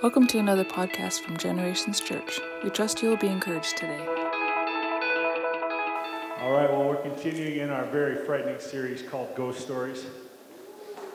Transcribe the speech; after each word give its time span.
Welcome 0.00 0.28
to 0.28 0.38
another 0.38 0.64
podcast 0.64 1.22
from 1.22 1.36
Generations 1.36 1.98
Church. 1.98 2.38
We 2.62 2.70
trust 2.70 3.02
you 3.02 3.08
will 3.08 3.16
be 3.16 3.26
encouraged 3.26 3.76
today. 3.76 3.98
All 6.40 6.52
right, 6.52 6.70
well, 6.70 6.84
we're 6.84 7.02
continuing 7.02 7.58
in 7.58 7.70
our 7.70 7.84
very 7.86 8.24
frightening 8.24 8.60
series 8.60 9.02
called 9.02 9.34
Ghost 9.34 9.58
Stories. 9.60 10.06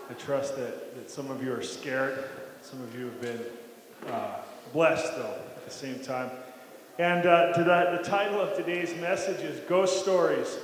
I 0.10 0.14
trust 0.16 0.58
that, 0.58 0.96
that 0.96 1.10
some 1.10 1.32
of 1.32 1.42
you 1.42 1.54
are 1.54 1.62
scared. 1.62 2.26
Some 2.62 2.82
of 2.82 2.94
you 3.00 3.06
have 3.06 3.22
been 3.22 3.40
uh, 4.12 4.40
blessed, 4.74 5.16
though, 5.16 5.38
at 5.56 5.64
the 5.64 5.72
same 5.72 6.00
time. 6.00 6.30
And 7.00 7.26
uh, 7.26 7.54
to 7.54 7.64
that, 7.64 8.04
the 8.04 8.10
title 8.10 8.42
of 8.42 8.54
today's 8.58 8.94
message 9.00 9.40
is 9.46 9.62
Ghost 9.62 10.02
Stories. 10.02 10.58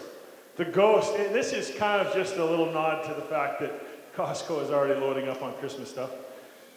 The 0.58 0.66
ghost, 0.66 1.16
and 1.16 1.34
this 1.34 1.54
is 1.54 1.74
kind 1.78 2.06
of 2.06 2.14
just 2.14 2.36
a 2.36 2.44
little 2.44 2.70
nod 2.74 3.06
to 3.06 3.14
the 3.14 3.26
fact 3.28 3.62
that 3.62 4.14
Costco 4.14 4.62
is 4.62 4.72
already 4.72 5.00
loading 5.00 5.30
up 5.30 5.42
on 5.42 5.54
Christmas 5.54 5.90
stuff. 5.90 6.10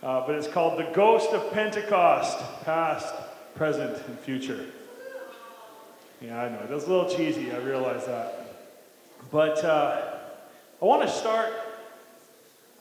Uh, 0.02 0.26
but 0.26 0.34
it's 0.34 0.48
called 0.48 0.80
The 0.80 0.90
Ghost 0.94 1.30
of 1.30 1.52
Pentecost 1.52 2.36
Past, 2.64 3.14
Present, 3.54 4.04
and 4.08 4.18
Future. 4.18 4.66
Yeah, 6.20 6.42
I 6.42 6.48
know. 6.48 6.58
It 6.58 6.70
was 6.70 6.88
a 6.88 6.90
little 6.90 7.08
cheesy, 7.08 7.52
I 7.52 7.58
realize 7.58 8.06
that. 8.06 8.56
But 9.30 9.64
uh, 9.64 10.18
I 10.80 10.84
want 10.84 11.02
to 11.02 11.08
start 11.08 11.52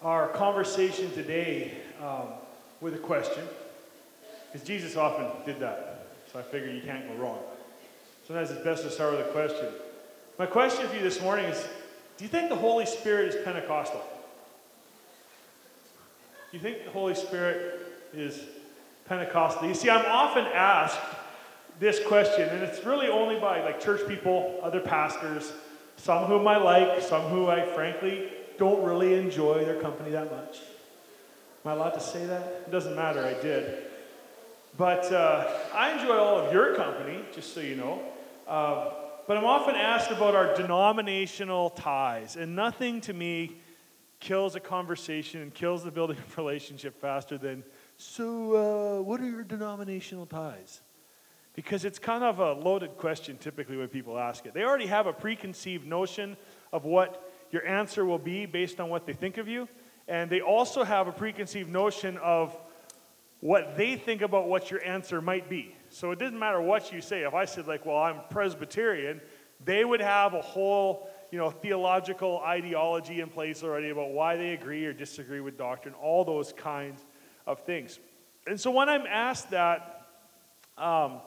our 0.02 0.30
conversation 0.30 1.12
today 1.12 1.78
um, 2.02 2.30
with 2.82 2.96
a 2.96 3.00
question, 3.00 3.44
because 4.52 4.68
Jesus 4.68 4.96
often 4.96 5.28
did 5.46 5.60
that. 5.60 6.08
So 6.34 6.40
I 6.40 6.42
figure 6.42 6.72
you 6.72 6.82
can't 6.82 7.08
go 7.08 7.14
wrong. 7.22 7.38
Sometimes 8.26 8.50
it's 8.50 8.64
best 8.64 8.82
to 8.84 8.90
start 8.90 9.12
with 9.12 9.28
a 9.28 9.32
question. 9.32 9.68
My 10.40 10.48
question 10.48 10.88
for 10.88 10.96
you 10.96 11.04
this 11.04 11.22
morning 11.22 11.46
is 11.46 11.68
Do 12.18 12.24
you 12.24 12.30
think 12.30 12.50
the 12.50 12.56
Holy 12.56 12.88
Spirit 12.88 13.36
is 13.36 13.46
Pentecostal? 13.46 14.02
Do 16.52 16.58
you 16.58 16.64
think 16.64 16.84
the 16.84 16.92
Holy 16.92 17.16
Spirit 17.16 17.80
is 18.14 18.42
Pentecostal? 19.06 19.70
You 19.70 19.74
see, 19.74 19.90
I'm 19.90 20.06
often 20.06 20.44
asked 20.48 21.00
this 21.80 22.06
question, 22.06 22.50
and 22.50 22.62
it's 22.62 22.84
really 22.86 23.08
only 23.08 23.40
by 23.40 23.64
like 23.64 23.80
church 23.80 24.06
people, 24.06 24.60
other 24.62 24.82
pastors, 24.82 25.54
some 25.96 26.26
whom 26.26 26.46
I 26.50 26.58
like, 26.58 27.02
some 27.04 27.22
who 27.30 27.48
I 27.48 27.66
frankly 27.74 28.34
don't 28.58 28.84
really 28.84 29.14
enjoy 29.14 29.64
their 29.64 29.80
company 29.80 30.12
that 30.12 30.30
much. 30.30 30.58
Am 31.64 31.72
I 31.72 31.74
allowed 31.76 31.92
to 31.92 32.02
say 32.02 32.26
that? 32.26 32.64
It 32.68 32.72
doesn't 32.72 32.98
matter, 32.98 33.24
I 33.24 33.42
did. 33.42 33.84
But 34.78 35.10
uh, 35.14 35.58
I 35.74 35.94
enjoy 35.94 36.18
all 36.18 36.38
of 36.38 36.52
your 36.52 36.76
company, 36.76 37.24
just 37.34 37.54
so 37.54 37.62
you 37.62 37.78
know. 37.78 38.02
Uh, 38.46 38.90
but 39.26 39.38
I'm 39.38 39.46
often 39.46 39.76
asked 39.76 40.12
about 40.12 40.36
our 40.36 40.54
denominational 40.54 41.70
ties, 41.70 42.36
and 42.36 42.58
nothing 42.58 43.00
to 43.02 43.14
me 43.14 43.62
kills 44.22 44.56
a 44.56 44.60
conversation 44.62 45.42
and 45.42 45.54
kills 45.54 45.84
the 45.84 45.92
building 45.92 46.18
of 46.18 46.38
relationship 46.38 47.02
faster 47.02 47.38
than, 47.38 47.64
so 47.98 49.00
uh, 49.00 49.02
what 49.02 49.20
are 49.20 49.30
your 49.30 49.44
denominational 49.44 50.26
ties? 50.26 50.82
Because 51.54 51.84
it's 51.84 52.00
kind 52.00 52.24
of 52.24 52.40
a 52.40 52.54
loaded 52.54 52.96
question 52.98 53.38
typically 53.38 53.76
when 53.76 53.90
people 53.90 54.18
ask 54.18 54.46
it. 54.46 54.54
They 54.54 54.64
already 54.64 54.86
have 54.86 55.08
a 55.08 55.12
preconceived 55.12 55.86
notion 55.86 56.38
of 56.72 56.86
what 56.86 57.30
your 57.52 57.68
answer 57.68 58.06
will 58.06 58.20
be 58.20 58.46
based 58.46 58.80
on 58.80 58.90
what 58.90 59.06
they 59.06 59.14
think 59.14 59.38
of 59.38 59.50
you. 59.50 59.68
And 60.08 60.30
they 60.30 60.40
also 60.40 60.84
have 60.86 61.08
a 61.08 61.12
preconceived 61.12 61.70
notion 61.70 62.18
of 62.20 62.58
what 63.42 63.76
they 63.76 63.96
think 63.96 64.22
about 64.22 64.48
what 64.48 64.72
your 64.72 64.84
answer 64.86 65.20
might 65.20 65.50
be. 65.50 65.76
So 65.90 66.12
it 66.12 66.20
doesn't 66.20 66.40
matter 66.40 66.62
what 66.62 66.94
you 66.94 67.02
say. 67.02 67.24
If 67.24 67.34
I 67.34 67.46
said, 67.46 67.68
like, 67.68 67.86
well, 67.86 67.98
I'm 67.98 68.22
Presbyterian, 68.30 69.20
they 69.66 69.84
would 69.84 70.00
have 70.02 70.34
a 70.34 70.42
whole 70.42 71.10
you 71.32 71.38
know, 71.38 71.50
theological 71.50 72.40
ideology 72.40 73.22
in 73.22 73.30
place 73.30 73.64
already 73.64 73.90
about 73.90 74.12
why 74.12 74.36
they 74.36 74.52
agree 74.52 74.86
or 74.86 74.94
disagree 74.94 75.40
with 75.40 75.58
doctrine, 75.58 75.96
all 75.96 76.26
those 76.26 76.54
kinds 76.54 77.06
of 77.48 77.62
things. 77.62 78.00
And 78.46 78.60
so 78.60 78.70
when 78.72 78.90
I'm 78.90 79.06
asked 79.08 79.52
that, 79.52 80.08
um, 80.78 81.22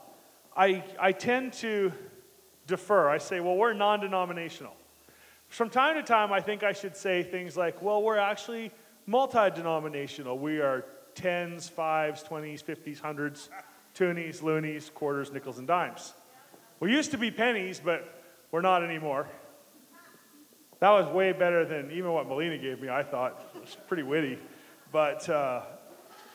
I, 0.56 0.84
I 1.00 1.12
tend 1.12 1.54
to 1.54 1.92
defer. 2.66 3.08
I 3.08 3.18
say, 3.18 3.40
well, 3.40 3.56
we're 3.56 3.72
non 3.72 4.00
denominational. 4.00 4.74
From 5.48 5.70
time 5.70 5.96
to 5.96 6.02
time, 6.02 6.32
I 6.32 6.40
think 6.40 6.62
I 6.62 6.72
should 6.72 6.96
say 6.96 7.22
things 7.22 7.56
like, 7.56 7.80
well, 7.80 8.02
we're 8.02 8.18
actually 8.18 8.72
multi 9.06 9.50
denominational. 9.50 10.38
We 10.38 10.60
are 10.60 10.84
tens, 11.14 11.68
fives, 11.68 12.22
twenties, 12.22 12.60
fifties, 12.60 13.00
hundreds, 13.00 13.48
toonies, 13.94 14.42
loonies, 14.42 14.90
quarters, 14.90 15.32
nickels, 15.32 15.58
and 15.58 15.68
dimes. 15.68 16.12
We 16.80 16.90
used 16.90 17.12
to 17.12 17.18
be 17.18 17.30
pennies, 17.30 17.80
but 17.82 18.22
we're 18.50 18.62
not 18.62 18.82
anymore. 18.82 19.28
That 20.84 20.90
was 20.90 21.08
way 21.14 21.32
better 21.32 21.64
than 21.64 21.90
even 21.92 22.12
what 22.12 22.28
Melina 22.28 22.58
gave 22.58 22.82
me, 22.82 22.90
I 22.90 23.02
thought. 23.02 23.42
It 23.54 23.60
was 23.62 23.74
pretty 23.88 24.02
witty. 24.02 24.38
But, 24.92 25.26
uh, 25.30 25.62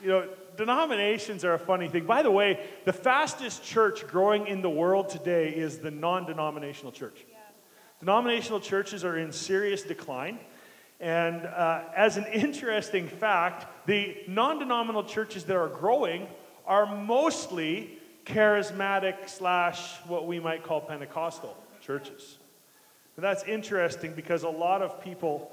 you 0.02 0.10
know, 0.10 0.28
denominations 0.58 1.46
are 1.46 1.54
a 1.54 1.60
funny 1.60 1.88
thing. 1.88 2.08
By 2.08 2.24
the 2.24 2.32
way, 2.32 2.60
the 2.84 2.92
fastest 2.92 3.64
church 3.64 4.08
growing 4.08 4.48
in 4.48 4.64
the 4.64 4.70
world 4.72 5.10
today 5.10 5.50
is 5.50 5.78
the 5.78 5.92
non 5.92 6.26
denominational 6.26 6.92
church. 6.92 7.28
Denominational 8.00 8.60
churches 8.60 9.06
are 9.06 9.20
in 9.20 9.32
serious 9.32 9.84
decline. 9.84 10.40
And 11.00 11.46
uh, 11.46 11.84
as 11.96 12.18
an 12.18 12.26
interesting 12.34 13.08
fact, 13.08 13.68
the 13.86 14.18
non 14.28 14.58
denominational 14.58 15.04
churches 15.04 15.44
that 15.44 15.58
are 15.58 15.70
growing 15.70 16.26
are 16.66 16.88
mostly 16.88 18.00
charismatic 18.26 19.30
slash 19.30 19.98
what 20.08 20.26
we 20.26 20.40
might 20.40 20.64
call 20.64 20.82
Pentecostal 20.82 21.56
churches. 21.82 22.40
But 23.20 23.34
that's 23.34 23.44
interesting 23.44 24.14
because 24.14 24.44
a 24.44 24.50
lot 24.50 24.82
of 24.82 25.04
people 25.04 25.52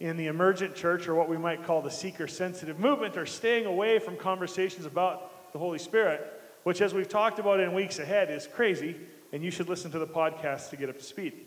in 0.00 0.18
the 0.18 0.26
emergent 0.26 0.74
church, 0.74 1.08
or 1.08 1.14
what 1.14 1.30
we 1.30 1.38
might 1.38 1.64
call 1.64 1.80
the 1.80 1.90
seeker 1.90 2.28
sensitive 2.28 2.78
movement, 2.78 3.16
are 3.16 3.24
staying 3.24 3.64
away 3.64 3.98
from 3.98 4.18
conversations 4.18 4.84
about 4.84 5.50
the 5.54 5.58
Holy 5.58 5.78
Spirit, 5.78 6.42
which, 6.64 6.82
as 6.82 6.92
we've 6.92 7.08
talked 7.08 7.38
about 7.38 7.58
in 7.58 7.72
weeks 7.72 8.00
ahead, 8.00 8.30
is 8.30 8.46
crazy, 8.46 8.96
and 9.32 9.42
you 9.42 9.50
should 9.50 9.66
listen 9.66 9.90
to 9.92 9.98
the 9.98 10.06
podcast 10.06 10.68
to 10.68 10.76
get 10.76 10.90
up 10.90 10.98
to 10.98 11.02
speed. 11.02 11.46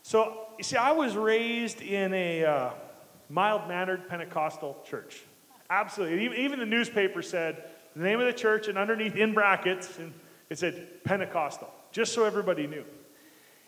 So, 0.00 0.46
you 0.56 0.64
see, 0.64 0.78
I 0.78 0.92
was 0.92 1.14
raised 1.14 1.82
in 1.82 2.14
a 2.14 2.46
uh, 2.46 2.70
mild 3.28 3.68
mannered 3.68 4.08
Pentecostal 4.08 4.82
church. 4.86 5.24
Absolutely. 5.68 6.24
Even, 6.24 6.38
even 6.38 6.58
the 6.58 6.64
newspaper 6.64 7.20
said 7.20 7.64
the 7.94 8.02
name 8.02 8.18
of 8.18 8.24
the 8.24 8.32
church, 8.32 8.68
and 8.68 8.78
underneath 8.78 9.14
in 9.14 9.34
brackets, 9.34 9.98
and 9.98 10.14
it 10.48 10.58
said 10.58 11.04
Pentecostal, 11.04 11.70
just 11.92 12.14
so 12.14 12.24
everybody 12.24 12.66
knew. 12.66 12.84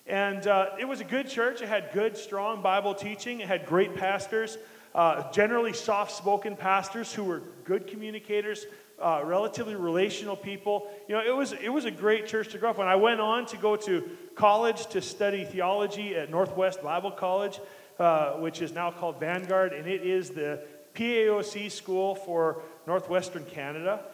And 0.07 0.47
uh, 0.47 0.71
it 0.79 0.87
was 0.87 1.01
a 1.01 1.05
good 1.05 1.29
church. 1.29 1.63
It 1.63 1.69
had 1.69 1.91
good, 1.93 2.17
strong 2.17 2.63
Bible 2.63 2.95
teaching. 2.95 3.41
It 3.41 3.49
had 3.49 3.67
great 3.67 3.97
pastors, 3.97 4.57
uh, 4.95 5.31
generally 5.33 5.73
soft 5.73 6.13
spoken 6.13 6.55
pastors 6.55 7.13
who 7.13 7.25
were 7.25 7.43
good 7.65 7.89
communicators, 7.89 8.67
uh, 9.01 9.23
relatively 9.25 9.75
relational 9.75 10.37
people. 10.37 10.89
You 11.09 11.17
know, 11.17 11.27
it 11.27 11.35
was, 11.35 11.53
it 11.53 11.69
was 11.69 11.87
a 11.87 11.91
great 11.91 12.27
church 12.27 12.53
to 12.53 12.59
grow 12.59 12.71
up 12.71 12.79
in. 12.79 12.85
I 12.85 12.95
went 12.95 13.21
on 13.21 13.47
to 13.47 13.57
go 13.57 13.75
to 13.77 14.09
college 14.37 14.87
to 14.89 15.03
study 15.03 15.45
theology 15.45 16.15
at 16.15 16.31
Northwest 16.31 16.83
Bible 16.83 17.11
College, 17.11 17.59
uh, 17.99 18.35
which 18.35 18.63
is 18.63 18.73
now 18.73 18.93
called 18.93 19.19
Vanguard, 19.19 19.73
and 19.73 19.89
it 19.89 20.03
is 20.03 20.31
the 20.31 20.63
PAOC 20.95 21.71
school 21.71 22.15
for 22.15 22.63
Northwestern 22.87 23.45
Canada. 23.45 24.05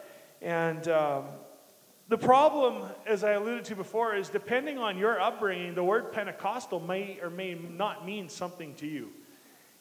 And 0.41 0.87
um, 0.87 1.25
the 2.13 2.17
problem, 2.19 2.83
as 3.07 3.23
I 3.23 3.31
alluded 3.31 3.65
to 3.65 3.75
before, 3.75 4.15
is 4.15 4.29
depending 4.29 4.77
on 4.77 4.99
your 4.99 5.19
upbringing, 5.19 5.73
the 5.73 5.83
word 5.83 6.11
Pentecostal 6.11 6.79
may 6.79 7.17
or 7.19 7.31
may 7.31 7.55
not 7.55 8.05
mean 8.05 8.29
something 8.29 8.75
to 8.75 8.85
you. 8.85 9.09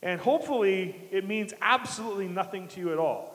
And 0.00 0.18
hopefully, 0.18 0.96
it 1.10 1.28
means 1.28 1.52
absolutely 1.60 2.28
nothing 2.28 2.68
to 2.68 2.80
you 2.80 2.90
at 2.90 2.98
all. 2.98 3.34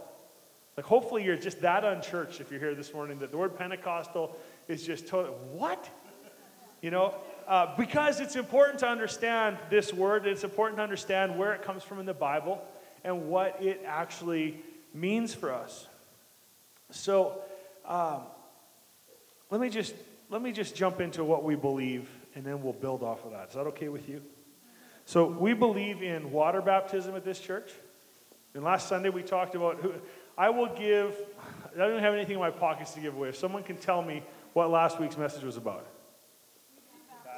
Like, 0.75 0.88
hopefully, 0.88 1.24
you're 1.24 1.38
just 1.38 1.62
that 1.62 1.84
unchurched 1.84 2.41
if 2.41 2.50
you're 2.50 2.59
here 2.59 2.74
this 2.74 2.91
morning 2.91 3.19
that 3.19 3.30
the 3.30 3.38
word 3.38 3.56
Pentecostal 3.56 4.36
is 4.68 4.84
just 4.84 5.06
totally, 5.06 5.36
what? 5.52 5.88
You 6.81 6.90
know, 6.90 7.13
uh, 7.47 7.75
because 7.78 8.19
it's 8.19 8.36
important 8.36 8.80
to 8.80 8.88
understand 8.88 9.59
this 9.69 9.94
word, 9.94 10.25
it's 10.25 10.44
important 10.44 10.78
to 10.78 10.84
understand 10.84 11.38
where 11.38 11.53
it 11.53 11.62
comes 11.62 11.84
from 11.84 12.00
in 12.00 12.07
the 12.07 12.16
Bible 12.16 12.66
and 13.03 13.30
what 13.30 13.62
it 13.62 13.84
actually 13.86 14.59
means 14.91 15.36
for 15.36 15.53
us. 15.53 15.86
So, 16.89 17.44
um, 17.86 18.22
let 19.50 19.62
me 19.62 19.70
just 19.70 19.96
let 20.30 20.42
me 20.42 20.52
just 20.52 20.76
jump 20.76 21.00
into 21.00 21.24
what 21.24 21.44
we 21.44 21.56
believe 21.56 22.10
and 22.36 22.44
then 22.44 22.62
we'll 22.62 22.74
build 22.74 23.02
off 23.02 23.24
of 23.26 23.32
that. 23.32 23.50
Is 23.50 23.56
that 23.56 23.68
okay 23.68 23.88
with 23.88 24.10
you? 24.10 24.22
So 25.06 25.26
we 25.26 25.54
believe 25.54 26.04
in 26.04 26.32
water 26.32 26.62
baptism 26.62 27.16
at 27.16 27.24
this 27.24 27.40
church. 27.40 27.72
And 28.54 28.64
last 28.64 28.90
Sunday 28.90 29.10
we 29.10 29.24
talked 29.24 29.56
about 29.56 29.78
who 29.78 29.94
I 30.38 30.50
will 30.50 30.74
give 30.76 31.16
I 31.76 31.88
don't 31.88 32.00
have 32.00 32.14
anything 32.14 32.36
in 32.36 32.40
my 32.40 32.50
pockets 32.50 32.94
to 32.94 33.00
give 33.00 33.16
away. 33.16 33.30
If 33.30 33.38
someone 33.38 33.64
can 33.64 33.78
tell 33.78 34.02
me 34.02 34.24
what 34.54 34.70
last 34.72 35.00
week's 35.00 35.18
message 35.18 35.44
was 35.44 35.58
about. 35.58 35.86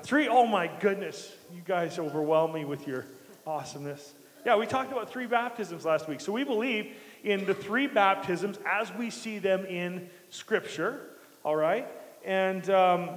Three, 0.04 0.30
oh 0.30 0.46
my 0.46 0.68
goodness. 0.80 1.34
You 1.54 1.62
guys 1.66 2.00
overwhelm 2.00 2.54
me 2.54 2.64
with 2.64 2.88
your 2.88 3.06
awesomeness. 3.46 4.14
Yeah, 4.46 4.56
we 4.56 4.66
talked 4.66 4.92
about 4.92 5.12
three 5.12 5.28
baptisms 5.28 5.84
last 5.84 6.08
week. 6.08 6.22
So 6.22 6.32
we 6.32 6.46
believe 6.46 6.94
in 7.24 7.46
the 7.46 7.54
three 7.54 7.88
baptisms 7.88 8.58
as 8.66 8.94
we 8.94 9.10
see 9.10 9.40
them 9.40 9.66
in 9.66 10.10
Scripture, 10.30 11.02
all 11.44 11.58
right? 11.58 11.88
And 12.26 12.70
um, 12.70 13.10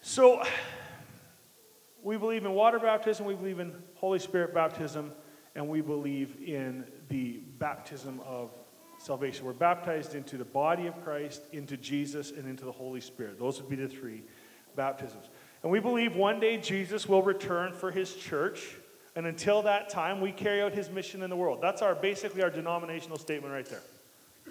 so 0.00 0.42
we 2.02 2.16
believe 2.16 2.44
in 2.44 2.52
water 2.52 2.78
baptism, 2.78 3.26
we 3.26 3.34
believe 3.34 3.60
in 3.60 3.74
Holy 3.94 4.18
Spirit 4.18 4.52
baptism, 4.52 5.12
and 5.54 5.68
we 5.68 5.80
believe 5.80 6.36
in 6.44 6.84
the 7.08 7.40
baptism 7.58 8.20
of 8.26 8.50
salvation. 8.98 9.44
We're 9.44 9.52
baptized 9.52 10.14
into 10.14 10.36
the 10.36 10.44
body 10.44 10.86
of 10.86 11.02
Christ, 11.04 11.42
into 11.52 11.76
Jesus, 11.76 12.30
and 12.30 12.46
into 12.48 12.64
the 12.64 12.72
Holy 12.72 13.00
Spirit. 13.00 13.38
Those 13.38 13.60
would 13.60 13.70
be 13.70 13.76
the 13.76 13.88
three 13.88 14.22
baptisms. 14.76 15.26
And 15.62 15.70
we 15.70 15.80
believe 15.80 16.16
one 16.16 16.40
day 16.40 16.58
Jesus 16.58 17.08
will 17.08 17.22
return 17.22 17.72
for 17.72 17.90
his 17.90 18.14
church. 18.14 18.76
And 19.16 19.26
until 19.26 19.62
that 19.62 19.88
time, 19.88 20.20
we 20.20 20.32
carry 20.32 20.60
out 20.60 20.72
his 20.72 20.90
mission 20.90 21.22
in 21.22 21.30
the 21.30 21.36
world. 21.36 21.60
That's 21.62 21.82
our 21.82 21.94
basically 21.94 22.42
our 22.42 22.50
denominational 22.50 23.16
statement 23.16 23.54
right 23.54 23.66
there. 23.66 23.82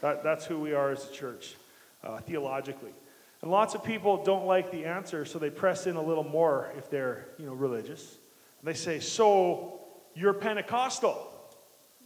That, 0.01 0.23
that's 0.23 0.45
who 0.45 0.59
we 0.59 0.73
are 0.73 0.91
as 0.91 1.07
a 1.09 1.11
church, 1.11 1.55
uh, 2.03 2.19
theologically. 2.19 2.93
And 3.41 3.51
lots 3.51 3.75
of 3.75 3.83
people 3.83 4.23
don't 4.23 4.45
like 4.45 4.71
the 4.71 4.85
answer, 4.85 5.25
so 5.25 5.37
they 5.37 5.49
press 5.49 5.85
in 5.85 5.97
a 5.97 6.01
little 6.01 6.23
more 6.23 6.71
if 6.77 6.89
they're 6.89 7.27
you 7.37 7.45
know, 7.45 7.53
religious. 7.53 8.17
And 8.61 8.67
they 8.67 8.73
say, 8.73 8.99
So 8.99 9.81
you're 10.15 10.33
Pentecostal, 10.33 11.29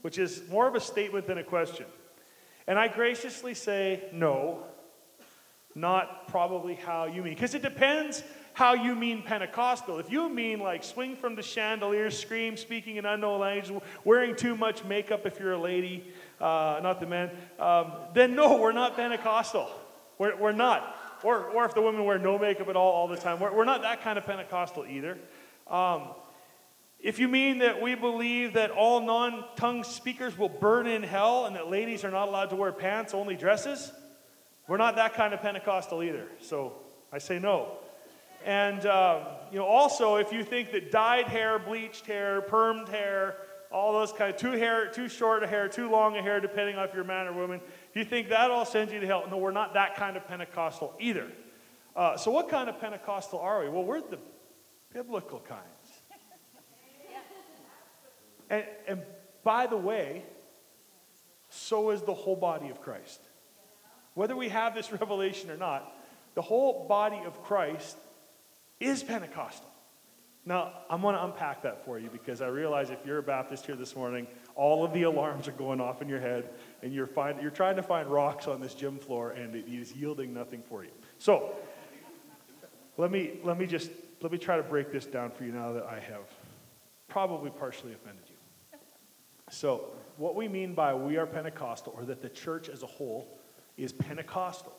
which 0.01 0.17
is 0.17 0.41
more 0.49 0.67
of 0.67 0.75
a 0.75 0.79
statement 0.79 1.27
than 1.27 1.38
a 1.38 1.44
question. 1.44 1.85
And 2.65 2.79
I 2.79 2.88
graciously 2.88 3.53
say, 3.53 4.09
No, 4.11 4.63
not 5.75 6.27
probably 6.27 6.73
how 6.73 7.05
you 7.05 7.21
mean. 7.21 7.35
Because 7.35 7.53
it 7.53 7.61
depends 7.61 8.23
how 8.53 8.73
you 8.73 8.95
mean 8.95 9.21
Pentecostal. 9.21 10.00
If 10.00 10.11
you 10.11 10.29
mean 10.29 10.59
like 10.59 10.83
swing 10.83 11.15
from 11.15 11.35
the 11.35 11.43
chandelier, 11.43 12.09
scream, 12.09 12.57
speaking 12.57 12.95
in 12.95 13.05
unknown 13.05 13.41
language, 13.41 13.83
wearing 14.03 14.35
too 14.35 14.57
much 14.57 14.83
makeup 14.83 15.27
if 15.27 15.39
you're 15.39 15.53
a 15.53 15.61
lady, 15.61 16.11
uh, 16.41 16.79
not 16.81 17.00
the 17.00 17.05
men, 17.05 17.29
um, 17.59 17.91
then 18.15 18.33
no, 18.33 18.57
we're 18.57 18.71
not 18.71 18.95
Pentecostal. 18.95 19.69
We're, 20.17 20.35
we're 20.35 20.51
not. 20.51 20.95
Or, 21.23 21.45
or 21.45 21.65
if 21.65 21.73
the 21.73 21.81
women 21.81 22.05
wear 22.05 22.19
no 22.19 22.37
makeup 22.37 22.69
at 22.69 22.75
all 22.75 22.91
all 22.91 23.07
the 23.07 23.17
time, 23.17 23.39
we're, 23.39 23.53
we're 23.53 23.65
not 23.65 23.81
that 23.81 24.01
kind 24.01 24.17
of 24.17 24.25
Pentecostal 24.25 24.85
either. 24.85 25.17
Um, 25.67 26.09
if 26.99 27.19
you 27.19 27.27
mean 27.27 27.59
that 27.59 27.81
we 27.81 27.95
believe 27.95 28.53
that 28.53 28.71
all 28.71 29.01
non 29.01 29.45
tongue 29.55 29.83
speakers 29.83 30.37
will 30.37 30.49
burn 30.49 30.87
in 30.87 31.03
hell 31.03 31.45
and 31.45 31.55
that 31.55 31.69
ladies 31.69 32.03
are 32.03 32.11
not 32.11 32.27
allowed 32.27 32.49
to 32.49 32.55
wear 32.55 32.71
pants, 32.71 33.13
only 33.13 33.35
dresses, 33.35 33.91
we're 34.67 34.77
not 34.77 34.95
that 34.95 35.13
kind 35.13 35.33
of 35.33 35.41
Pentecostal 35.41 36.03
either. 36.03 36.27
So 36.41 36.73
I 37.11 37.19
say 37.19 37.39
no. 37.39 37.77
And, 38.45 38.85
um, 38.85 39.23
you 39.51 39.57
know, 39.57 39.65
also, 39.65 40.15
if 40.15 40.31
you 40.31 40.43
think 40.43 40.71
that 40.71 40.91
dyed 40.91 41.25
hair, 41.25 41.59
bleached 41.59 42.05
hair, 42.05 42.41
permed 42.41 42.89
hair, 42.89 43.37
all 43.71 43.93
those 43.93 44.13
kind 44.13 44.33
of 44.33 44.39
too 44.39 44.51
hair, 44.51 44.87
too 44.87 45.09
short 45.09 45.43
a 45.43 45.47
hair, 45.47 45.67
too 45.67 45.89
long 45.89 46.17
a 46.17 46.21
hair, 46.21 46.39
depending 46.39 46.77
on 46.77 46.87
if 46.87 46.93
you're 46.93 47.03
a 47.03 47.07
man 47.07 47.27
or 47.27 47.33
woman, 47.33 47.59
you 47.97 48.05
think 48.05 48.29
that 48.29 48.51
all 48.51 48.65
sends 48.65 48.91
you 48.94 48.99
to 48.99 49.07
hell, 49.07 49.25
no, 49.29 49.38
we're 49.38 49.51
not 49.51 49.73
that 49.73 49.95
kind 49.95 50.17
of 50.17 50.27
Pentecostal 50.27 50.94
either. 50.99 51.27
Uh, 51.95 52.17
so, 52.17 52.31
what 52.31 52.49
kind 52.49 52.69
of 52.69 52.79
Pentecostal 52.79 53.39
are 53.39 53.63
we? 53.63 53.69
Well, 53.69 53.83
we're 53.83 54.01
the 54.01 54.19
biblical 54.94 55.39
kinds. 55.39 55.61
And, 58.49 58.63
and 58.88 59.01
by 59.44 59.67
the 59.67 59.75
way, 59.75 60.23
so 61.49 61.89
is 61.89 62.01
the 62.01 62.13
whole 62.13 62.38
body 62.38 62.69
of 62.69 62.81
Christ. 62.81 63.19
Whether 64.13 64.38
we 64.38 64.47
have 64.47 64.73
this 64.73 64.89
revelation 65.01 65.51
or 65.51 65.57
not, 65.57 65.93
the 66.33 66.41
whole 66.41 66.88
body 66.88 67.19
of 67.25 67.43
Christ 67.43 67.97
is 68.79 69.03
Pentecostal. 69.03 69.69
Now, 70.45 70.71
I'm 70.89 71.01
going 71.01 71.15
to 71.15 71.25
unpack 71.25 71.63
that 71.63 71.83
for 71.83 72.00
you 72.00 72.09
because 72.09 72.41
I 72.41 72.47
realize 72.47 72.89
if 72.89 73.05
you're 73.05 73.17
a 73.17 73.23
Baptist 73.23 73.65
here 73.65 73.75
this 73.75 73.97
morning, 73.97 74.27
all 74.55 74.85
of 74.85 74.93
the 74.93 75.03
alarms 75.03 75.47
are 75.50 75.51
going 75.51 75.81
off 75.81 76.01
in 76.01 76.07
your 76.07 76.21
head 76.21 76.50
and 76.81 76.94
you're, 76.94 77.07
find, 77.07 77.41
you're 77.41 77.51
trying 77.51 77.75
to 77.75 77.83
find 77.83 78.09
rocks 78.09 78.47
on 78.47 78.62
this 78.62 78.74
gym 78.74 78.97
floor 78.97 79.31
and 79.31 79.56
it 79.56 79.65
is 79.68 79.94
yielding 79.94 80.33
nothing 80.33 80.62
for 80.62 80.83
you. 80.83 80.91
So, 81.18 81.56
let 82.97 83.12
me, 83.12 83.39
let 83.44 83.57
me 83.57 83.65
just 83.65 83.91
let 84.21 84.31
me 84.31 84.38
try 84.38 84.57
to 84.57 84.63
break 84.63 84.91
this 84.91 85.06
down 85.06 85.31
for 85.31 85.44
you 85.44 85.51
now 85.51 85.74
that 85.74 85.85
I 85.85 86.00
have 86.00 86.24
probably 87.07 87.51
partially 87.51 87.94
offended 87.94 88.24
you. 88.27 88.79
So, 89.50 89.91
what 90.18 90.35
we 90.35 90.47
mean 90.47 90.74
by 90.74 90.94
we 90.94 91.18
are 91.18 91.27
Pentecostal, 91.27 91.94
or 91.95 92.03
that 92.06 92.21
the 92.21 92.29
church 92.29 92.69
as 92.69 92.83
a 92.83 92.88
whole 92.88 93.38
is 93.77 93.94
Pentecostal, 93.94 94.75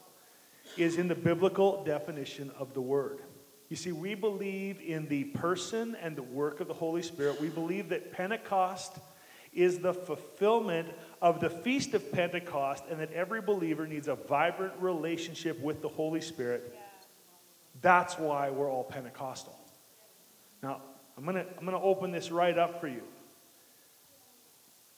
is 0.77 0.99
in 0.99 1.09
the 1.09 1.15
biblical 1.15 1.85
definition 1.85 2.50
of 2.59 2.75
the 2.75 2.81
word. 2.81 3.21
You 3.69 3.77
see, 3.77 3.93
we 3.93 4.15
believe 4.15 4.81
in 4.81 5.06
the 5.09 5.25
person 5.25 5.97
and 6.03 6.17
the 6.17 6.23
work 6.23 6.61
of 6.61 6.69
the 6.69 6.75
Holy 6.75 7.03
Spirit. 7.03 7.41
We 7.41 7.49
believe 7.49 7.91
that 7.91 8.12
Pentecost 8.12 8.99
is 9.53 9.79
the 9.79 9.95
fulfillment 9.95 10.89
of 11.20 11.41
the 11.41 11.50
Feast 11.50 11.94
of 11.94 12.12
Pentecost 12.12 12.85
and 12.91 13.00
that 13.00 13.12
every 13.12 13.41
believer 13.41 13.87
needs 13.87 14.09
a 14.09 14.15
vibrant 14.15 14.75
relationship 14.81 15.61
with 15.61 15.82
the 15.82 15.88
Holy 15.88 16.20
Spirit. 16.20 16.75
That's 17.81 18.19
why 18.19 18.50
we're 18.50 18.70
all 18.70 18.85
Pentecostal. 18.85 19.59
Now, 20.62 20.82
I'm 21.17 21.25
going 21.25 21.37
to 21.37 21.47
I'm 21.56 21.65
going 21.65 21.76
to 21.76 21.85
open 21.85 22.11
this 22.11 22.31
right 22.31 22.56
up 22.56 22.81
for 22.81 22.88
you. 22.88 23.03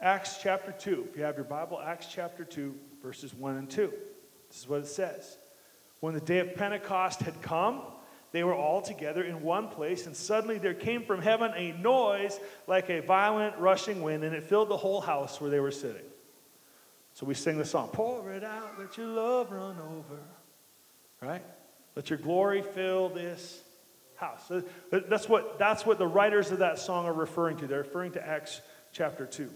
Acts 0.01 0.39
chapter 0.43 0.73
2. 0.73 1.09
If 1.11 1.17
you 1.17 1.25
have 1.25 1.37
your 1.37 1.45
Bible, 1.45 1.79
Acts 1.79 2.07
chapter 2.11 2.45
2, 2.45 2.75
verses 3.03 3.35
1 3.35 3.57
and 3.57 3.71
2. 3.71 3.93
This 4.49 4.61
is 4.61 4.69
what 4.69 4.81
it 4.81 4.87
says. 4.87 5.37
When 6.01 6.15
the 6.15 6.21
day 6.21 6.39
of 6.39 6.55
Pentecost 6.55 7.21
had 7.21 7.41
come, 7.43 7.83
they 8.33 8.45
were 8.45 8.55
all 8.55 8.81
together 8.81 9.23
in 9.23 9.43
one 9.43 9.69
place, 9.69 10.07
and 10.07 10.17
suddenly 10.17 10.59
there 10.59 10.75
came 10.75 11.05
from 11.05 11.21
heaven 11.21 11.53
a 11.55 11.73
noise 11.73 12.39
like 12.67 12.89
a 12.89 13.01
violent 13.01 13.59
rushing 13.59 14.03
wind, 14.03 14.25
and 14.25 14.35
it 14.35 14.45
filled 14.45 14.69
the 14.69 14.77
whole 14.77 15.01
house 15.01 15.41
where 15.41 15.51
they 15.51 15.61
were 15.61 15.71
sitting. 15.71 16.05
So 17.21 17.27
we 17.27 17.35
sing 17.35 17.59
the 17.59 17.67
song, 17.67 17.91
Pour 17.93 18.33
it 18.33 18.43
out, 18.43 18.79
let 18.79 18.97
your 18.97 19.09
love 19.09 19.53
run 19.53 19.77
over. 19.79 20.23
Right? 21.21 21.45
Let 21.95 22.09
your 22.09 22.19
glory 22.19 22.63
fill 22.63 23.11
this 23.11 23.61
house. 24.17 24.51
That's, 24.91 25.29
what, 25.29 25.59
that's 25.59 25.85
what 25.85 25.99
the 25.99 26.07
writers 26.07 26.51
of 26.51 26.61
that 26.61 26.79
song 26.79 27.05
are 27.05 27.13
referring 27.13 27.59
to. 27.59 27.67
They're 27.67 27.81
referring 27.81 28.13
to 28.13 28.27
Acts 28.27 28.63
chapter 28.95 29.27
2. 29.27 29.51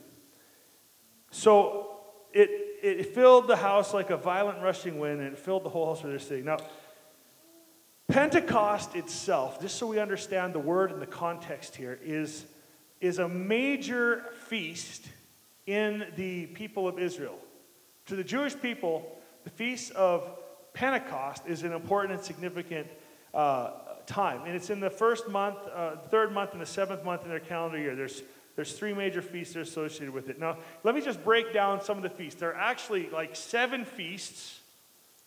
So 1.31 2.01
it, 2.35 2.51
it 2.83 3.15
filled 3.15 3.49
the 3.49 3.57
house 3.57 3.95
like 3.95 4.11
a 4.11 4.19
violent 4.19 4.61
rushing 4.61 4.99
wind, 4.99 5.23
and 5.23 5.33
it 5.33 5.39
filled 5.39 5.65
the 5.65 5.71
whole 5.71 5.87
house 5.87 6.03
where 6.03 6.11
they're 6.11 6.19
sitting. 6.19 6.45
Now, 6.45 6.59
Pentecost 8.09 8.95
itself, 8.95 9.59
just 9.63 9.77
so 9.77 9.87
we 9.87 9.99
understand 9.99 10.53
the 10.53 10.59
word 10.59 10.93
and 10.93 11.01
the 11.01 11.07
context 11.07 11.77
here, 11.77 11.99
is, 12.05 12.45
is 13.01 13.19
a 13.19 13.29
major 13.29 14.27
feast 14.49 15.09
in 15.67 16.05
the 16.17 16.45
people 16.49 16.87
of 16.87 16.99
Israel. 16.99 17.39
To 18.07 18.17
the 18.17 18.25
Jewish 18.25 18.61
people, 18.61 19.19
the 19.45 19.51
feast 19.51 19.93
of 19.93 20.39
Pentecost 20.75 21.45
is 21.47 21.63
an 21.63 21.73
important 21.73 22.15
and 22.15 22.23
significant 22.23 22.87
uh, 23.33 23.71
time. 24.07 24.43
And 24.45 24.55
it's 24.55 24.71
in 24.71 24.81
the 24.81 24.91
first 24.91 25.29
month, 25.29 25.57
uh, 25.75 25.97
third 26.11 26.33
month, 26.33 26.53
and 26.53 26.61
the 26.61 26.67
seventh 26.67 27.05
month 27.05 27.23
in 27.23 27.31
their 27.31 27.41
calendar 27.41 27.79
year. 27.79 27.97
There's, 27.97 28.23
there's 28.57 28.73
three 28.73 28.93
major 28.93 29.23
feasts 29.23 29.55
that 29.55 29.61
are 29.61 29.63
associated 29.63 30.13
with 30.13 30.29
it. 30.29 30.39
Now, 30.39 30.59
let 30.83 30.95
me 30.95 31.01
just 31.01 31.25
break 31.25 31.53
down 31.55 31.83
some 31.83 31.97
of 31.97 32.03
the 32.03 32.11
feasts. 32.11 32.39
There 32.39 32.51
are 32.51 32.61
actually 32.61 33.09
like 33.11 33.35
seven 33.35 33.85
feasts 33.85 34.61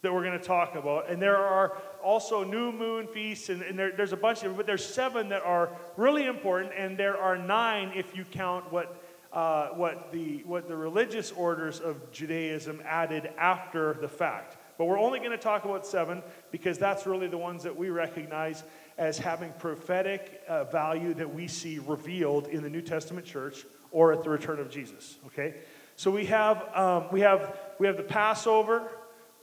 that 0.01 0.13
we're 0.13 0.24
going 0.24 0.39
to 0.39 0.46
talk 0.46 0.75
about. 0.75 1.10
And 1.10 1.19
there 1.19 1.38
are 1.38 1.77
also 2.03 2.43
new 2.43 2.72
moon 2.72 3.07
feasts, 3.07 3.50
and, 3.50 3.63
and 3.63 3.77
there, 3.77 3.91
there's 3.91 4.13
a 4.13 4.17
bunch 4.17 4.39
of 4.39 4.50
them, 4.50 4.55
but 4.55 4.67
there's 4.67 4.86
seven 4.86 5.29
that 5.29 5.41
are 5.41 5.72
really 5.98 6.27
important, 6.27 6.74
and 6.77 6.98
there 6.98 7.17
are 7.17 7.38
nine 7.38 7.91
if 7.96 8.15
you 8.15 8.24
count 8.24 8.72
what, 8.72 9.01
uh, 9.38 9.70
what, 9.75 10.12
the, 10.12 10.41
what 10.48 10.67
the 10.67 10.75
religious 10.75 11.32
orders 11.32 11.79
of 11.79 12.12
Judaism 12.12 12.82
added 12.84 13.29
after 13.38 13.94
the 14.01 14.08
fact. 14.08 14.58
But 14.79 14.86
we're 14.86 14.98
only 14.98 15.20
going 15.20 15.29
to 15.29 15.38
talk 15.38 15.63
about 15.63 15.86
seven 15.86 16.24
because 16.50 16.79
that's 16.79 17.06
really 17.06 17.27
the 17.27 17.38
ones 17.38 17.62
that 17.62 17.77
we 17.77 17.91
recognize 17.91 18.63
as 18.98 19.20
having 19.20 19.53
prophetic 19.60 20.41
uh, 20.48 20.63
value 20.63 21.13
that 21.13 21.32
we 21.32 21.48
see 21.48 21.77
revealed 21.77 22.48
in 22.48 22.63
the 22.63 22.70
New 22.70 22.82
Testament 22.82 23.27
church 23.27 23.63
or 23.91 24.12
at 24.12 24.24
the 24.24 24.29
return 24.32 24.60
of 24.60 24.72
Jesus. 24.72 25.20
Okay? 25.27 25.58
So 25.98 26.10
we 26.10 26.25
have, 26.25 26.75
um, 26.75 27.06
we 27.12 27.20
have, 27.22 27.60
we 27.77 27.86
have 27.86 27.98
the 27.98 28.01
Passover, 28.01 28.89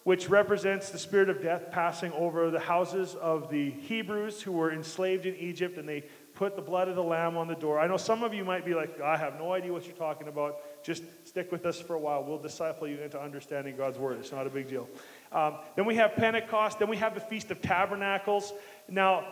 which 0.03 0.29
represents 0.29 0.91
the 0.91 0.99
spirit 0.99 1.29
of 1.29 1.41
death 1.41 1.71
passing 1.71 2.11
over 2.15 2.51
the 2.51 2.59
houses 2.59 3.15
of 3.15 3.49
the 3.49 3.71
Hebrews 3.71 4.43
who 4.43 4.51
were 4.51 4.73
enslaved 4.73 5.25
in 5.25 5.37
Egypt, 5.37 5.79
and 5.79 5.89
they 5.89 6.03
put 6.35 6.57
the 6.57 6.63
blood 6.63 6.89
of 6.89 6.97
the 6.97 7.03
lamb 7.03 7.37
on 7.37 7.49
the 7.49 7.55
door. 7.55 7.79
I 7.79 7.87
know 7.87 7.97
some 7.97 8.23
of 8.23 8.35
you 8.35 8.45
might 8.45 8.65
be 8.65 8.75
like, 8.75 9.01
I 9.01 9.17
have 9.17 9.39
no 9.39 9.53
idea 9.53 9.73
what 9.73 9.87
you're 9.87 9.97
talking 9.97 10.29
about. 10.29 10.83
Just 10.83 11.03
stick 11.27 11.53
with 11.53 11.65
us 11.67 11.81
for 11.81 11.95
a 11.95 11.99
while. 11.99 12.25
We'll 12.25 12.39
disciple 12.39 12.89
you 12.89 12.99
into 13.01 13.21
understanding 13.21 13.77
God's 13.77 13.99
word. 13.99 14.19
It's 14.19 14.33
not 14.33 14.47
a 14.47 14.51
big 14.51 14.69
deal. 14.69 14.89
Um, 15.33 15.57
then 15.77 15.85
we 15.85 15.95
have 15.97 16.15
Pentecost. 16.17 16.79
Then 16.79 16.89
we 16.89 16.97
have 16.97 17.15
the 17.15 17.21
Feast 17.21 17.51
of 17.51 17.63
Tabernacles. 17.63 18.53
Now, 18.89 19.27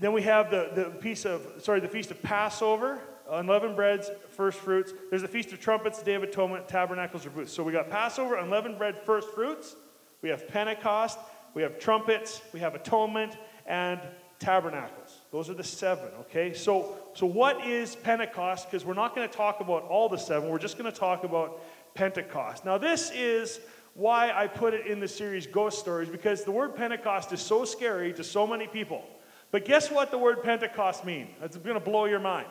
then 0.00 0.12
we 0.12 0.22
have 0.22 0.50
the, 0.50 0.70
the 0.74 0.84
piece 0.90 1.24
of, 1.24 1.46
sorry, 1.58 1.80
the 1.80 1.88
Feast 1.88 2.10
of 2.10 2.20
Passover, 2.22 3.00
unleavened 3.30 3.76
breads, 3.76 4.10
first 4.30 4.58
fruits. 4.58 4.92
There's 5.10 5.22
the 5.22 5.28
Feast 5.28 5.52
of 5.52 5.60
Trumpets, 5.60 6.02
Day 6.02 6.14
of 6.14 6.22
Atonement, 6.22 6.68
Tabernacles, 6.68 7.24
or 7.24 7.30
booths. 7.30 7.52
So 7.52 7.62
we 7.62 7.72
got 7.72 7.90
Passover, 7.90 8.36
unleavened 8.36 8.78
bread, 8.78 8.98
first 8.98 9.30
fruits 9.30 9.76
we 10.24 10.30
have 10.30 10.48
Pentecost, 10.48 11.18
we 11.52 11.60
have 11.60 11.78
trumpets, 11.78 12.40
we 12.54 12.60
have 12.60 12.74
atonement, 12.74 13.36
and 13.66 14.00
tabernacles. 14.38 15.03
Those 15.34 15.50
are 15.50 15.54
the 15.54 15.64
seven, 15.64 16.10
okay? 16.20 16.54
So, 16.54 16.96
so 17.12 17.26
what 17.26 17.66
is 17.66 17.96
Pentecost? 17.96 18.70
Because 18.70 18.84
we're 18.84 18.94
not 18.94 19.16
going 19.16 19.28
to 19.28 19.36
talk 19.36 19.58
about 19.58 19.82
all 19.82 20.08
the 20.08 20.16
seven, 20.16 20.48
we're 20.48 20.60
just 20.60 20.78
going 20.78 20.88
to 20.88 20.96
talk 20.96 21.24
about 21.24 21.60
Pentecost. 21.94 22.64
Now, 22.64 22.78
this 22.78 23.10
is 23.10 23.58
why 23.94 24.30
I 24.30 24.46
put 24.46 24.74
it 24.74 24.86
in 24.86 25.00
the 25.00 25.08
series 25.08 25.48
Ghost 25.48 25.80
Stories, 25.80 26.08
because 26.08 26.44
the 26.44 26.52
word 26.52 26.76
Pentecost 26.76 27.32
is 27.32 27.40
so 27.40 27.64
scary 27.64 28.12
to 28.12 28.22
so 28.22 28.46
many 28.46 28.68
people. 28.68 29.04
But 29.50 29.64
guess 29.64 29.90
what 29.90 30.12
the 30.12 30.18
word 30.18 30.40
Pentecost 30.44 31.04
means? 31.04 31.30
It's 31.42 31.56
going 31.56 31.74
to 31.74 31.84
blow 31.84 32.04
your 32.04 32.20
mind. 32.20 32.46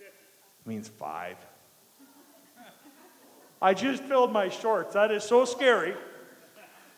It 0.00 0.12
means 0.66 0.88
five. 0.88 1.36
I 3.62 3.72
just 3.72 4.02
filled 4.02 4.32
my 4.32 4.48
shorts. 4.48 4.94
That 4.94 5.12
is 5.12 5.22
so 5.22 5.44
scary. 5.44 5.94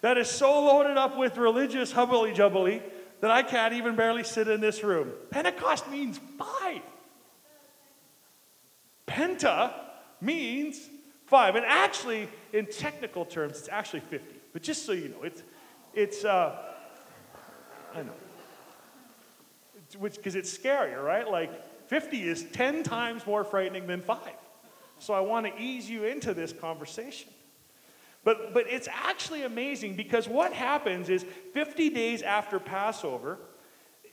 That 0.00 0.16
is 0.16 0.30
so 0.30 0.64
loaded 0.64 0.96
up 0.96 1.18
with 1.18 1.36
religious 1.36 1.92
hubbly 1.92 2.32
jubbly 2.32 2.80
that 3.22 3.30
I 3.30 3.44
can't 3.44 3.74
even 3.74 3.94
barely 3.94 4.24
sit 4.24 4.48
in 4.48 4.60
this 4.60 4.82
room. 4.82 5.12
Pentecost 5.30 5.88
means 5.88 6.20
five. 6.36 6.82
Penta 9.06 9.72
means 10.20 10.90
five. 11.26 11.54
And 11.54 11.64
actually, 11.64 12.28
in 12.52 12.66
technical 12.66 13.24
terms, 13.24 13.60
it's 13.60 13.68
actually 13.68 14.00
50. 14.00 14.26
But 14.52 14.62
just 14.62 14.84
so 14.84 14.90
you 14.90 15.08
know, 15.08 15.22
it's, 15.22 15.44
it's 15.94 16.24
uh, 16.24 16.58
I 17.94 18.02
know. 18.02 18.12
Which, 19.98 20.16
because 20.16 20.34
it's 20.34 20.56
scarier, 20.58 21.00
right? 21.00 21.30
Like 21.30 21.88
50 21.88 22.28
is 22.28 22.44
10 22.52 22.82
times 22.82 23.24
more 23.24 23.44
frightening 23.44 23.86
than 23.86 24.00
five. 24.00 24.34
So 24.98 25.14
I 25.14 25.20
want 25.20 25.46
to 25.46 25.62
ease 25.62 25.88
you 25.88 26.04
into 26.04 26.34
this 26.34 26.52
conversation. 26.52 27.28
But, 28.24 28.54
but 28.54 28.66
it's 28.68 28.88
actually 28.88 29.42
amazing 29.42 29.96
because 29.96 30.28
what 30.28 30.52
happens 30.52 31.08
is 31.08 31.24
50 31.54 31.90
days 31.90 32.22
after 32.22 32.58
Passover 32.58 33.38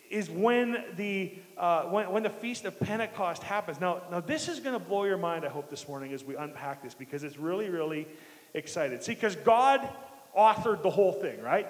is 0.10 0.30
when 0.30 0.84
the, 0.96 1.34
uh, 1.58 1.84
when, 1.84 2.12
when 2.12 2.24
the 2.24 2.30
Feast 2.30 2.66
of 2.66 2.80
Pentecost 2.80 3.44
happens. 3.44 3.80
Now, 3.80 4.02
now 4.10 4.20
this 4.20 4.48
is 4.48 4.60
going 4.60 4.74
to 4.74 4.84
blow 4.84 5.04
your 5.04 5.18
mind, 5.18 5.46
I 5.46 5.50
hope, 5.50 5.70
this 5.70 5.88
morning 5.88 6.14
as 6.14 6.24
we 6.24 6.36
unpack 6.36 6.82
this 6.82 6.96
because 6.96 7.24
it's 7.24 7.38
really, 7.38 7.70
really 7.70 8.08
excited. 8.56 9.04
See, 9.04 9.14
because 9.14 9.36
God 9.36 9.88
authored 10.36 10.82
the 10.82 10.90
whole 10.90 11.14
thing, 11.14 11.42
right? 11.42 11.68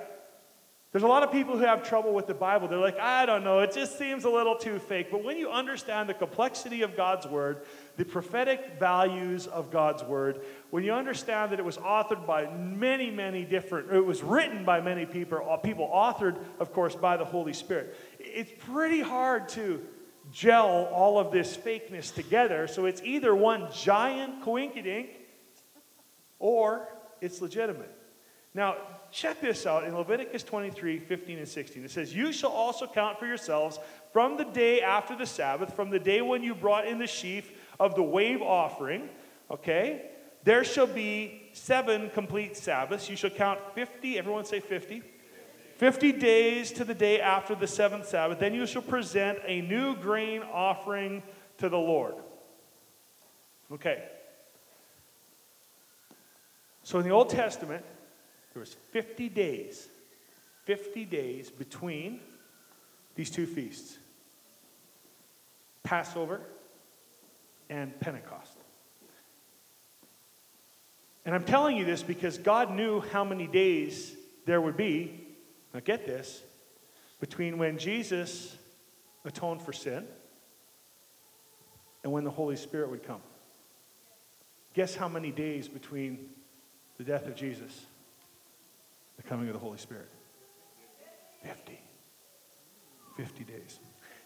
There's 0.92 1.04
a 1.04 1.08
lot 1.08 1.22
of 1.22 1.32
people 1.32 1.56
who 1.56 1.66
have 1.66 1.88
trouble 1.88 2.16
with 2.16 2.26
the 2.26 2.34
Bible. 2.34 2.68
They're 2.68 2.80
like, 2.80 3.00
I 3.00 3.28
don't 3.28 3.44
know, 3.44 3.60
it 3.60 3.72
just 3.74 4.00
seems 4.00 4.24
a 4.26 4.30
little 4.30 4.56
too 4.56 4.80
fake. 4.80 5.12
But 5.12 5.24
when 5.24 5.38
you 5.38 5.52
understand 5.52 6.10
the 6.10 6.16
complexity 6.16 6.82
of 6.82 6.98
God's 6.98 7.28
Word, 7.28 7.62
the 7.98 8.06
prophetic 8.06 8.80
values 8.80 9.46
of 9.46 9.70
God's 9.70 10.04
Word, 10.04 10.42
when 10.72 10.84
you 10.84 10.92
understand 10.92 11.52
that 11.52 11.60
it 11.60 11.66
was 11.66 11.78
authored 11.78 12.26
by 12.26 12.50
many, 12.56 13.12
many 13.12 13.46
different, 13.46 13.92
it 13.92 14.04
was 14.04 14.24
written 14.24 14.66
by 14.66 14.82
many 14.82 15.06
people, 15.06 15.48
uh, 15.48 15.58
people 15.58 15.88
authored, 15.94 16.38
of 16.60 16.74
course, 16.74 16.96
by 16.96 17.18
the 17.18 17.26
Holy 17.26 17.54
Spirit, 17.54 17.96
it's 18.18 18.52
pretty 18.66 19.02
hard 19.02 19.48
to 19.50 19.86
gel 20.32 20.90
all 20.92 21.20
of 21.20 21.32
this 21.32 21.56
fakeness 21.56 22.12
together. 22.12 22.68
So 22.68 22.86
it's 22.86 23.02
either 23.04 23.36
one 23.36 23.68
giant 23.72 24.42
coinkydink 24.42 25.10
or 26.40 26.88
it's 27.22 27.42
legitimate. 27.42 27.96
Now, 28.56 28.78
check 29.12 29.42
this 29.42 29.66
out 29.66 29.84
in 29.84 29.96
Leviticus 29.96 30.44
23 30.44 31.00
15 31.00 31.40
and 31.40 31.48
16. 31.48 31.86
It 31.86 31.92
says, 31.92 32.16
You 32.16 32.32
shall 32.32 32.52
also 32.52 32.88
count 32.88 33.20
for 33.20 33.26
yourselves 33.26 33.80
from 34.12 34.38
the 34.38 34.46
day 34.46 34.82
after 34.82 35.16
the 35.16 35.26
Sabbath, 35.26 35.76
from 35.76 35.90
the 35.90 36.00
day 36.00 36.22
when 36.22 36.44
you 36.44 36.56
brought 36.56 36.88
in 36.88 37.00
the 37.00 37.08
sheaf 37.08 37.52
of 37.80 37.96
the 37.96 38.04
wave 38.04 38.42
offering, 38.42 39.10
okay? 39.50 40.12
There 40.44 40.64
shall 40.64 40.88
be 40.88 41.50
seven 41.54 42.10
complete 42.12 42.56
Sabbaths. 42.56 43.10
You 43.10 43.16
shall 43.16 43.30
count 43.30 43.60
50, 43.76 44.18
everyone 44.18 44.46
say 44.46 44.60
50. 44.60 45.04
50 45.78 46.12
days 46.14 46.72
to 46.74 46.84
the 46.84 46.94
day 46.94 47.22
after 47.22 47.56
the 47.56 47.68
seventh 47.68 48.08
Sabbath. 48.08 48.40
Then 48.40 48.54
you 48.54 48.66
shall 48.66 48.82
present 48.82 49.40
a 49.46 49.62
new 49.62 49.96
grain 49.96 50.42
offering 50.52 51.24
to 51.58 51.70
the 51.70 51.78
Lord. 51.78 52.16
Okay. 53.72 54.04
So 56.84 57.00
in 57.00 57.06
the 57.06 57.12
Old 57.12 57.30
Testament, 57.30 57.86
there 58.60 58.66
was 58.66 58.76
50 58.92 59.30
days, 59.30 59.88
50 60.66 61.06
days 61.06 61.50
between 61.50 62.20
these 63.16 63.30
two 63.30 63.46
feasts 63.46 63.98
Passover 65.82 66.42
and 67.70 67.98
Pentecost. 68.02 68.58
And 71.26 71.34
I'm 71.34 71.46
telling 71.46 71.78
you 71.78 71.86
this 71.86 72.04
because 72.04 72.38
God 72.38 72.76
knew 72.76 73.00
how 73.00 73.24
many 73.24 73.48
days 73.48 74.14
there 74.46 74.60
would 74.60 74.76
be, 74.76 75.26
now 75.74 75.80
get 75.80 76.06
this, 76.06 76.44
between 77.22 77.60
when 77.60 77.78
Jesus 77.78 78.58
atoned 79.24 79.62
for 79.62 79.72
sin 79.72 80.06
and 82.04 82.12
when 82.12 82.26
the 82.26 82.32
Holy 82.32 82.58
Spirit 82.58 82.90
would 82.90 83.04
come. 83.04 83.22
Guess 84.74 84.96
how 84.96 85.08
many 85.08 85.32
days 85.32 85.70
between 85.70 86.28
the 86.98 87.06
death 87.06 87.26
of 87.26 87.38
Jesus 87.38 87.86
the 89.20 89.28
coming 89.28 89.48
of 89.48 89.54
the 89.54 89.60
Holy 89.60 89.78
Spirit? 89.78 90.10
50. 91.44 91.80
50 93.18 93.44
days. 93.44 93.80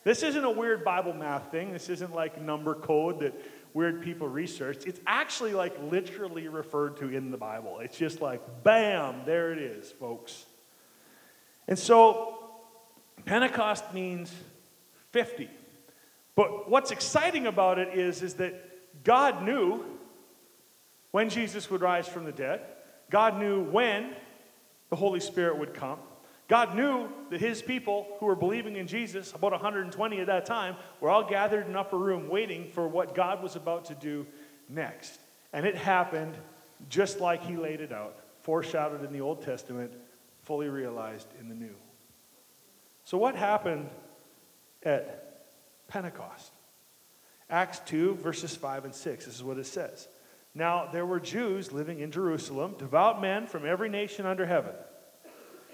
This 0.04 0.22
isn't 0.22 0.44
a 0.44 0.52
weird 0.52 0.84
Bible 0.84 1.14
math 1.14 1.50
thing. 1.50 1.72
This 1.72 1.90
isn't 1.90 2.14
like 2.14 2.40
number 2.40 2.76
code 2.76 3.22
that 3.22 3.34
weird 3.74 4.04
people 4.04 4.28
research. 4.28 4.86
It's 4.86 5.00
actually 5.08 5.54
like 5.54 5.76
literally 5.82 6.48
referred 6.48 6.98
to 6.98 7.10
in 7.10 7.32
the 7.32 7.38
Bible. 7.38 7.80
It's 7.80 7.98
just 7.98 8.22
like, 8.22 8.64
bam, 8.64 9.22
there 9.26 9.52
it 9.52 9.58
is, 9.58 9.92
folks. 9.92 10.46
And 11.68 11.80
so, 11.80 12.38
Pentecost 13.26 13.94
means 13.94 14.32
50. 15.12 15.50
But 16.36 16.70
what's 16.70 16.92
exciting 16.92 17.48
about 17.48 17.80
it 17.80 17.98
is, 17.98 18.22
is 18.22 18.36
that 18.36 19.04
God 19.04 19.44
knew 19.44 19.84
when 21.12 21.30
Jesus 21.30 21.72
would 21.72 21.82
rise 21.82 22.08
from 22.08 22.26
the 22.26 22.32
dead. 22.32 22.62
God 23.10 23.40
knew 23.40 23.64
when 23.64 24.14
the 24.94 24.98
Holy 24.98 25.20
Spirit 25.20 25.58
would 25.58 25.74
come. 25.74 25.98
God 26.48 26.76
knew 26.76 27.10
that 27.32 27.42
his 27.42 27.64
people 27.64 28.06
who 28.20 28.28
were 28.28 28.36
believing 28.36 28.76
in 28.76 28.86
Jesus, 28.86 29.34
about 29.34 29.54
120 29.54 30.20
at 30.20 30.28
that 30.28 30.46
time, 30.46 30.76
were 31.02 31.10
all 31.10 31.28
gathered 31.28 31.66
in 31.66 31.72
an 31.72 31.76
upper 31.76 31.98
room 31.98 32.30
waiting 32.30 32.68
for 32.68 32.88
what 32.88 33.16
God 33.16 33.42
was 33.42 33.56
about 33.56 33.86
to 33.86 33.96
do 33.96 34.28
next. 34.70 35.20
And 35.52 35.66
it 35.66 35.76
happened 35.76 36.36
just 36.90 37.20
like 37.20 37.44
he 37.44 37.56
laid 37.58 37.82
it 37.82 37.92
out, 37.92 38.20
foreshadowed 38.44 39.04
in 39.04 39.12
the 39.12 39.22
Old 39.22 39.42
Testament, 39.42 39.92
fully 40.44 40.70
realized 40.70 41.28
in 41.40 41.50
the 41.50 41.56
New. 41.56 41.74
So, 43.04 43.18
what 43.18 43.36
happened 43.36 43.90
at 44.84 45.48
Pentecost? 45.88 46.52
Acts 47.50 47.80
2, 47.80 48.18
verses 48.18 48.56
5 48.56 48.86
and 48.86 48.94
6. 48.94 49.26
This 49.26 49.34
is 49.34 49.44
what 49.44 49.58
it 49.58 49.66
says. 49.66 50.08
Now, 50.56 50.88
there 50.92 51.06
were 51.06 51.20
Jews 51.20 51.72
living 51.72 52.00
in 52.00 52.12
Jerusalem, 52.12 52.76
devout 52.78 53.22
men 53.22 53.48
from 53.48 53.66
every 53.66 53.90
nation 53.90 54.26
under 54.26 54.46
heaven. 54.46 54.74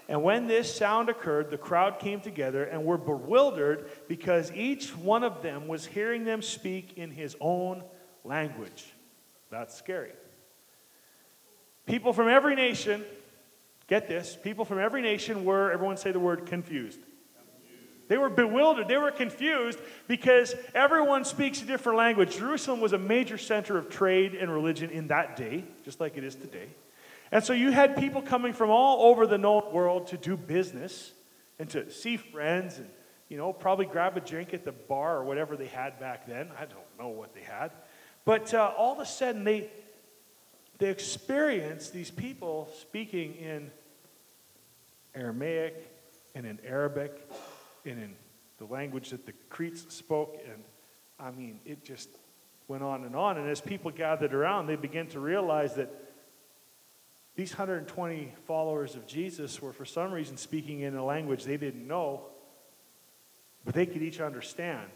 And 0.07 0.23
when 0.23 0.47
this 0.47 0.73
sound 0.73 1.09
occurred, 1.09 1.51
the 1.51 1.57
crowd 1.57 1.99
came 1.99 2.21
together 2.21 2.63
and 2.63 2.83
were 2.83 2.97
bewildered 2.97 3.91
because 4.07 4.51
each 4.53 4.95
one 4.95 5.23
of 5.23 5.43
them 5.43 5.67
was 5.67 5.85
hearing 5.85 6.23
them 6.23 6.41
speak 6.41 6.97
in 6.97 7.11
his 7.11 7.35
own 7.39 7.83
language. 8.23 8.85
That's 9.51 9.75
scary. 9.75 10.13
People 11.85 12.13
from 12.13 12.27
every 12.27 12.55
nation, 12.55 13.03
get 13.87 14.07
this, 14.07 14.37
people 14.41 14.65
from 14.65 14.79
every 14.79 15.01
nation 15.01 15.45
were, 15.45 15.71
everyone 15.71 15.97
say 15.97 16.11
the 16.11 16.19
word 16.19 16.45
confused. 16.45 16.99
They 18.09 18.17
were 18.17 18.29
bewildered. 18.29 18.87
They 18.87 18.97
were 18.97 19.11
confused 19.11 19.79
because 20.07 20.55
everyone 20.73 21.23
speaks 21.23 21.61
a 21.61 21.65
different 21.65 21.99
language. 21.99 22.37
Jerusalem 22.37 22.81
was 22.81 22.91
a 22.91 22.97
major 22.97 23.37
center 23.37 23.77
of 23.77 23.89
trade 23.89 24.33
and 24.33 24.51
religion 24.51 24.89
in 24.89 25.07
that 25.07 25.37
day, 25.37 25.63
just 25.85 25.99
like 26.01 26.17
it 26.17 26.23
is 26.23 26.35
today. 26.35 26.67
And 27.31 27.43
so 27.43 27.53
you 27.53 27.71
had 27.71 27.95
people 27.95 28.23
coming 28.23 28.51
from 28.51 28.71
all 28.71 29.11
over 29.11 29.27
the 29.27 29.37
known 29.37 29.71
world 29.71 30.07
to 30.07 30.17
do 30.17 30.35
business 30.35 31.11
and 31.59 31.69
to 31.69 31.91
see 31.91 32.17
friends 32.17 32.79
and, 32.79 32.89
you 33.29 33.37
know, 33.37 33.53
probably 33.53 33.85
grab 33.85 34.17
a 34.17 34.21
drink 34.21 34.55
at 34.55 34.65
the 34.65 34.71
bar 34.71 35.17
or 35.17 35.23
whatever 35.23 35.55
they 35.55 35.67
had 35.67 35.99
back 35.99 36.25
then. 36.25 36.49
I 36.57 36.65
don't 36.65 36.99
know 36.99 37.09
what 37.09 37.35
they 37.35 37.41
had. 37.41 37.71
But 38.25 38.51
uh, 38.55 38.73
all 38.75 38.93
of 38.93 38.99
a 38.99 39.05
sudden, 39.05 39.43
they, 39.43 39.69
they 40.79 40.89
experienced 40.89 41.93
these 41.93 42.09
people 42.09 42.69
speaking 42.81 43.35
in 43.35 43.69
Aramaic 45.13 45.75
and 46.33 46.47
in 46.47 46.57
Arabic 46.65 47.29
and 47.89 48.01
in 48.01 48.15
the 48.57 48.65
language 48.65 49.09
that 49.09 49.25
the 49.25 49.33
Cretes 49.49 49.85
spoke. 49.93 50.37
And 50.45 50.63
I 51.19 51.31
mean, 51.31 51.59
it 51.65 51.83
just 51.83 52.09
went 52.67 52.83
on 52.83 53.03
and 53.03 53.15
on. 53.15 53.37
And 53.37 53.49
as 53.49 53.59
people 53.59 53.91
gathered 53.91 54.33
around, 54.33 54.67
they 54.67 54.75
began 54.75 55.07
to 55.07 55.19
realize 55.19 55.75
that 55.75 55.91
these 57.35 57.51
120 57.51 58.33
followers 58.45 58.95
of 58.95 59.07
Jesus 59.07 59.61
were, 59.61 59.71
for 59.71 59.85
some 59.85 60.11
reason, 60.11 60.37
speaking 60.37 60.81
in 60.81 60.95
a 60.95 61.03
language 61.03 61.45
they 61.45 61.57
didn't 61.57 61.87
know, 61.87 62.23
but 63.65 63.73
they 63.73 63.85
could 63.85 64.01
each 64.01 64.19
understand 64.19 64.89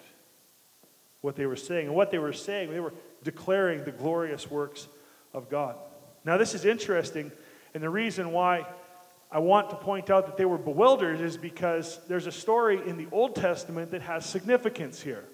what 1.21 1.35
they 1.35 1.45
were 1.45 1.55
saying. 1.55 1.87
And 1.87 1.95
what 1.95 2.11
they 2.11 2.17
were 2.17 2.33
saying, 2.33 2.71
they 2.71 2.79
were 2.79 2.93
declaring 3.23 3.85
the 3.85 3.91
glorious 3.91 4.51
works 4.51 4.87
of 5.33 5.49
God. 5.49 5.75
Now, 6.25 6.37
this 6.37 6.53
is 6.53 6.65
interesting, 6.65 7.31
and 7.73 7.81
the 7.81 7.89
reason 7.89 8.31
why 8.31 8.65
I 9.33 9.39
want 9.39 9.71
to 9.71 9.75
point 9.75 10.11
out 10.11 10.27
that 10.27 10.37
they 10.37 10.45
were 10.45 10.59
bewildered 10.59 11.19
is 11.19 11.37
because 11.37 11.99
there's 12.07 12.27
a 12.27 12.31
story 12.31 12.79
in 12.87 12.97
the 12.97 13.07
Old 13.11 13.35
Testament 13.35 13.89
that 13.89 14.03
has 14.03 14.27
significance 14.27 15.01
here. 15.01 15.25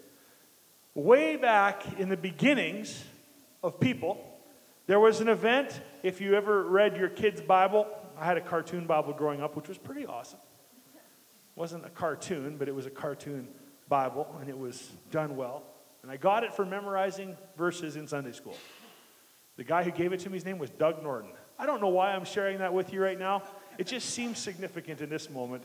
Way 0.95 1.35
back 1.35 1.99
in 1.99 2.07
the 2.07 2.15
beginnings 2.15 3.03
of 3.61 3.77
people, 3.77 4.25
there 4.87 5.01
was 5.01 5.19
an 5.19 5.27
event, 5.27 5.81
if 6.01 6.21
you 6.21 6.35
ever 6.35 6.63
read 6.63 6.95
your 6.95 7.09
kid's 7.09 7.41
Bible, 7.41 7.87
I 8.17 8.23
had 8.23 8.37
a 8.37 8.41
cartoon 8.41 8.87
Bible 8.87 9.11
growing 9.11 9.41
up, 9.41 9.57
which 9.57 9.67
was 9.67 9.77
pretty 9.77 10.05
awesome. 10.05 10.39
It 10.95 11.59
wasn't 11.59 11.85
a 11.85 11.89
cartoon, 11.89 12.55
but 12.57 12.69
it 12.69 12.75
was 12.75 12.85
a 12.85 12.89
cartoon 12.89 13.49
Bible, 13.89 14.33
and 14.39 14.49
it 14.49 14.57
was 14.57 14.91
done 15.11 15.35
well. 15.35 15.63
And 16.03 16.11
I 16.11 16.15
got 16.15 16.45
it 16.45 16.53
for 16.53 16.65
memorizing 16.65 17.35
verses 17.57 17.97
in 17.97 18.07
Sunday 18.07 18.31
school. 18.31 18.55
The 19.57 19.65
guy 19.65 19.83
who 19.83 19.91
gave 19.91 20.13
it 20.13 20.21
to 20.21 20.29
me, 20.29 20.37
his 20.37 20.45
name 20.45 20.57
was 20.57 20.69
Doug 20.69 21.03
Norton. 21.03 21.31
I 21.57 21.65
don't 21.65 21.81
know 21.81 21.89
why 21.89 22.13
I'm 22.13 22.23
sharing 22.23 22.59
that 22.59 22.73
with 22.73 22.93
you 22.93 23.03
right 23.03 23.19
now. 23.19 23.43
It 23.79 23.87
just 23.87 24.09
seems 24.09 24.37
significant 24.37 24.99
in 24.99 25.09
this 25.09 25.29
moment. 25.29 25.63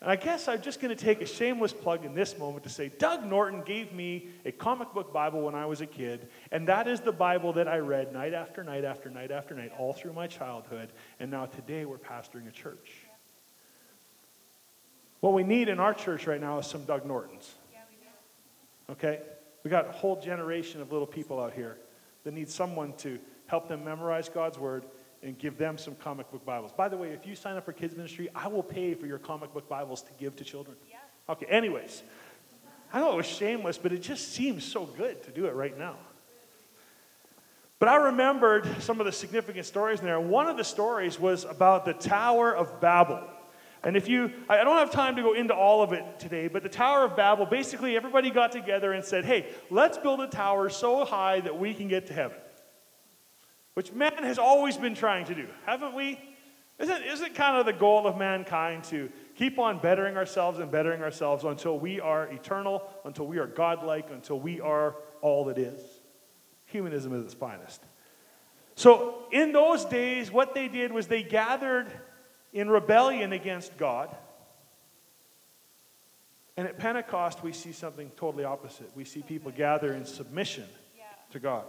And 0.00 0.10
I 0.10 0.16
guess 0.16 0.48
I'm 0.48 0.60
just 0.60 0.80
going 0.80 0.94
to 0.94 1.02
take 1.02 1.20
a 1.22 1.26
shameless 1.26 1.72
plug 1.72 2.04
in 2.04 2.12
this 2.12 2.36
moment 2.36 2.64
to 2.64 2.68
say 2.68 2.90
Doug 2.98 3.24
Norton 3.24 3.62
gave 3.62 3.92
me 3.92 4.26
a 4.44 4.50
comic 4.50 4.92
book 4.92 5.12
Bible 5.12 5.40
when 5.42 5.54
I 5.54 5.64
was 5.64 5.80
a 5.80 5.86
kid, 5.86 6.26
and 6.50 6.66
that 6.66 6.88
is 6.88 6.98
the 6.98 7.12
Bible 7.12 7.52
that 7.52 7.68
I 7.68 7.78
read 7.78 8.12
night 8.12 8.34
after 8.34 8.64
night 8.64 8.84
after 8.84 9.08
night 9.08 9.30
after 9.30 9.54
night 9.54 9.70
all 9.78 9.92
through 9.92 10.14
my 10.14 10.26
childhood. 10.26 10.90
And 11.20 11.30
now 11.30 11.46
today 11.46 11.84
we're 11.84 11.96
pastoring 11.96 12.48
a 12.48 12.50
church. 12.50 12.90
What 15.20 15.32
we 15.32 15.44
need 15.44 15.68
in 15.68 15.78
our 15.78 15.94
church 15.94 16.26
right 16.26 16.40
now 16.40 16.58
is 16.58 16.66
some 16.66 16.84
Doug 16.84 17.06
Nortons. 17.06 17.54
Okay? 18.90 19.20
We 19.62 19.70
got 19.70 19.88
a 19.88 19.92
whole 19.92 20.20
generation 20.20 20.80
of 20.82 20.90
little 20.90 21.06
people 21.06 21.40
out 21.40 21.52
here 21.52 21.78
that 22.24 22.34
need 22.34 22.50
someone 22.50 22.94
to 22.94 23.20
help 23.46 23.68
them 23.68 23.84
memorize 23.84 24.28
God's 24.28 24.58
word 24.58 24.84
and 25.24 25.38
give 25.38 25.56
them 25.56 25.78
some 25.78 25.94
comic 25.96 26.30
book 26.30 26.44
Bibles. 26.44 26.72
By 26.72 26.88
the 26.88 26.96
way, 26.96 27.08
if 27.10 27.26
you 27.26 27.34
sign 27.34 27.56
up 27.56 27.64
for 27.64 27.72
kids 27.72 27.96
ministry, 27.96 28.28
I 28.34 28.46
will 28.46 28.62
pay 28.62 28.94
for 28.94 29.06
your 29.06 29.18
comic 29.18 29.52
book 29.54 29.68
Bibles 29.68 30.02
to 30.02 30.12
give 30.18 30.36
to 30.36 30.44
children. 30.44 30.76
Yeah. 30.88 30.98
Okay, 31.28 31.46
anyways. 31.46 32.02
I 32.92 33.00
know 33.00 33.12
it 33.12 33.16
was 33.16 33.26
shameless, 33.26 33.76
but 33.76 33.92
it 33.92 34.02
just 34.02 34.32
seems 34.32 34.64
so 34.64 34.84
good 34.86 35.22
to 35.24 35.30
do 35.32 35.46
it 35.46 35.54
right 35.54 35.76
now. 35.76 35.96
But 37.80 37.88
I 37.88 37.96
remembered 37.96 38.68
some 38.80 39.00
of 39.00 39.06
the 39.06 39.12
significant 39.12 39.66
stories 39.66 39.98
in 39.98 40.06
there. 40.06 40.20
One 40.20 40.46
of 40.46 40.56
the 40.56 40.62
stories 40.62 41.18
was 41.18 41.44
about 41.44 41.86
the 41.86 41.94
Tower 41.94 42.54
of 42.54 42.80
Babel. 42.80 43.28
And 43.82 43.96
if 43.96 44.08
you, 44.08 44.30
I 44.48 44.62
don't 44.62 44.78
have 44.78 44.92
time 44.92 45.16
to 45.16 45.22
go 45.22 45.34
into 45.34 45.54
all 45.54 45.82
of 45.82 45.92
it 45.92 46.20
today, 46.20 46.46
but 46.48 46.62
the 46.62 46.68
Tower 46.68 47.04
of 47.04 47.16
Babel, 47.16 47.46
basically 47.46 47.96
everybody 47.96 48.30
got 48.30 48.52
together 48.52 48.92
and 48.92 49.04
said, 49.04 49.24
hey, 49.24 49.46
let's 49.70 49.98
build 49.98 50.20
a 50.20 50.28
tower 50.28 50.70
so 50.70 51.04
high 51.04 51.40
that 51.40 51.58
we 51.58 51.74
can 51.74 51.88
get 51.88 52.06
to 52.06 52.12
heaven 52.12 52.38
which 53.74 53.92
man 53.92 54.22
has 54.22 54.38
always 54.38 54.76
been 54.76 54.94
trying 54.94 55.26
to 55.26 55.34
do, 55.34 55.46
haven't 55.66 55.94
we? 55.94 56.18
Isn't, 56.78 57.02
isn't 57.04 57.34
kind 57.34 57.56
of 57.56 57.66
the 57.66 57.72
goal 57.72 58.06
of 58.06 58.16
mankind 58.16 58.84
to 58.84 59.08
keep 59.36 59.58
on 59.58 59.78
bettering 59.78 60.16
ourselves 60.16 60.58
and 60.58 60.70
bettering 60.70 61.02
ourselves 61.02 61.44
until 61.44 61.78
we 61.78 62.00
are 62.00 62.26
eternal, 62.26 62.82
until 63.04 63.26
we 63.26 63.38
are 63.38 63.46
godlike, 63.46 64.10
until 64.10 64.40
we 64.40 64.60
are 64.60 64.96
all 65.20 65.44
that 65.44 65.58
is? 65.58 65.80
Humanism 66.66 67.14
is 67.14 67.24
its 67.24 67.34
finest. 67.34 67.80
So, 68.74 69.26
in 69.30 69.52
those 69.52 69.84
days, 69.84 70.32
what 70.32 70.54
they 70.54 70.66
did 70.66 70.90
was 70.90 71.06
they 71.06 71.22
gathered 71.22 71.86
in 72.52 72.68
rebellion 72.68 73.32
against 73.32 73.76
God. 73.76 74.14
And 76.56 76.66
at 76.66 76.78
Pentecost, 76.78 77.42
we 77.44 77.52
see 77.52 77.70
something 77.70 78.10
totally 78.16 78.44
opposite. 78.44 78.90
We 78.96 79.04
see 79.04 79.22
people 79.22 79.52
gather 79.52 79.92
in 79.92 80.04
submission 80.04 80.64
to 81.30 81.38
God. 81.38 81.64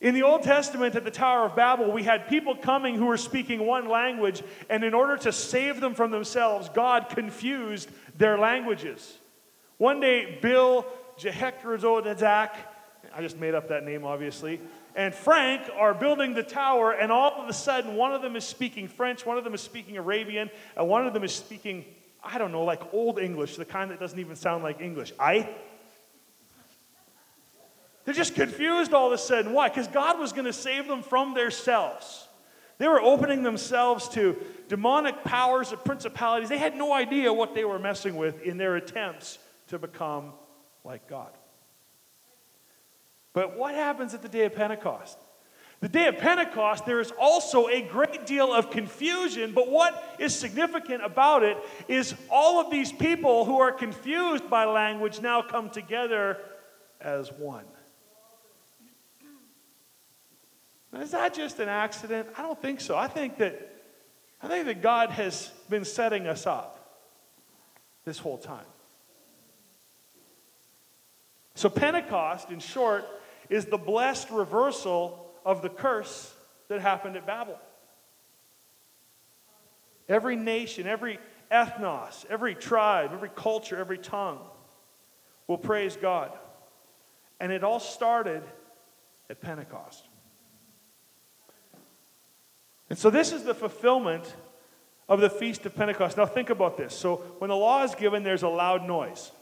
In 0.00 0.14
the 0.14 0.22
Old 0.22 0.42
Testament 0.42 0.94
at 0.96 1.04
the 1.04 1.10
Tower 1.10 1.46
of 1.46 1.56
Babel, 1.56 1.90
we 1.90 2.02
had 2.02 2.28
people 2.28 2.56
coming 2.56 2.96
who 2.96 3.06
were 3.06 3.16
speaking 3.16 3.64
one 3.64 3.88
language, 3.88 4.42
and 4.68 4.84
in 4.84 4.92
order 4.92 5.16
to 5.18 5.32
save 5.32 5.80
them 5.80 5.94
from 5.94 6.10
themselves, 6.10 6.68
God 6.68 7.08
confused 7.08 7.88
their 8.18 8.36
languages. 8.38 9.18
One 9.78 10.00
day, 10.00 10.38
Bill 10.42 10.86
Jehekrazodazak, 11.18 12.50
I 13.14 13.22
just 13.22 13.38
made 13.38 13.54
up 13.54 13.68
that 13.68 13.84
name 13.84 14.04
obviously, 14.04 14.60
and 14.96 15.14
Frank 15.14 15.62
are 15.76 15.94
building 15.94 16.34
the 16.34 16.42
tower, 16.42 16.92
and 16.92 17.10
all 17.10 17.32
of 17.42 17.48
a 17.48 17.52
sudden, 17.52 17.96
one 17.96 18.12
of 18.12 18.22
them 18.22 18.36
is 18.36 18.44
speaking 18.44 18.88
French, 18.88 19.24
one 19.24 19.38
of 19.38 19.44
them 19.44 19.54
is 19.54 19.60
speaking 19.60 19.96
Arabian, 19.96 20.50
and 20.76 20.88
one 20.88 21.06
of 21.06 21.14
them 21.14 21.24
is 21.24 21.34
speaking, 21.34 21.84
I 22.22 22.38
don't 22.38 22.52
know, 22.52 22.64
like 22.64 22.92
Old 22.92 23.18
English, 23.18 23.56
the 23.56 23.64
kind 23.64 23.90
that 23.90 24.00
doesn't 24.00 24.18
even 24.18 24.36
sound 24.36 24.62
like 24.62 24.80
English. 24.80 25.12
I 25.18 25.48
they're 28.04 28.14
just 28.14 28.34
confused 28.34 28.92
all 28.92 29.06
of 29.06 29.12
a 29.12 29.18
sudden. 29.18 29.52
Why? 29.52 29.68
Because 29.68 29.88
God 29.88 30.18
was 30.18 30.32
going 30.32 30.44
to 30.44 30.52
save 30.52 30.86
them 30.86 31.02
from 31.02 31.34
themselves. 31.34 32.28
They 32.78 32.88
were 32.88 33.00
opening 33.00 33.42
themselves 33.42 34.08
to 34.10 34.36
demonic 34.68 35.22
powers 35.24 35.72
of 35.72 35.84
principalities. 35.84 36.48
They 36.48 36.58
had 36.58 36.76
no 36.76 36.92
idea 36.92 37.32
what 37.32 37.54
they 37.54 37.64
were 37.64 37.78
messing 37.78 38.16
with 38.16 38.42
in 38.42 38.58
their 38.58 38.76
attempts 38.76 39.38
to 39.68 39.78
become 39.78 40.32
like 40.82 41.08
God. 41.08 41.30
But 43.32 43.56
what 43.56 43.74
happens 43.74 44.12
at 44.14 44.22
the 44.22 44.28
day 44.28 44.44
of 44.44 44.54
Pentecost? 44.54 45.18
The 45.80 45.88
day 45.88 46.06
of 46.06 46.18
Pentecost, 46.18 46.86
there 46.86 47.00
is 47.00 47.12
also 47.20 47.68
a 47.68 47.82
great 47.82 48.26
deal 48.26 48.52
of 48.52 48.70
confusion, 48.70 49.52
but 49.52 49.68
what 49.68 50.16
is 50.18 50.34
significant 50.34 51.04
about 51.04 51.42
it 51.42 51.58
is 51.88 52.14
all 52.30 52.60
of 52.60 52.70
these 52.70 52.90
people 52.90 53.44
who 53.44 53.60
are 53.60 53.72
confused 53.72 54.48
by 54.48 54.64
language 54.64 55.20
now 55.20 55.42
come 55.42 55.68
together 55.68 56.38
as 57.00 57.30
one. 57.32 57.66
Is 61.02 61.10
that 61.12 61.34
just 61.34 61.58
an 61.60 61.68
accident? 61.68 62.28
I 62.36 62.42
don't 62.42 62.60
think 62.60 62.80
so. 62.80 62.96
I 62.96 63.08
think 63.08 63.38
that 63.38 63.70
I 64.42 64.48
think 64.48 64.66
that 64.66 64.82
God 64.82 65.10
has 65.10 65.50
been 65.70 65.86
setting 65.86 66.26
us 66.26 66.46
up 66.46 67.02
this 68.04 68.18
whole 68.18 68.36
time. 68.36 68.66
So 71.54 71.70
Pentecost, 71.70 72.50
in 72.50 72.58
short, 72.58 73.06
is 73.48 73.64
the 73.64 73.78
blessed 73.78 74.30
reversal 74.30 75.32
of 75.46 75.62
the 75.62 75.70
curse 75.70 76.34
that 76.68 76.80
happened 76.80 77.16
at 77.16 77.26
Babel. 77.26 77.58
Every 80.08 80.36
nation, 80.36 80.86
every 80.86 81.18
ethnos, 81.50 82.26
every 82.28 82.54
tribe, 82.54 83.10
every 83.14 83.30
culture, 83.30 83.78
every 83.78 83.98
tongue 83.98 84.40
will 85.46 85.58
praise 85.58 85.96
God. 85.96 86.32
And 87.40 87.50
it 87.50 87.64
all 87.64 87.80
started 87.80 88.42
at 89.30 89.40
Pentecost. 89.40 90.04
And 92.90 92.98
so 92.98 93.10
this 93.10 93.32
is 93.32 93.44
the 93.44 93.54
fulfillment 93.54 94.34
of 95.08 95.20
the 95.20 95.30
Feast 95.30 95.66
of 95.66 95.74
Pentecost. 95.74 96.16
Now 96.16 96.26
think 96.26 96.50
about 96.50 96.76
this. 96.76 96.94
So 96.94 97.16
when 97.38 97.48
the 97.48 97.56
law 97.56 97.82
is 97.84 97.94
given, 97.94 98.22
there's 98.22 98.42
a 98.42 98.48
loud 98.48 98.86
noise. 98.86 99.32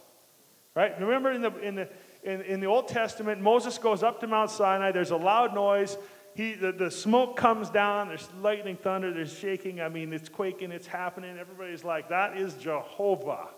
Right? 0.75 0.99
Remember 1.01 1.33
in 1.33 1.43
the, 1.43 1.59
in 1.59 1.75
the, 1.75 1.89
in, 2.23 2.41
in 2.43 2.61
the 2.61 2.67
Old 2.67 2.89
Testament, 2.89 3.41
Moses 3.41 3.79
goes 3.79 4.03
up 4.03 4.21
to 4.21 4.27
Mount 4.27 4.51
Sinai, 4.51 4.93
there's 4.93 5.11
a 5.11 5.17
loud 5.17 5.55
noise. 5.55 5.99
He, 6.35 6.55
the, 6.55 6.73
the 6.73 6.91
smoke 6.91 7.37
comes 7.37 7.69
down, 7.69 8.09
there's 8.09 8.27
lightning, 8.41 8.77
thunder, 8.77 9.13
there's 9.13 9.37
shaking. 9.39 9.83
I 9.83 9.91
mean, 9.91 10.15
it's 10.15 10.31
quaking, 10.31 10.73
it's 10.73 10.87
happening. 10.87 11.37
Everybody's 11.39 11.85
like, 11.85 12.09
that 12.09 12.39
is 12.39 12.55
Jehovah. 12.55 13.49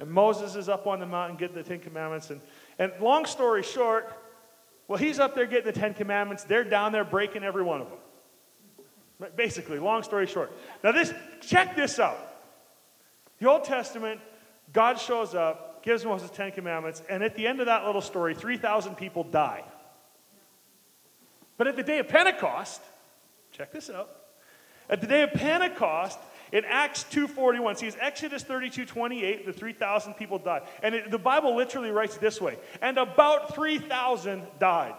And 0.00 0.10
Moses 0.10 0.56
is 0.56 0.68
up 0.68 0.88
on 0.88 0.98
the 0.98 1.06
mountain 1.06 1.36
getting 1.36 1.54
the 1.54 1.62
Ten 1.62 1.78
Commandments. 1.78 2.30
And, 2.30 2.40
and 2.78 2.92
long 3.00 3.24
story 3.24 3.62
short, 3.62 4.12
well, 4.88 4.98
he's 4.98 5.20
up 5.20 5.36
there 5.36 5.46
getting 5.46 5.66
the 5.66 5.78
Ten 5.78 5.94
Commandments. 5.94 6.42
They're 6.42 6.64
down 6.64 6.90
there 6.90 7.04
breaking 7.04 7.44
every 7.44 7.62
one 7.62 7.80
of 7.80 7.88
them. 7.88 7.98
Basically, 9.36 9.78
long 9.78 10.02
story 10.02 10.26
short. 10.26 10.52
Now, 10.82 10.92
this, 10.92 11.12
check 11.40 11.76
this 11.76 11.98
out. 11.98 12.18
The 13.38 13.48
Old 13.48 13.64
Testament, 13.64 14.20
God 14.72 14.98
shows 14.98 15.34
up, 15.34 15.82
gives 15.82 16.04
Moses 16.04 16.30
Ten 16.30 16.52
Commandments, 16.52 17.02
and 17.08 17.22
at 17.22 17.34
the 17.34 17.46
end 17.46 17.60
of 17.60 17.66
that 17.66 17.84
little 17.84 18.02
story, 18.02 18.34
3,000 18.34 18.96
people 18.96 19.24
die. 19.24 19.64
But 21.56 21.66
at 21.66 21.76
the 21.76 21.82
day 21.82 21.98
of 21.98 22.08
Pentecost, 22.08 22.80
check 23.52 23.72
this 23.72 23.90
out. 23.90 24.08
At 24.88 25.00
the 25.00 25.06
day 25.06 25.22
of 25.22 25.32
Pentecost, 25.32 26.18
in 26.52 26.64
Acts 26.64 27.04
2.41, 27.04 27.76
see, 27.76 27.86
it's 27.86 27.96
Exodus 28.00 28.42
32, 28.42 28.84
28, 28.84 29.46
the 29.46 29.52
3,000 29.52 30.14
people 30.14 30.38
died. 30.38 30.62
And 30.82 30.94
it, 30.94 31.10
the 31.10 31.18
Bible 31.18 31.54
literally 31.54 31.90
writes 31.90 32.16
it 32.16 32.20
this 32.20 32.40
way, 32.40 32.58
and 32.82 32.98
about 32.98 33.54
3,000 33.54 34.46
died. 34.58 34.94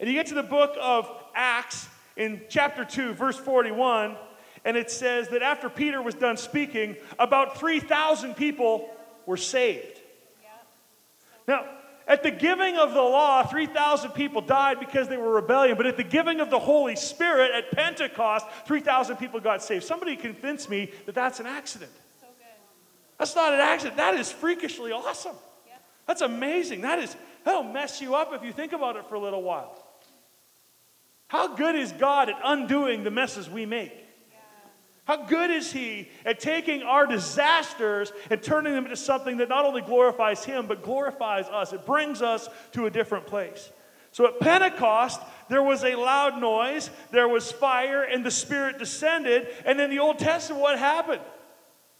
And 0.00 0.08
you 0.08 0.14
get 0.14 0.26
to 0.26 0.34
the 0.34 0.42
book 0.42 0.76
of 0.80 1.10
Acts, 1.34 1.88
in 2.18 2.42
chapter 2.48 2.84
2, 2.84 3.14
verse 3.14 3.38
41, 3.38 4.16
and 4.64 4.76
it 4.76 4.90
says 4.90 5.28
that 5.28 5.40
after 5.40 5.70
Peter 5.70 6.02
was 6.02 6.14
done 6.14 6.36
speaking, 6.36 6.96
about 7.18 7.58
3,000 7.58 8.34
people 8.34 8.90
were 9.24 9.36
saved. 9.36 10.00
Now, 11.46 11.64
at 12.06 12.22
the 12.22 12.30
giving 12.30 12.76
of 12.76 12.92
the 12.92 13.02
law, 13.02 13.42
3,000 13.44 14.10
people 14.10 14.40
died 14.40 14.80
because 14.80 15.08
they 15.08 15.16
were 15.16 15.30
rebellion. 15.30 15.76
But 15.76 15.86
at 15.86 15.96
the 15.96 16.04
giving 16.04 16.40
of 16.40 16.50
the 16.50 16.58
Holy 16.58 16.96
Spirit 16.96 17.52
at 17.52 17.70
Pentecost, 17.70 18.46
3,000 18.66 19.16
people 19.16 19.40
got 19.40 19.62
saved. 19.62 19.84
Somebody 19.84 20.16
convinced 20.16 20.68
me 20.68 20.90
that 21.06 21.14
that's 21.14 21.38
an 21.38 21.46
accident. 21.46 21.92
So 22.20 22.26
that's 23.18 23.36
not 23.36 23.54
an 23.54 23.60
accident. 23.60 23.98
That 23.98 24.14
is 24.14 24.32
freakishly 24.32 24.90
awesome. 24.90 25.36
That's 26.06 26.22
amazing. 26.22 26.80
That 26.80 26.98
is, 26.98 27.14
that'll 27.44 27.62
mess 27.62 28.00
you 28.00 28.14
up 28.14 28.32
if 28.32 28.42
you 28.42 28.52
think 28.52 28.72
about 28.72 28.96
it 28.96 29.06
for 29.06 29.14
a 29.14 29.20
little 29.20 29.42
while. 29.42 29.84
How 31.28 31.54
good 31.54 31.76
is 31.76 31.92
God 31.92 32.30
at 32.30 32.40
undoing 32.42 33.04
the 33.04 33.10
messes 33.10 33.48
we 33.48 33.66
make? 33.66 33.92
How 35.04 35.24
good 35.24 35.50
is 35.50 35.72
He 35.72 36.10
at 36.26 36.38
taking 36.38 36.82
our 36.82 37.06
disasters 37.06 38.12
and 38.28 38.42
turning 38.42 38.74
them 38.74 38.84
into 38.84 38.96
something 38.96 39.38
that 39.38 39.48
not 39.48 39.64
only 39.64 39.80
glorifies 39.80 40.44
Him, 40.44 40.66
but 40.66 40.82
glorifies 40.82 41.46
us? 41.46 41.72
It 41.72 41.86
brings 41.86 42.20
us 42.20 42.48
to 42.72 42.86
a 42.86 42.90
different 42.90 43.26
place. 43.26 43.70
So 44.10 44.26
at 44.26 44.40
Pentecost, 44.40 45.20
there 45.48 45.62
was 45.62 45.84
a 45.84 45.94
loud 45.94 46.40
noise, 46.40 46.90
there 47.10 47.28
was 47.28 47.52
fire, 47.52 48.02
and 48.02 48.24
the 48.24 48.30
Spirit 48.30 48.78
descended. 48.78 49.48
And 49.64 49.80
in 49.80 49.90
the 49.90 49.98
Old 49.98 50.18
Testament, 50.18 50.62
what 50.62 50.78
happened? 50.78 51.22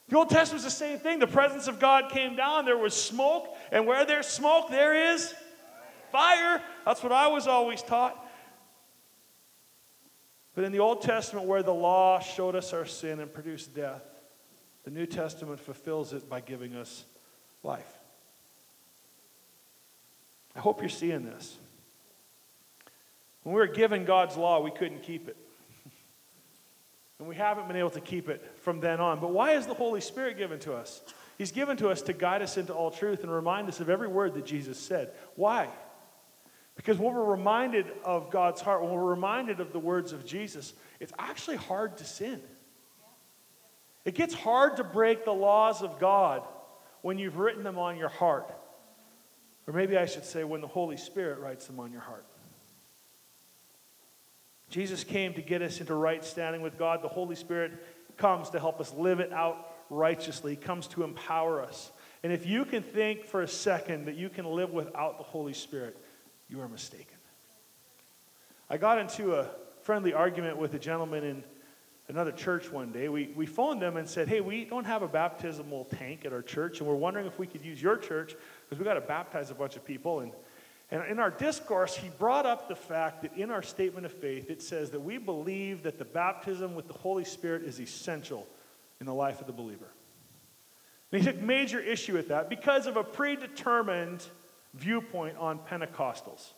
The 0.08 0.16
Old 0.16 0.30
Testament 0.30 0.64
was 0.64 0.64
the 0.64 0.70
same 0.70 0.98
thing. 0.98 1.18
The 1.18 1.26
presence 1.26 1.68
of 1.68 1.78
God 1.78 2.10
came 2.10 2.34
down, 2.34 2.64
there 2.64 2.78
was 2.78 2.94
smoke, 2.94 3.54
and 3.70 3.86
where 3.86 4.06
there's 4.06 4.26
smoke, 4.26 4.70
there 4.70 5.12
is 5.12 5.34
fire. 6.12 6.62
That's 6.84 7.02
what 7.02 7.12
I 7.12 7.28
was 7.28 7.46
always 7.46 7.82
taught. 7.82 8.27
But 10.58 10.64
in 10.64 10.72
the 10.72 10.80
Old 10.80 11.02
Testament, 11.02 11.46
where 11.46 11.62
the 11.62 11.72
law 11.72 12.18
showed 12.18 12.56
us 12.56 12.72
our 12.72 12.84
sin 12.84 13.20
and 13.20 13.32
produced 13.32 13.76
death, 13.76 14.02
the 14.82 14.90
New 14.90 15.06
Testament 15.06 15.60
fulfills 15.60 16.12
it 16.12 16.28
by 16.28 16.40
giving 16.40 16.74
us 16.74 17.04
life. 17.62 17.86
I 20.56 20.58
hope 20.58 20.80
you're 20.80 20.88
seeing 20.88 21.24
this. 21.24 21.56
When 23.44 23.54
we 23.54 23.60
were 23.60 23.68
given 23.68 24.04
God's 24.04 24.36
law, 24.36 24.60
we 24.60 24.72
couldn't 24.72 25.04
keep 25.04 25.28
it. 25.28 25.36
and 27.20 27.28
we 27.28 27.36
haven't 27.36 27.68
been 27.68 27.76
able 27.76 27.90
to 27.90 28.00
keep 28.00 28.28
it 28.28 28.44
from 28.62 28.80
then 28.80 28.98
on. 28.98 29.20
But 29.20 29.30
why 29.30 29.52
is 29.52 29.64
the 29.64 29.74
Holy 29.74 30.00
Spirit 30.00 30.38
given 30.38 30.58
to 30.58 30.74
us? 30.74 31.02
He's 31.38 31.52
given 31.52 31.76
to 31.76 31.88
us 31.88 32.02
to 32.02 32.12
guide 32.12 32.42
us 32.42 32.56
into 32.56 32.74
all 32.74 32.90
truth 32.90 33.22
and 33.22 33.30
remind 33.30 33.68
us 33.68 33.78
of 33.78 33.88
every 33.88 34.08
word 34.08 34.34
that 34.34 34.44
Jesus 34.44 34.76
said. 34.76 35.12
Why? 35.36 35.68
Because 36.78 36.96
when 36.96 37.12
we're 37.12 37.24
reminded 37.24 37.86
of 38.04 38.30
God's 38.30 38.60
heart, 38.60 38.82
when 38.82 38.92
we're 38.92 39.02
reminded 39.02 39.58
of 39.58 39.72
the 39.72 39.80
words 39.80 40.12
of 40.12 40.24
Jesus, 40.24 40.72
it's 41.00 41.12
actually 41.18 41.56
hard 41.56 41.98
to 41.98 42.04
sin. 42.04 42.40
It 44.04 44.14
gets 44.14 44.32
hard 44.32 44.76
to 44.76 44.84
break 44.84 45.24
the 45.24 45.32
laws 45.32 45.82
of 45.82 45.98
God 45.98 46.44
when 47.02 47.18
you've 47.18 47.36
written 47.36 47.64
them 47.64 47.80
on 47.80 47.96
your 47.96 48.08
heart. 48.08 48.54
Or 49.66 49.74
maybe 49.74 49.98
I 49.98 50.06
should 50.06 50.24
say, 50.24 50.44
when 50.44 50.60
the 50.60 50.68
Holy 50.68 50.96
Spirit 50.96 51.40
writes 51.40 51.66
them 51.66 51.80
on 51.80 51.90
your 51.90 52.00
heart. 52.00 52.24
Jesus 54.70 55.02
came 55.02 55.34
to 55.34 55.42
get 55.42 55.62
us 55.62 55.80
into 55.80 55.94
right 55.94 56.24
standing 56.24 56.62
with 56.62 56.78
God. 56.78 57.02
The 57.02 57.08
Holy 57.08 57.34
Spirit 57.34 57.72
comes 58.16 58.50
to 58.50 58.60
help 58.60 58.80
us 58.80 58.94
live 58.94 59.18
it 59.18 59.32
out 59.32 59.74
righteously, 59.90 60.52
he 60.52 60.56
comes 60.56 60.86
to 60.86 61.02
empower 61.02 61.60
us. 61.60 61.90
And 62.22 62.32
if 62.32 62.46
you 62.46 62.64
can 62.64 62.82
think 62.82 63.24
for 63.24 63.42
a 63.42 63.48
second 63.48 64.04
that 64.04 64.14
you 64.14 64.28
can 64.28 64.44
live 64.44 64.70
without 64.70 65.18
the 65.18 65.24
Holy 65.24 65.54
Spirit, 65.54 65.96
you 66.48 66.60
are 66.60 66.68
mistaken. 66.68 67.16
I 68.70 68.76
got 68.76 68.98
into 68.98 69.34
a 69.34 69.48
friendly 69.82 70.12
argument 70.12 70.58
with 70.58 70.74
a 70.74 70.78
gentleman 70.78 71.24
in 71.24 71.44
another 72.08 72.32
church 72.32 72.70
one 72.70 72.92
day. 72.92 73.08
We, 73.08 73.32
we 73.34 73.46
phoned 73.46 73.80
them 73.80 73.96
and 73.96 74.08
said, 74.08 74.28
Hey, 74.28 74.40
we 74.40 74.64
don't 74.64 74.84
have 74.84 75.02
a 75.02 75.08
baptismal 75.08 75.86
tank 75.86 76.24
at 76.24 76.32
our 76.32 76.42
church, 76.42 76.80
and 76.80 76.88
we're 76.88 76.94
wondering 76.94 77.26
if 77.26 77.38
we 77.38 77.46
could 77.46 77.64
use 77.64 77.80
your 77.80 77.96
church 77.96 78.34
because 78.64 78.78
we 78.78 78.84
got 78.84 78.94
to 78.94 79.00
baptize 79.00 79.50
a 79.50 79.54
bunch 79.54 79.76
of 79.76 79.84
people. 79.84 80.20
And 80.20 80.32
and 80.90 81.04
in 81.04 81.18
our 81.18 81.30
discourse, 81.30 81.94
he 81.94 82.08
brought 82.08 82.46
up 82.46 82.68
the 82.68 82.76
fact 82.76 83.22
that 83.22 83.36
in 83.36 83.50
our 83.50 83.62
statement 83.62 84.06
of 84.06 84.12
faith, 84.12 84.50
it 84.50 84.62
says 84.62 84.90
that 84.90 85.00
we 85.00 85.18
believe 85.18 85.82
that 85.82 85.98
the 85.98 86.04
baptism 86.04 86.74
with 86.74 86.86
the 86.86 86.94
Holy 86.94 87.24
Spirit 87.24 87.62
is 87.62 87.78
essential 87.78 88.46
in 89.00 89.06
the 89.06 89.12
life 89.12 89.40
of 89.40 89.46
the 89.46 89.52
believer. 89.52 89.92
And 91.12 91.22
he 91.22 91.30
took 91.30 91.40
major 91.42 91.78
issue 91.78 92.14
with 92.14 92.28
that 92.28 92.48
because 92.48 92.86
of 92.86 92.96
a 92.96 93.04
predetermined 93.04 94.24
viewpoint 94.74 95.36
on 95.36 95.58
Pentecostals. 95.58 96.52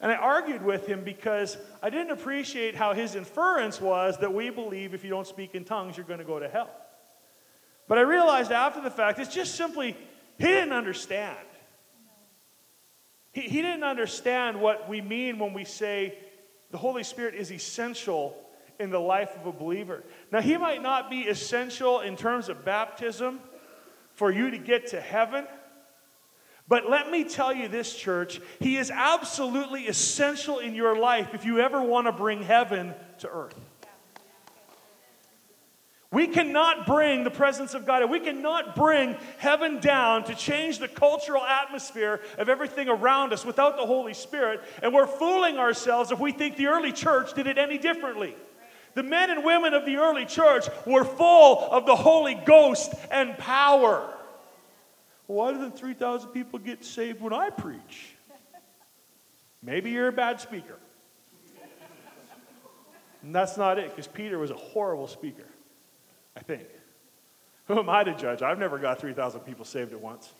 And 0.00 0.12
I 0.12 0.16
argued 0.16 0.62
with 0.62 0.86
him 0.86 1.04
because 1.04 1.56
I 1.82 1.88
didn't 1.88 2.10
appreciate 2.10 2.74
how 2.74 2.92
his 2.92 3.14
inference 3.14 3.80
was 3.80 4.18
that 4.18 4.32
we 4.32 4.50
believe 4.50 4.92
if 4.92 5.04
you 5.04 5.10
don't 5.10 5.26
speak 5.26 5.54
in 5.54 5.64
tongues, 5.64 5.96
you're 5.96 6.06
going 6.06 6.18
to 6.18 6.24
go 6.24 6.38
to 6.38 6.48
hell. 6.48 6.70
But 7.88 7.98
I 7.98 8.02
realized 8.02 8.52
after 8.52 8.80
the 8.80 8.90
fact, 8.90 9.18
it's 9.18 9.34
just 9.34 9.54
simply, 9.54 9.96
he 10.38 10.44
didn't 10.44 10.72
understand. 10.72 11.38
He, 13.32 13.42
he 13.42 13.62
didn't 13.62 13.84
understand 13.84 14.60
what 14.60 14.88
we 14.88 15.00
mean 15.00 15.38
when 15.38 15.54
we 15.54 15.64
say 15.64 16.18
the 16.70 16.78
Holy 16.78 17.04
Spirit 17.04 17.34
is 17.34 17.50
essential 17.50 18.36
in 18.78 18.90
the 18.90 18.98
life 18.98 19.34
of 19.36 19.46
a 19.46 19.52
believer. 19.52 20.04
Now, 20.30 20.42
he 20.42 20.58
might 20.58 20.82
not 20.82 21.08
be 21.08 21.22
essential 21.22 22.00
in 22.00 22.16
terms 22.16 22.50
of 22.50 22.64
baptism 22.64 23.40
for 24.12 24.30
you 24.30 24.50
to 24.50 24.58
get 24.58 24.88
to 24.88 25.00
heaven. 25.00 25.46
But 26.68 26.90
let 26.90 27.10
me 27.10 27.22
tell 27.24 27.54
you 27.54 27.68
this, 27.68 27.94
church, 27.94 28.40
he 28.58 28.76
is 28.76 28.90
absolutely 28.90 29.86
essential 29.86 30.58
in 30.58 30.74
your 30.74 30.98
life 30.98 31.32
if 31.32 31.44
you 31.44 31.60
ever 31.60 31.80
want 31.80 32.08
to 32.08 32.12
bring 32.12 32.42
heaven 32.42 32.92
to 33.18 33.28
earth. 33.28 33.54
We 36.12 36.28
cannot 36.28 36.86
bring 36.86 37.24
the 37.24 37.30
presence 37.30 37.74
of 37.74 37.84
God, 37.84 38.08
we 38.10 38.20
cannot 38.20 38.74
bring 38.74 39.16
heaven 39.38 39.80
down 39.80 40.24
to 40.24 40.34
change 40.34 40.78
the 40.78 40.88
cultural 40.88 41.42
atmosphere 41.42 42.20
of 42.38 42.48
everything 42.48 42.88
around 42.88 43.32
us 43.32 43.44
without 43.44 43.76
the 43.76 43.84
Holy 43.84 44.14
Spirit. 44.14 44.62
And 44.82 44.94
we're 44.94 45.06
fooling 45.06 45.58
ourselves 45.58 46.12
if 46.12 46.18
we 46.18 46.32
think 46.32 46.56
the 46.56 46.68
early 46.68 46.92
church 46.92 47.34
did 47.34 47.46
it 47.46 47.58
any 47.58 47.76
differently. 47.76 48.34
The 48.94 49.02
men 49.02 49.30
and 49.30 49.44
women 49.44 49.74
of 49.74 49.84
the 49.84 49.96
early 49.96 50.24
church 50.24 50.68
were 50.86 51.04
full 51.04 51.68
of 51.70 51.84
the 51.86 51.96
Holy 51.96 52.34
Ghost 52.34 52.94
and 53.10 53.36
power. 53.36 54.15
Why 55.26 55.52
didn't 55.52 55.76
3,000 55.76 56.30
people 56.30 56.58
get 56.58 56.84
saved 56.84 57.20
when 57.20 57.32
I 57.32 57.50
preach? 57.50 58.14
Maybe 59.62 59.90
you're 59.90 60.08
a 60.08 60.12
bad 60.12 60.40
speaker. 60.40 60.78
And 63.22 63.34
that's 63.34 63.56
not 63.56 63.78
it, 63.78 63.90
because 63.90 64.06
Peter 64.06 64.38
was 64.38 64.52
a 64.52 64.56
horrible 64.56 65.08
speaker. 65.08 65.46
I 66.36 66.40
think. 66.40 66.68
Who 67.66 67.78
am 67.78 67.88
I 67.88 68.04
to 68.04 68.14
judge? 68.14 68.42
I've 68.42 68.58
never 68.58 68.78
got 68.78 69.00
3,000 69.00 69.40
people 69.40 69.64
saved 69.64 69.92
at 69.92 70.00
once. 70.00 70.32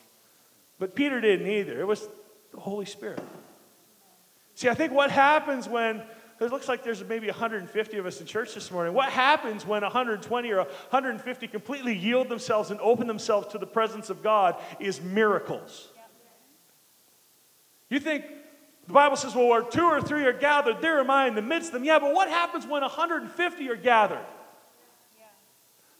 But 0.79 0.95
Peter 0.95 1.21
didn't 1.21 1.49
either. 1.49 1.81
It 1.81 1.87
was 1.87 2.07
the 2.53 2.61
Holy 2.61 2.85
Spirit. 2.85 3.23
See, 4.55 4.69
I 4.69 4.75
think 4.75 4.93
what 4.93 5.11
happens 5.11 5.69
when 5.69 6.03
it 6.39 6.51
looks 6.51 6.69
like 6.69 6.85
there's 6.85 7.03
maybe 7.05 7.29
150 7.29 7.97
of 7.97 8.07
us 8.07 8.21
in 8.21 8.27
church 8.27 8.55
this 8.55 8.71
morning. 8.71 8.93
What 8.93 9.09
happens 9.09 9.67
when 9.67 9.83
120 9.83 10.53
or 10.53 10.59
150 10.59 11.49
completely 11.49 11.97
yield 11.97 12.29
themselves 12.29 12.71
and 12.71 12.79
open 12.81 13.07
themselves 13.07 13.49
to 13.49 13.59
the 13.59 13.67
presence 13.67 14.11
of 14.11 14.23
God 14.23 14.57
is 14.79 15.01
miracles. 15.01 15.89
You 17.89 18.01
think 18.01 18.25
the 18.87 18.93
Bible 18.93 19.17
says, 19.17 19.35
well, 19.35 19.49
where 19.49 19.63
two 19.63 19.85
or 19.85 20.03
three 20.03 20.25
are 20.25 20.33
gathered, 20.33 20.83
there 20.83 21.01
am 21.01 21.11
I 21.11 21.27
in 21.27 21.35
the 21.35 21.43
midst 21.43 21.69
of 21.69 21.75
them. 21.75 21.85
Yeah, 21.85 21.99
but 21.99 22.13
what 22.13 22.29
happens 22.29 22.67
when 22.67 22.83
150 22.83 23.71
are 23.71 23.77
gathered? 23.77 24.25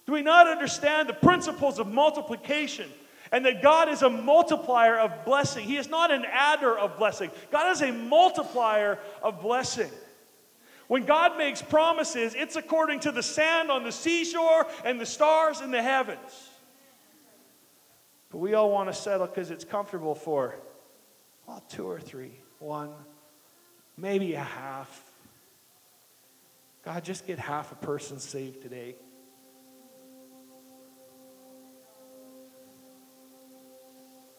Do 0.05 0.13
we 0.13 0.23
not 0.23 0.47
understand 0.47 1.09
the 1.09 1.15
principles 1.15 1.79
of 1.79 1.89
multiplication? 1.89 2.91
And 3.33 3.45
that 3.45 3.61
God 3.61 3.89
is 3.89 4.03
a 4.03 4.11
multiplier 4.11 4.97
of 4.97 5.25
blessing. 5.25 5.65
He 5.65 5.77
is 5.77 5.89
not 5.89 6.13
an 6.13 6.25
adder 6.31 6.79
of 6.79 6.97
blessing. 6.97 7.33
God 7.51 7.73
is 7.73 7.83
a 7.83 7.91
multiplier 7.91 9.01
of 9.21 9.41
blessing. 9.43 9.91
When 10.89 11.05
God 11.05 11.37
makes 11.37 11.61
promises, 11.63 12.35
it's 12.35 12.57
according 12.57 13.01
to 13.01 13.13
the 13.13 13.23
sand 13.23 13.71
on 13.71 13.83
the 13.83 13.93
seashore 13.93 14.67
and 14.85 15.01
the 15.01 15.07
stars 15.07 15.61
in 15.61 15.71
the 15.71 15.83
heavens. 15.83 16.51
But 18.31 18.39
we 18.39 18.55
all 18.55 18.71
want 18.71 18.89
to 18.89 18.95
settle 18.95 19.27
because 19.27 19.51
it's 19.51 19.65
comfortable 19.65 20.15
for, 20.15 20.55
well, 21.47 21.63
two 21.69 21.89
or 21.89 21.99
three, 21.99 22.39
one, 22.59 22.93
maybe 23.97 24.35
a 24.35 24.41
half. 24.41 25.03
God, 26.85 27.03
just 27.03 27.27
get 27.27 27.39
half 27.39 27.73
a 27.73 27.77
person 27.77 28.21
saved 28.21 28.63
today. 28.63 28.95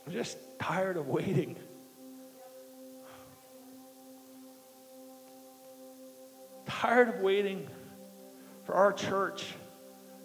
I'm 0.06 0.14
just 0.14 0.38
tired 0.60 0.96
of 0.96 1.10
waiting. 1.10 1.58
Tired 6.82 7.10
of 7.10 7.22
waiting 7.22 7.68
for 8.64 8.76
our 8.76 8.94
church 8.94 9.44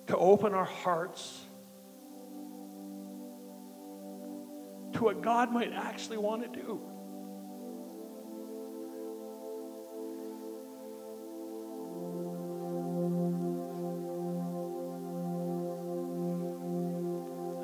to 0.09 0.17
open 0.19 0.53
our 0.53 0.67
hearts 0.67 1.47
to 4.93 5.03
what 5.03 5.23
God 5.23 5.51
might 5.51 5.73
actually 5.73 6.19
want 6.19 6.43
to 6.43 6.61
do. 6.61 6.79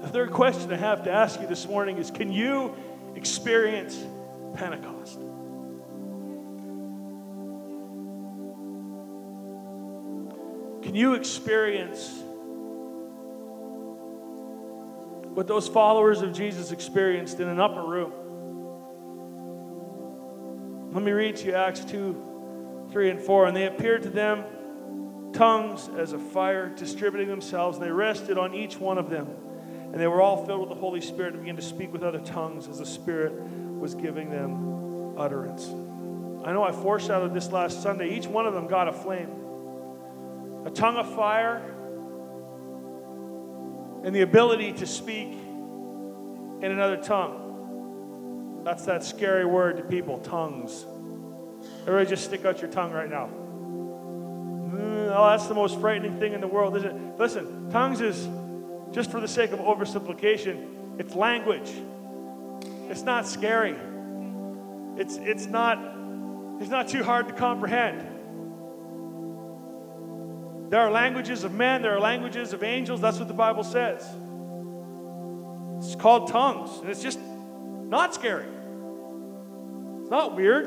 The 0.00 0.08
third 0.08 0.30
question 0.30 0.72
I 0.72 0.76
have 0.76 1.02
to 1.04 1.12
ask 1.12 1.38
you 1.42 1.46
this 1.46 1.68
morning 1.68 1.98
is 1.98 2.10
Can 2.10 2.32
you 2.32 2.74
experience 3.14 4.02
Pentecost? 4.54 5.18
Can 10.88 10.96
you 10.96 11.12
experience 11.12 12.08
what 15.34 15.46
those 15.46 15.68
followers 15.68 16.22
of 16.22 16.32
Jesus 16.32 16.72
experienced 16.72 17.40
in 17.40 17.48
an 17.48 17.60
upper 17.60 17.82
room? 17.82 18.10
Let 20.94 21.02
me 21.02 21.12
read 21.12 21.36
to 21.36 21.46
you 21.48 21.52
Acts 21.52 21.84
2 21.84 22.88
3 22.90 23.10
and 23.10 23.20
4. 23.20 23.48
And 23.48 23.54
they 23.54 23.66
appeared 23.66 24.04
to 24.04 24.08
them 24.08 24.46
tongues 25.34 25.90
as 25.98 26.14
a 26.14 26.18
fire 26.18 26.70
distributing 26.70 27.28
themselves, 27.28 27.76
and 27.76 27.86
they 27.86 27.92
rested 27.92 28.38
on 28.38 28.54
each 28.54 28.78
one 28.78 28.96
of 28.96 29.10
them. 29.10 29.28
And 29.92 29.96
they 29.96 30.06
were 30.06 30.22
all 30.22 30.46
filled 30.46 30.60
with 30.60 30.70
the 30.70 30.74
Holy 30.76 31.02
Spirit 31.02 31.34
and 31.34 31.42
began 31.42 31.56
to 31.56 31.62
speak 31.62 31.92
with 31.92 32.02
other 32.02 32.20
tongues 32.20 32.66
as 32.66 32.78
the 32.78 32.86
Spirit 32.86 33.34
was 33.34 33.94
giving 33.94 34.30
them 34.30 35.18
utterance. 35.18 35.66
I 36.46 36.52
know 36.54 36.62
I 36.62 36.72
foreshadowed 36.72 37.34
this 37.34 37.52
last 37.52 37.82
Sunday. 37.82 38.16
Each 38.16 38.26
one 38.26 38.46
of 38.46 38.54
them 38.54 38.68
got 38.68 38.88
a 38.88 38.92
flame, 38.94 39.37
a 40.64 40.70
tongue 40.70 40.96
of 40.96 41.14
fire, 41.14 41.62
and 44.04 44.14
the 44.14 44.22
ability 44.22 44.72
to 44.74 44.86
speak 44.86 45.32
in 45.32 46.64
another 46.64 46.96
tongue. 46.96 48.62
That's 48.64 48.84
that 48.86 49.04
scary 49.04 49.44
word 49.44 49.76
to 49.78 49.82
people 49.82 50.18
tongues. 50.18 50.86
Everybody 51.82 52.10
just 52.10 52.24
stick 52.24 52.44
out 52.44 52.60
your 52.60 52.70
tongue 52.70 52.92
right 52.92 53.08
now. 53.08 53.26
Mm, 53.26 55.12
oh, 55.14 55.30
that's 55.30 55.46
the 55.46 55.54
most 55.54 55.80
frightening 55.80 56.18
thing 56.18 56.32
in 56.32 56.40
the 56.40 56.46
world, 56.46 56.76
isn't 56.76 56.90
it? 56.90 57.18
Listen, 57.18 57.70
tongues 57.70 58.00
is, 58.00 58.28
just 58.92 59.10
for 59.10 59.20
the 59.20 59.28
sake 59.28 59.52
of 59.52 59.60
oversimplification, 59.60 61.00
it's 61.00 61.14
language. 61.14 61.72
It's 62.90 63.02
not 63.02 63.26
scary. 63.26 63.76
It's, 64.96 65.16
it's, 65.16 65.46
not, 65.46 65.78
it's 66.60 66.70
not 66.70 66.88
too 66.88 67.04
hard 67.04 67.28
to 67.28 67.34
comprehend. 67.34 68.06
There 70.68 70.80
are 70.80 70.90
languages 70.90 71.44
of 71.44 71.54
men, 71.54 71.80
there 71.80 71.94
are 71.94 72.00
languages 72.00 72.52
of 72.52 72.62
angels. 72.62 73.00
That's 73.00 73.18
what 73.18 73.28
the 73.28 73.34
Bible 73.34 73.64
says. 73.64 74.06
It's 75.78 75.94
called 75.94 76.28
tongues, 76.28 76.78
and 76.80 76.90
it's 76.90 77.02
just 77.02 77.18
not 77.20 78.14
scary. 78.14 78.46
It's 80.00 80.10
not 80.10 80.36
weird. 80.36 80.66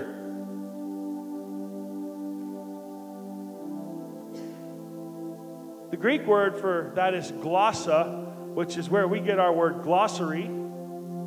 The 5.91 5.97
Greek 5.97 6.25
word 6.25 6.57
for 6.57 6.93
that 6.95 7.13
is 7.13 7.31
glossa, 7.31 8.53
which 8.55 8.77
is 8.77 8.89
where 8.89 9.07
we 9.07 9.19
get 9.19 9.39
our 9.39 9.53
word 9.53 9.83
glossary, 9.83 10.49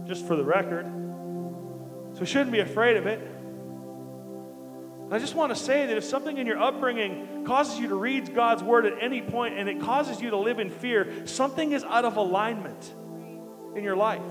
just 0.06 0.26
for 0.26 0.34
the 0.36 0.44
record. 0.44 0.86
So 2.14 2.20
we 2.20 2.26
shouldn't 2.26 2.52
be 2.52 2.60
afraid 2.60 2.96
of 2.96 3.06
it. 3.06 3.20
I 5.10 5.18
just 5.18 5.34
want 5.34 5.54
to 5.54 5.56
say 5.56 5.86
that 5.86 5.96
if 5.96 6.02
something 6.02 6.38
in 6.38 6.46
your 6.46 6.58
upbringing 6.58 7.33
causes 7.44 7.78
you 7.78 7.88
to 7.88 7.94
read 7.94 8.34
God's 8.34 8.62
word 8.62 8.86
at 8.86 8.94
any 9.00 9.22
point 9.22 9.58
and 9.58 9.68
it 9.68 9.80
causes 9.80 10.20
you 10.20 10.30
to 10.30 10.38
live 10.38 10.58
in 10.58 10.70
fear, 10.70 11.26
something 11.26 11.72
is 11.72 11.84
out 11.84 12.04
of 12.04 12.16
alignment 12.16 12.94
in 13.76 13.84
your 13.84 13.96
life. 13.96 14.22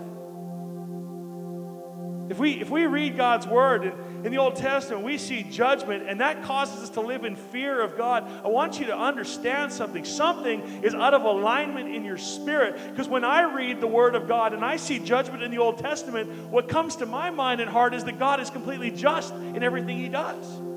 If 2.29 2.39
we, 2.39 2.53
if 2.53 2.69
we 2.69 2.85
read 2.85 3.17
God's 3.17 3.45
word 3.45 3.83
in, 3.83 3.91
in 4.25 4.31
the 4.31 4.37
Old 4.37 4.55
Testament, 4.55 5.03
we 5.03 5.17
see 5.17 5.43
judgment, 5.43 6.07
and 6.07 6.21
that 6.21 6.43
causes 6.43 6.81
us 6.81 6.89
to 6.91 7.01
live 7.01 7.25
in 7.25 7.35
fear 7.35 7.81
of 7.81 7.97
God. 7.97 8.23
I 8.43 8.47
want 8.47 8.79
you 8.79 8.85
to 8.87 8.97
understand 8.97 9.73
something. 9.73 10.05
Something 10.05 10.61
is 10.83 10.95
out 10.95 11.13
of 11.13 11.23
alignment 11.23 11.93
in 11.93 12.05
your 12.05 12.17
spirit. 12.17 12.79
Because 12.89 13.09
when 13.09 13.25
I 13.25 13.53
read 13.53 13.81
the 13.81 13.87
word 13.87 14.15
of 14.15 14.27
God 14.27 14.53
and 14.53 14.63
I 14.63 14.77
see 14.77 14.99
judgment 14.99 15.43
in 15.43 15.51
the 15.51 15.57
Old 15.57 15.79
Testament, 15.79 16.49
what 16.49 16.69
comes 16.69 16.95
to 16.97 17.05
my 17.05 17.29
mind 17.29 17.59
and 17.59 17.69
heart 17.69 17.93
is 17.93 18.05
that 18.05 18.17
God 18.17 18.39
is 18.39 18.49
completely 18.49 18.89
just 18.89 19.33
in 19.33 19.61
everything 19.61 19.97
he 19.97 20.09
does. 20.09 20.72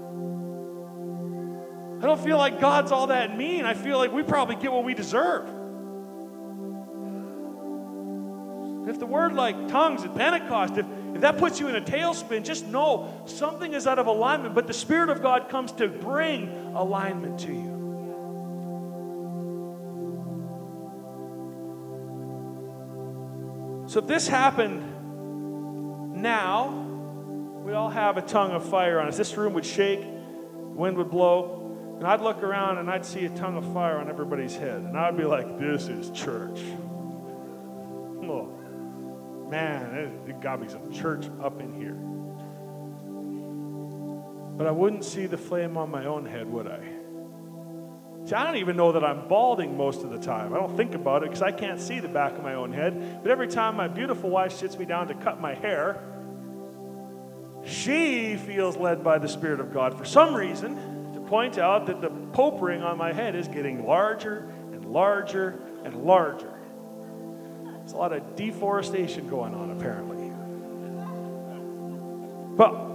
I 2.07 2.09
don't 2.09 2.23
feel 2.23 2.39
like 2.39 2.61
God's 2.61 2.93
all 2.93 3.09
that 3.09 3.37
mean. 3.37 3.65
I 3.65 3.75
feel 3.75 3.99
like 3.99 4.13
we 4.13 4.23
probably 4.23 4.55
get 4.55 4.71
what 4.71 4.85
we 4.85 4.95
deserve. 4.95 5.43
If 8.89 9.01
the 9.01 9.07
word 9.07 9.33
like 9.33 9.67
tongues 9.67 10.05
at 10.05 10.15
Pentecost, 10.15 10.77
if, 10.77 10.87
if 11.17 11.23
that 11.23 11.37
puts 11.37 11.59
you 11.59 11.67
in 11.67 11.75
a 11.75 11.81
tailspin, 11.81 12.45
just 12.45 12.65
know 12.69 13.13
something 13.27 13.75
is 13.75 13.89
out 13.89 13.99
of 13.99 14.07
alignment, 14.07 14.55
but 14.55 14.69
the 14.69 14.73
Spirit 14.73 15.11
of 15.11 15.21
God 15.21 15.49
comes 15.49 15.73
to 15.73 15.89
bring 15.89 16.49
alignment 16.77 17.41
to 17.41 17.53
you. 17.53 17.75
So 23.89 23.99
if 23.99 24.07
this 24.07 24.29
happened 24.29 26.23
now, 26.23 26.69
we 27.65 27.73
all 27.73 27.91
have 27.91 28.17
a 28.17 28.23
tongue 28.23 28.53
of 28.53 28.65
fire 28.65 29.01
on 29.01 29.09
us. 29.09 29.17
This 29.17 29.37
room 29.37 29.55
would 29.55 29.67
shake, 29.67 30.05
wind 30.05 30.97
would 30.99 31.11
blow, 31.11 31.66
and 31.99 32.07
I'd 32.07 32.21
look 32.21 32.43
around 32.43 32.79
and 32.79 32.91
I'd 32.91 33.07
see 33.07 33.25
a 33.25 33.31
tongue 33.31 33.57
of 33.57 33.73
fire 33.73 33.97
on 33.97 34.11
everybody's 34.11 34.55
head. 34.55 34.83
And 34.83 34.99
I'd 34.99 35.17
be 35.17 35.25
like, 35.25 35.59
this 35.59 35.89
is 35.89 36.11
church. 36.11 36.61
Oh 38.23 38.53
man, 39.51 40.21
there 40.27 40.37
got 40.39 40.57
to 40.57 40.63
be 40.63 40.69
some 40.69 40.93
church 40.93 41.27
up 41.43 41.61
in 41.61 41.73
here. 41.73 41.97
But 44.59 44.67
I 44.67 44.73
wouldn't 44.73 45.05
see 45.05 45.27
the 45.27 45.39
flame 45.39 45.79
on 45.79 45.91
my 45.91 46.05
own 46.05 46.27
head, 46.27 46.47
would 46.51 46.67
I? 46.67 46.81
See, 48.27 48.35
I 48.35 48.45
don't 48.45 48.57
even 48.57 48.77
know 48.77 48.93
that 48.93 49.05
I'm 49.05 49.29
balding 49.29 49.77
most 49.77 50.03
of 50.03 50.11
the 50.11 50.19
time. 50.19 50.53
I 50.53 50.59
don't 50.59 50.77
think 50.77 50.95
about 50.95 51.23
it 51.23 51.31
because 51.31 51.43
I 51.43 51.53
can't 51.53 51.81
see 51.81 52.01
the 52.01 52.09
back 52.09 52.33
of 52.37 52.43
my 52.43 52.55
own 52.55 52.73
head. 52.73 53.23
But 53.23 53.31
every 53.31 53.49
time 53.49 53.77
my 53.77 53.89
beautiful 53.89 54.29
wife 54.29 54.53
sits 54.53 54.79
me 54.79 54.85
down 54.85 55.09
to 55.09 55.15
cut 55.15 55.41
my 55.41 55.55
hair, 55.55 56.03
she 57.65 58.37
feels 58.37 58.77
led 58.77 59.03
by 59.03 59.19
the 59.19 59.29
Spirit 59.29 59.61
of 59.61 59.73
God 59.73 59.97
for 59.97 60.05
some 60.05 60.35
reason 60.35 60.96
point 61.27 61.59
out 61.59 61.87
that 61.87 62.01
the 62.01 62.11
pope 62.33 62.61
ring 62.61 62.83
on 62.83 62.99
my 62.99 63.13
head 63.13 63.35
is 63.35 63.49
getting 63.49 63.87
larger 63.87 64.49
and 64.73 64.85
larger 64.87 65.61
and 65.85 66.05
larger. 66.05 66.53
There's 67.79 67.93
a 67.93 67.97
lot 67.97 68.13
of 68.13 68.37
deforestation 68.37 69.29
going 69.29 69.55
on, 69.55 69.71
apparently. 69.71 70.17
But 72.57 72.87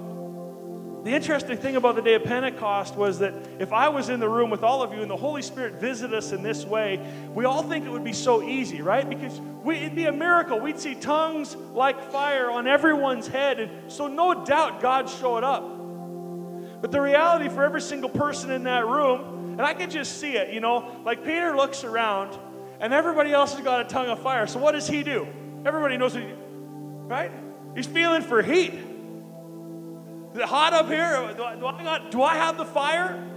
the 1.03 1.11
interesting 1.11 1.57
thing 1.57 1.77
about 1.77 1.95
the 1.95 2.01
day 2.01 2.13
of 2.13 2.23
Pentecost 2.23 2.95
was 2.95 3.19
that 3.19 3.33
if 3.57 3.73
I 3.73 3.89
was 3.89 4.09
in 4.09 4.19
the 4.19 4.29
room 4.29 4.49
with 4.49 4.63
all 4.63 4.83
of 4.83 4.93
you 4.93 5.01
and 5.01 5.09
the 5.09 5.17
Holy 5.17 5.41
Spirit 5.41 5.75
visited 5.75 6.15
us 6.15 6.31
in 6.31 6.43
this 6.43 6.63
way, 6.63 6.99
we 7.33 7.45
all 7.45 7.63
think 7.63 7.85
it 7.85 7.89
would 7.89 8.03
be 8.03 8.13
so 8.13 8.43
easy, 8.43 8.81
right? 8.81 9.07
Because 9.07 9.39
we, 9.63 9.77
it'd 9.77 9.95
be 9.95 10.05
a 10.05 10.11
miracle. 10.11 10.59
We'd 10.59 10.79
see 10.79 10.93
tongues 10.93 11.55
like 11.73 12.11
fire 12.11 12.51
on 12.51 12.67
everyone's 12.67 13.27
head. 13.27 13.59
And 13.59 13.91
so, 13.91 14.07
no 14.07 14.45
doubt, 14.45 14.81
God 14.81 15.09
showed 15.09 15.43
up. 15.43 15.80
But 16.81 16.91
the 16.91 16.99
reality 16.99 17.47
for 17.47 17.63
every 17.63 17.81
single 17.81 18.09
person 18.09 18.49
in 18.51 18.63
that 18.63 18.87
room, 18.87 19.51
and 19.51 19.61
I 19.61 19.73
can 19.73 19.89
just 19.89 20.19
see 20.19 20.31
it, 20.31 20.53
you 20.53 20.59
know, 20.59 20.99
like 21.05 21.23
Peter 21.23 21.55
looks 21.55 21.83
around 21.83 22.37
and 22.79 22.93
everybody 22.93 23.31
else 23.31 23.53
has 23.53 23.63
got 23.63 23.81
a 23.81 23.83
tongue 23.83 24.07
of 24.07 24.19
fire. 24.19 24.47
So 24.47 24.59
what 24.59 24.71
does 24.71 24.87
he 24.87 25.03
do? 25.03 25.27
Everybody 25.63 25.97
knows 25.97 26.15
what 26.15 26.23
he, 26.23 26.29
right? 27.05 27.31
He's 27.75 27.85
feeling 27.85 28.23
for 28.23 28.41
heat. 28.41 28.73
Is 30.33 30.39
it 30.39 30.45
hot 30.45 30.73
up 30.73 30.87
here? 30.87 31.33
Do 31.35 31.43
I, 31.43 31.55
do 31.55 31.65
I, 31.67 31.83
got, 31.83 32.11
do 32.11 32.23
I 32.23 32.35
have 32.35 32.57
the 32.57 32.65
fire? 32.65 33.30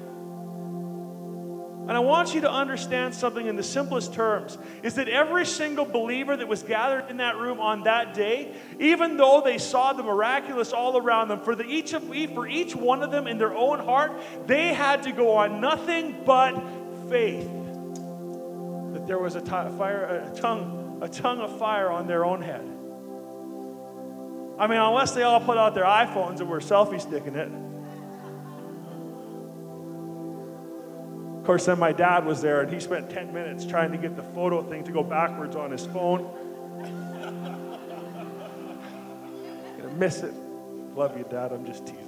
And 1.86 1.92
I 1.92 1.98
want 1.98 2.34
you 2.34 2.40
to 2.40 2.50
understand 2.50 3.14
something 3.14 3.46
in 3.46 3.56
the 3.56 3.62
simplest 3.62 4.14
terms 4.14 4.56
is 4.82 4.94
that 4.94 5.06
every 5.06 5.44
single 5.44 5.84
believer 5.84 6.34
that 6.34 6.48
was 6.48 6.62
gathered 6.62 7.10
in 7.10 7.18
that 7.18 7.36
room 7.36 7.60
on 7.60 7.82
that 7.84 8.14
day, 8.14 8.54
even 8.80 9.18
though 9.18 9.42
they 9.44 9.58
saw 9.58 9.92
the 9.92 10.02
miraculous 10.02 10.72
all 10.72 10.96
around 10.96 11.28
them, 11.28 11.40
for, 11.40 11.54
the, 11.54 11.64
each, 11.64 11.92
of, 11.92 12.02
for 12.32 12.48
each 12.48 12.74
one 12.74 13.02
of 13.02 13.10
them 13.10 13.26
in 13.26 13.36
their 13.36 13.54
own 13.54 13.80
heart, 13.80 14.12
they 14.46 14.72
had 14.72 15.02
to 15.02 15.12
go 15.12 15.32
on 15.32 15.60
nothing 15.60 16.22
but 16.24 16.54
faith 17.10 17.50
that 18.94 19.06
there 19.06 19.18
was 19.18 19.34
a, 19.34 19.42
t- 19.42 19.50
fire, 19.50 20.30
a, 20.32 20.40
tongue, 20.40 21.00
a 21.02 21.08
tongue 21.08 21.40
of 21.40 21.58
fire 21.58 21.90
on 21.90 22.06
their 22.06 22.24
own 22.24 22.40
head. 22.40 22.64
I 24.58 24.68
mean, 24.68 24.78
unless 24.78 25.12
they 25.12 25.22
all 25.22 25.40
put 25.40 25.58
out 25.58 25.74
their 25.74 25.84
iPhones 25.84 26.40
and 26.40 26.48
were 26.48 26.60
selfie 26.60 27.00
sticking 27.00 27.34
it. 27.34 27.50
Of 31.44 31.48
course, 31.48 31.66
then 31.66 31.78
my 31.78 31.92
dad 31.92 32.24
was 32.24 32.40
there 32.40 32.62
and 32.62 32.72
he 32.72 32.80
spent 32.80 33.10
10 33.10 33.34
minutes 33.34 33.66
trying 33.66 33.92
to 33.92 33.98
get 33.98 34.16
the 34.16 34.22
photo 34.22 34.62
thing 34.62 34.82
to 34.84 34.92
go 34.92 35.02
backwards 35.02 35.54
on 35.54 35.72
his 35.72 35.84
phone. 35.84 36.22
Gonna 39.76 39.92
miss 39.94 40.22
it. 40.22 40.32
Love 40.96 41.18
you, 41.18 41.26
Dad. 41.28 41.52
I'm 41.52 41.66
just 41.66 41.84
teasing. 41.84 42.00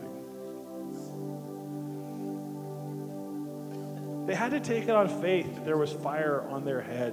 They 4.26 4.34
had 4.34 4.52
to 4.52 4.60
take 4.60 4.84
it 4.84 4.90
on 4.96 5.06
faith 5.20 5.54
that 5.54 5.66
there 5.66 5.76
was 5.76 5.92
fire 5.92 6.40
on 6.48 6.64
their 6.64 6.80
head. 6.80 7.12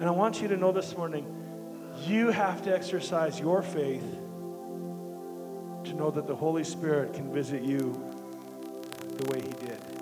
And 0.00 0.04
I 0.04 0.12
want 0.12 0.40
you 0.40 0.48
to 0.48 0.56
know 0.56 0.72
this 0.72 0.96
morning 0.96 1.26
you 2.06 2.30
have 2.30 2.62
to 2.62 2.74
exercise 2.74 3.38
your 3.38 3.60
faith 3.60 4.10
to 5.84 5.92
know 5.92 6.10
that 6.10 6.26
the 6.26 6.34
Holy 6.34 6.64
Spirit 6.64 7.12
can 7.12 7.30
visit 7.30 7.60
you 7.60 7.92
the 9.18 9.30
way 9.30 9.42
He 9.42 9.52
did 9.66 9.95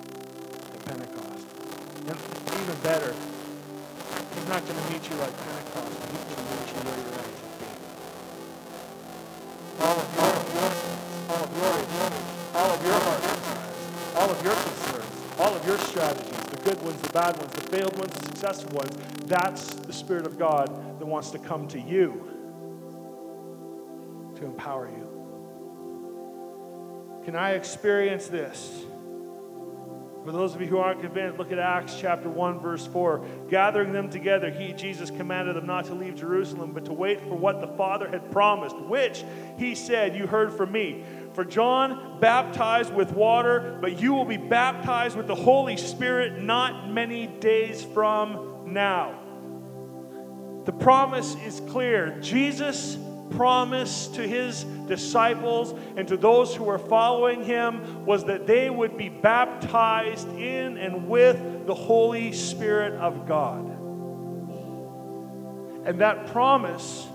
Pentecost. 0.85 1.47
And 2.07 2.19
even 2.61 2.77
better, 2.83 3.15
He's 4.35 4.49
not 4.49 4.67
going 4.67 4.79
to 4.79 4.93
meet 4.93 5.09
you 5.09 5.17
like 5.17 5.33
Pentecost, 5.37 5.97
He's 6.13 6.25
going 6.29 6.37
to 6.37 6.49
meet 6.53 6.69
you 6.69 6.81
where 6.85 6.99
you're 7.01 7.17
at 7.17 7.33
All 9.81 9.97
of 9.99 10.09
your 10.15 10.29
all 11.31 11.43
of 11.43 11.51
your 11.57 11.73
all 12.55 12.71
of 12.71 12.81
your 12.85 12.99
heart 13.01 13.23
desires, 13.23 13.75
all 14.15 14.31
of 14.31 14.45
your 14.45 14.55
concerns, 14.55 15.13
all 15.39 15.55
of 15.55 15.67
your 15.67 15.79
strategies, 15.79 16.45
the 16.51 16.61
good 16.65 16.83
ones, 16.83 17.01
the 17.01 17.13
bad 17.13 17.37
ones, 17.39 17.53
the 17.53 17.63
failed 17.63 17.99
ones, 17.99 18.13
the 18.13 18.25
successful 18.27 18.71
ones, 18.77 18.95
that's 19.27 19.75
the 19.75 19.93
Spirit 19.93 20.27
of 20.27 20.39
God 20.39 20.69
that 20.99 21.07
wants 21.07 21.31
to 21.31 21.39
come 21.39 21.67
to 21.69 21.81
you 21.81 22.31
to 24.37 24.45
empower 24.45 24.89
you. 24.89 25.09
Can 27.25 27.37
I 27.37 27.53
experience 27.53 28.27
this? 28.27 28.85
For 30.25 30.33
those 30.33 30.55
of 30.55 30.61
you 30.63 30.67
who 30.69 30.79
aren't 30.79 31.03
convinced, 31.03 31.39
look 31.39 31.53
at 31.53 31.59
Acts 31.59 31.97
chapter 32.01 32.31
1, 32.31 32.59
verse 32.59 32.87
4. 32.87 33.27
Gathering 33.51 33.93
them 33.93 34.09
together, 34.09 34.51
he, 34.51 34.73
Jesus, 34.73 35.11
commanded 35.11 35.55
them 35.55 35.67
not 35.67 35.85
to 35.87 35.95
leave 35.95 36.15
Jerusalem, 36.15 36.73
but 36.73 36.87
to 36.87 36.95
wait 36.95 37.21
for 37.21 37.35
what 37.35 37.61
the 37.61 37.67
Father 37.67 38.09
had 38.09 38.33
promised, 38.33 38.79
which 38.79 39.23
he 39.59 39.75
said, 39.75 40.17
You 40.17 40.27
heard 40.27 40.55
from 40.55 40.73
me. 40.73 41.05
For 41.35 41.45
John 41.45 42.21
baptized 42.21 42.95
with 42.95 43.13
water, 43.13 43.77
but 43.83 44.01
you 44.01 44.15
will 44.15 44.25
be 44.25 44.39
baptized 44.39 45.15
with 45.15 45.27
the 45.27 45.35
Holy 45.35 45.77
Spirit 45.77 46.43
not 46.43 46.91
many 46.91 47.27
days 47.27 47.85
from 47.85 48.73
now. 48.73 49.21
The 50.65 50.73
promise 50.73 51.37
is 51.45 51.61
clear. 51.69 52.19
Jesus 52.21 52.97
promise 53.31 54.07
to 54.09 54.27
his 54.27 54.65
disciples 54.87 55.75
and 55.97 56.07
to 56.09 56.17
those 56.17 56.55
who 56.55 56.65
were 56.65 56.79
following 56.79 57.43
him 57.43 58.05
was 58.05 58.25
that 58.25 58.47
they 58.47 58.71
would 58.71 58.97
be 58.97 59.09
baptized 59.09 60.29
in 60.31 60.77
and 60.77 61.09
with 61.09 61.67
the 61.67 61.75
Holy 61.75 62.33
Spirit 62.33 62.95
of 62.95 63.27
God. 63.27 63.71
And 65.87 66.01
that 66.01 66.29
promise 66.29 67.07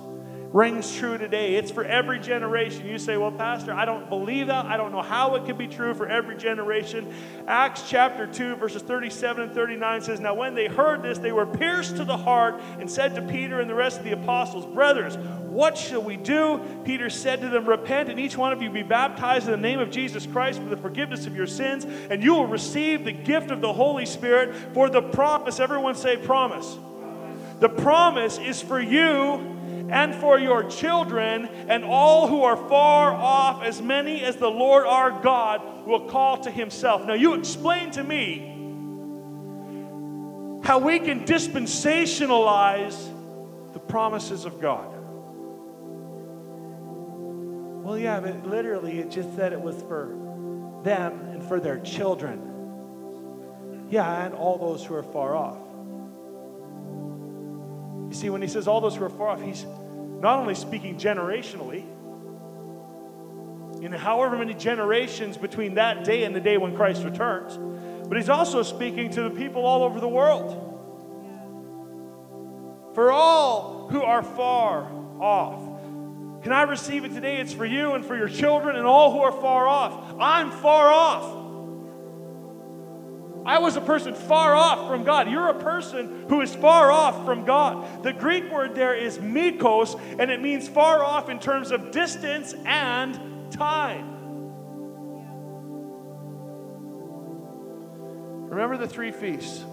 rings 0.52 0.96
true 0.96 1.18
today. 1.18 1.56
It's 1.56 1.70
for 1.70 1.84
every 1.84 2.20
generation. 2.20 2.88
You 2.88 2.98
say, 2.98 3.18
Well, 3.18 3.32
Pastor, 3.32 3.74
I 3.74 3.86
don't 3.86 4.10
believe 4.10 4.48
that. 4.48 4.66
I 4.66 4.78
don't 4.78 4.92
know 4.92 5.02
how 5.02 5.36
it 5.36 5.46
could 5.46 5.58
be 5.58 5.68
true 5.68 5.94
for 5.94 6.08
every 6.08 6.38
generation. 6.38 7.14
Acts 7.48 7.84
chapter 7.88 8.26
2, 8.26 8.56
verses 8.56 8.82
37 8.82 9.44
and 9.44 9.54
39 9.54 10.02
says, 10.02 10.20
Now 10.20 10.34
when 10.34 10.56
they 10.56 10.68
heard 10.68 11.04
this, 11.04 11.20
they 11.20 11.32
were 11.32 11.46
pierced 11.46 11.98
to 11.98 12.06
the 12.06 12.18
heart 12.18 12.62
and 12.80 12.90
said 12.90 13.14
to 13.16 13.22
Peter 13.22 13.62
and 13.62 13.70
the 13.70 13.76
rest 13.76 14.00
of 14.00 14.04
the 14.04 14.14
apostles, 14.14 14.66
Brothers, 14.66 15.18
what 15.48 15.78
shall 15.78 16.02
we 16.02 16.18
do? 16.18 16.62
Peter 16.84 17.10
said 17.10 17.42
to 17.42 17.50
them, 17.50 17.68
Repent, 17.68 18.10
and 18.10 18.20
each 18.20 18.38
one 18.38 18.52
of 18.52 18.62
you 18.62 18.72
be 18.72 18.84
baptized 18.84 19.46
in 19.46 19.52
the 19.52 19.58
name 19.58 19.80
of 19.80 19.92
Jesus 19.92 20.26
Christ 20.26 20.60
for 20.60 20.70
the 20.70 20.78
forgiveness 20.78 21.28
of 21.28 21.36
your 21.36 21.48
sins, 21.48 21.86
and 21.86 22.24
you 22.24 22.34
will 22.34 22.48
receive 22.48 23.06
the 23.06 23.12
gift 23.12 23.52
of 23.52 23.62
the 23.62 23.74
Holy 23.74 24.06
Spirit 24.06 24.56
for 24.74 24.90
the 24.90 25.02
promise. 25.02 25.60
Everyone 25.60 25.96
say, 25.96 26.18
Promise. 26.18 26.78
The 27.60 27.70
promise 27.70 28.38
is 28.38 28.62
for 28.62 28.80
you 28.80 29.59
and 29.92 30.16
for 30.16 30.40
your 30.40 30.70
children 30.70 31.46
and 31.46 31.84
all 31.84 32.28
who 32.28 32.44
are 32.44 32.56
far 32.56 33.12
off, 33.12 33.64
as 33.64 33.82
many 33.82 34.24
as 34.24 34.36
the 34.36 34.50
Lord 34.50 34.86
our 34.86 35.22
God 35.22 35.86
will 35.86 36.10
call 36.10 36.38
to 36.44 36.52
himself. 36.52 37.06
Now, 37.06 37.14
you 37.14 37.34
explain 37.34 37.92
to 37.92 38.04
me 38.04 38.56
how 40.64 40.80
we 40.80 41.00
can 41.00 41.26
dispensationalize 41.26 43.74
the 43.74 43.80
promises 43.80 44.46
of 44.46 44.62
God. 44.62 44.96
Well, 47.84 47.98
yeah, 47.98 48.20
but 48.20 48.46
literally 48.46 49.00
it 49.00 49.10
just 49.10 49.36
said 49.36 49.54
it 49.54 49.62
was 49.62 49.82
for 49.84 50.16
them 50.84 51.20
and 51.32 51.44
for 51.44 51.60
their 51.60 51.80
children. 51.80 53.88
Yeah, 53.90 54.26
and 54.26 54.36
all 54.36 54.58
those 54.58 54.86
who 54.86 54.94
are 54.94 55.04
far 55.04 55.36
off. 55.36 55.58
You 58.10 58.16
see, 58.16 58.30
when 58.30 58.42
he 58.42 58.48
says 58.48 58.68
all 58.68 58.82
those 58.82 58.96
who 58.96 59.06
are 59.06 59.10
far 59.10 59.30
off, 59.30 59.42
he's 59.42 59.66
not 60.20 60.40
only 60.40 60.56
speaking 60.56 60.98
generationally, 60.98 61.86
in 63.82 63.92
however 63.94 64.38
many 64.38 64.54
generations 64.54 65.38
between 65.38 65.76
that 65.76 66.04
day 66.04 66.24
and 66.24 66.36
the 66.36 66.40
day 66.42 66.58
when 66.58 66.76
Christ 66.76 67.04
returns, 67.04 67.58
but 68.08 68.18
he's 68.18 68.30
also 68.30 68.64
speaking 68.64 69.12
to 69.12 69.22
the 69.24 69.30
people 69.30 69.66
all 69.66 69.84
over 69.84 70.00
the 70.00 70.08
world. 70.08 70.66
For 72.96 73.12
all 73.12 73.88
who 73.90 74.02
are 74.02 74.24
far 74.24 74.92
off. 75.22 75.62
Can 76.44 76.52
I 76.52 76.64
receive 76.64 77.06
it 77.06 77.14
today? 77.14 77.38
It's 77.38 77.54
for 77.54 77.66
you 77.66 77.94
and 77.94 78.04
for 78.04 78.18
your 78.18 78.28
children 78.28 78.76
and 78.76 78.86
all 78.86 79.12
who 79.12 79.20
are 79.20 79.32
far 79.32 79.68
off. 79.68 80.16
I'm 80.20 80.52
far 80.52 80.88
off. 80.88 81.39
I 83.50 83.58
was 83.58 83.76
a 83.76 83.82
person 83.82 84.14
far 84.14 84.54
off 84.54 84.88
from 84.88 85.04
God. 85.04 85.28
You're 85.28 85.48
a 85.48 85.60
person 85.60 86.26
who 86.30 86.42
is 86.42 86.54
far 86.54 86.92
off 86.92 87.26
from 87.26 87.46
God. 87.46 88.04
The 88.04 88.14
Greek 88.14 88.52
word 88.52 88.76
there 88.76 88.94
is 88.94 89.18
mikos, 89.18 90.00
and 90.20 90.30
it 90.30 90.40
means 90.40 90.70
far 90.70 91.04
off 91.04 91.30
in 91.30 91.40
terms 91.40 91.72
of 91.72 91.90
distance 91.90 92.54
and 92.64 93.52
time. 93.52 94.08
Remember 98.50 98.78
the 98.78 98.88
three 98.88 99.12
feasts. 99.12 99.66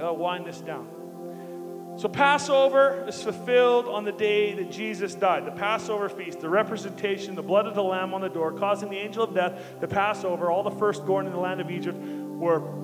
I'll 0.00 0.16
wind 0.16 0.46
this 0.46 0.60
down. 0.60 1.96
So, 1.96 2.08
Passover 2.08 3.06
is 3.08 3.20
fulfilled 3.20 3.86
on 3.86 4.04
the 4.04 4.12
day 4.12 4.54
that 4.54 4.70
Jesus 4.70 5.16
died. 5.16 5.46
The 5.46 5.52
Passover 5.52 6.08
feast, 6.08 6.38
the 6.38 6.48
representation, 6.48 7.34
the 7.34 7.42
blood 7.42 7.66
of 7.66 7.74
the 7.74 7.82
Lamb 7.82 8.14
on 8.14 8.20
the 8.20 8.28
door, 8.28 8.52
causing 8.52 8.88
the 8.88 8.98
angel 8.98 9.24
of 9.24 9.34
death 9.34 9.80
to 9.80 9.88
pass 9.88 10.22
over. 10.22 10.48
All 10.48 10.62
the 10.62 10.70
firstborn 10.70 11.26
in 11.26 11.32
the 11.32 11.38
land 11.40 11.60
of 11.60 11.72
Egypt 11.72 11.98
were 11.98 12.83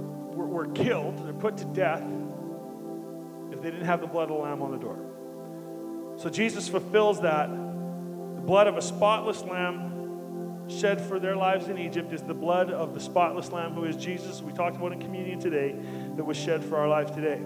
were, 0.50 0.66
killed, 0.68 1.24
they're 1.24 1.32
put 1.32 1.56
to 1.58 1.64
death 1.66 2.02
if 3.50 3.62
they 3.62 3.70
didn't 3.70 3.86
have 3.86 4.00
the 4.00 4.06
blood 4.06 4.30
of 4.30 4.36
the 4.36 4.42
Lamb 4.42 4.62
on 4.62 4.70
the 4.70 4.78
door. 4.78 4.98
So 6.16 6.28
Jesus 6.28 6.68
fulfills 6.68 7.22
that. 7.22 7.48
The 7.48 8.46
blood 8.46 8.66
of 8.66 8.76
a 8.76 8.82
spotless 8.82 9.42
lamb 9.42 10.68
shed 10.68 11.00
for 11.00 11.18
their 11.18 11.36
lives 11.36 11.68
in 11.68 11.78
Egypt 11.78 12.12
is 12.12 12.22
the 12.22 12.34
blood 12.34 12.70
of 12.70 12.94
the 12.94 13.00
spotless 13.00 13.50
lamb 13.52 13.72
who 13.72 13.84
is 13.84 13.96
Jesus, 13.96 14.40
we 14.40 14.52
talked 14.52 14.76
about 14.76 14.92
in 14.92 15.00
communion 15.00 15.40
today, 15.40 15.74
that 16.16 16.24
was 16.24 16.36
shed 16.36 16.64
for 16.64 16.76
our 16.76 16.88
lives 16.88 17.10
today. 17.10 17.38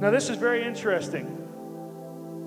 Now, 0.00 0.10
this 0.10 0.30
is 0.30 0.36
very 0.36 0.64
interesting. 0.64 1.36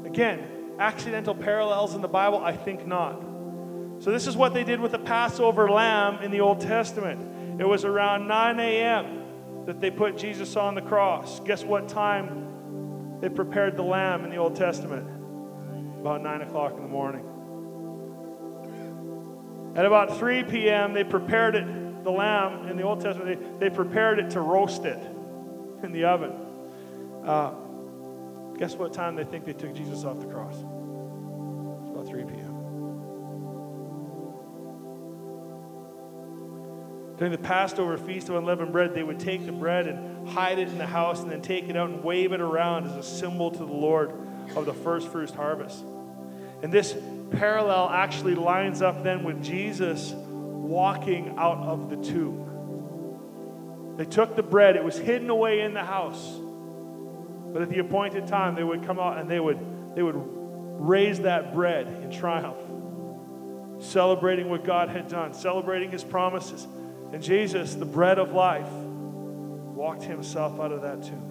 Again, 0.05 0.43
accidental 0.79 1.35
parallels 1.35 1.93
in 1.93 2.01
the 2.01 2.07
Bible? 2.07 2.39
I 2.43 2.55
think 2.55 2.87
not. 2.87 3.21
So, 3.99 4.11
this 4.11 4.25
is 4.27 4.35
what 4.35 4.53
they 4.53 4.63
did 4.63 4.79
with 4.79 4.91
the 4.91 4.99
Passover 4.99 5.69
lamb 5.69 6.23
in 6.23 6.31
the 6.31 6.41
Old 6.41 6.61
Testament. 6.61 7.21
It 7.59 7.67
was 7.67 7.85
around 7.85 8.27
9 8.27 8.59
a.m. 8.59 9.65
that 9.65 9.79
they 9.79 9.91
put 9.91 10.17
Jesus 10.17 10.55
on 10.55 10.75
the 10.75 10.81
cross. 10.81 11.39
Guess 11.41 11.63
what 11.63 11.87
time 11.87 13.19
they 13.21 13.29
prepared 13.29 13.77
the 13.77 13.83
lamb 13.83 14.23
in 14.23 14.29
the 14.29 14.37
Old 14.37 14.55
Testament? 14.55 15.07
About 16.01 16.21
9 16.21 16.41
o'clock 16.41 16.73
in 16.75 16.81
the 16.81 16.87
morning. 16.87 17.29
At 19.75 19.85
about 19.85 20.17
3 20.17 20.43
p.m., 20.43 20.93
they 20.93 21.03
prepared 21.03 21.55
it, 21.55 22.03
the 22.03 22.11
lamb 22.11 22.67
in 22.67 22.77
the 22.77 22.83
Old 22.83 23.01
Testament, 23.01 23.59
they, 23.59 23.69
they 23.69 23.75
prepared 23.75 24.19
it 24.19 24.31
to 24.31 24.41
roast 24.41 24.85
it 24.85 24.99
in 25.83 25.91
the 25.91 26.03
oven. 26.03 26.31
Uh, 27.25 27.53
guess 28.57 28.75
what 28.75 28.93
time 28.93 29.15
they 29.15 29.23
think 29.23 29.45
they 29.45 29.53
took 29.53 29.73
Jesus 29.73 30.03
off 30.03 30.19
the 30.19 30.27
cross? 30.27 30.55
It's 30.55 31.89
about 31.89 32.07
3 32.07 32.23
p.m. 32.25 32.42
During 37.17 37.31
the 37.31 37.37
Passover 37.37 37.97
feast 37.97 38.29
of 38.29 38.35
unleavened 38.35 38.71
bread, 38.71 38.93
they 38.95 39.03
would 39.03 39.19
take 39.19 39.45
the 39.45 39.51
bread 39.51 39.87
and 39.87 40.27
hide 40.27 40.57
it 40.57 40.67
in 40.67 40.77
the 40.77 40.87
house 40.87 41.21
and 41.21 41.31
then 41.31 41.41
take 41.41 41.69
it 41.69 41.77
out 41.77 41.89
and 41.89 42.03
wave 42.03 42.31
it 42.31 42.41
around 42.41 42.87
as 42.87 42.95
a 42.95 43.03
symbol 43.03 43.51
to 43.51 43.57
the 43.57 43.65
Lord 43.65 44.11
of 44.55 44.65
the 44.65 44.73
first 44.73 45.07
fruits 45.09 45.31
harvest. 45.31 45.83
And 46.63 46.71
this 46.71 46.95
parallel 47.31 47.89
actually 47.89 48.35
lines 48.35 48.81
up 48.81 49.03
then 49.03 49.23
with 49.23 49.43
Jesus 49.43 50.13
walking 50.13 51.35
out 51.37 51.57
of 51.57 51.89
the 51.89 51.97
tomb. 51.97 53.95
They 53.97 54.05
took 54.05 54.35
the 54.35 54.43
bread, 54.43 54.75
it 54.75 54.83
was 54.83 54.97
hidden 54.97 55.29
away 55.29 55.61
in 55.61 55.73
the 55.73 55.83
house. 55.83 56.39
But 57.53 57.61
at 57.61 57.69
the 57.69 57.79
appointed 57.79 58.25
time, 58.25 58.55
they 58.55 58.63
would 58.63 58.83
come 58.85 58.99
out 58.99 59.19
and 59.19 59.29
they 59.29 59.39
would, 59.39 59.59
they 59.95 60.01
would 60.01 60.15
raise 60.17 61.19
that 61.19 61.53
bread 61.53 61.85
in 61.85 62.09
triumph, 62.09 62.57
celebrating 63.79 64.49
what 64.49 64.63
God 64.63 64.89
had 64.89 65.07
done, 65.07 65.35
celebrating 65.35 65.91
his 65.91 66.03
promises. 66.03 66.65
And 67.13 67.21
Jesus, 67.21 67.75
the 67.75 67.85
bread 67.85 68.17
of 68.17 68.33
life, 68.33 68.67
walked 68.67 70.01
himself 70.01 70.59
out 70.59 70.71
of 70.71 70.81
that 70.81 71.03
tomb. 71.03 71.29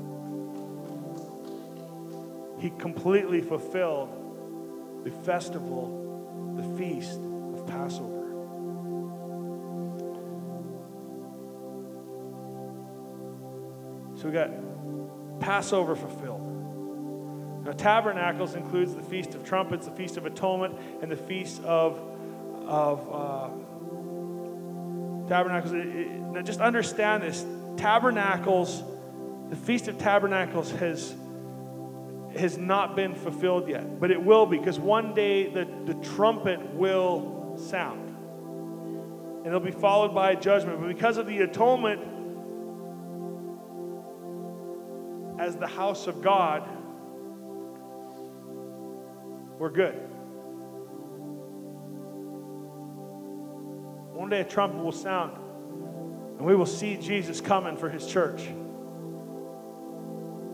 He 2.60 2.70
completely 2.70 3.40
fulfilled 3.40 5.02
the 5.04 5.10
festival, 5.10 6.54
the 6.56 6.62
feast 6.78 7.18
of 7.18 7.66
Passover. 7.66 8.20
So 14.16 14.28
we 14.28 14.32
got 14.32 14.50
Passover 15.40 15.96
fulfilled. 15.96 17.64
Now, 17.64 17.72
Tabernacles 17.72 18.54
includes 18.54 18.94
the 18.94 19.02
Feast 19.02 19.34
of 19.34 19.44
Trumpets, 19.44 19.86
the 19.86 19.92
Feast 19.92 20.16
of 20.16 20.26
Atonement, 20.26 20.78
and 21.02 21.10
the 21.10 21.16
Feast 21.16 21.60
of, 21.64 22.00
of 22.66 23.08
uh, 23.12 23.48
Tabernacles. 25.32 25.72
It, 25.72 25.86
it, 25.86 26.08
now, 26.10 26.42
just 26.42 26.60
understand 26.60 27.22
this. 27.22 27.42
Tabernacles, 27.78 28.82
the 29.48 29.56
Feast 29.56 29.88
of 29.88 29.96
Tabernacles 29.96 30.70
has 30.72 31.14
has 32.36 32.58
not 32.58 32.96
been 32.96 33.14
fulfilled 33.14 33.66
yet, 33.66 33.98
but 33.98 34.10
it 34.10 34.22
will 34.22 34.44
be 34.44 34.58
because 34.58 34.78
one 34.78 35.14
day 35.14 35.48
the, 35.48 35.66
the 35.86 35.94
trumpet 35.94 36.60
will 36.74 37.58
sound. 37.58 38.08
And 38.08 39.46
it'll 39.46 39.60
be 39.60 39.70
followed 39.70 40.14
by 40.14 40.32
a 40.32 40.40
judgment. 40.40 40.80
But 40.80 40.88
because 40.88 41.16
of 41.16 41.26
the 41.26 41.40
atonement 41.40 42.00
as 45.40 45.56
the 45.56 45.66
house 45.66 46.06
of 46.06 46.20
God, 46.20 46.68
we're 49.58 49.70
good. 49.70 50.11
One 54.32 54.40
day 54.40 54.48
a 54.48 54.50
trumpet 54.50 54.82
will 54.82 54.92
sound, 54.92 55.36
and 56.38 56.46
we 56.46 56.56
will 56.56 56.64
see 56.64 56.96
Jesus 56.96 57.42
coming 57.42 57.76
for 57.76 57.90
his 57.90 58.06
church. 58.06 58.40
And 58.46 58.56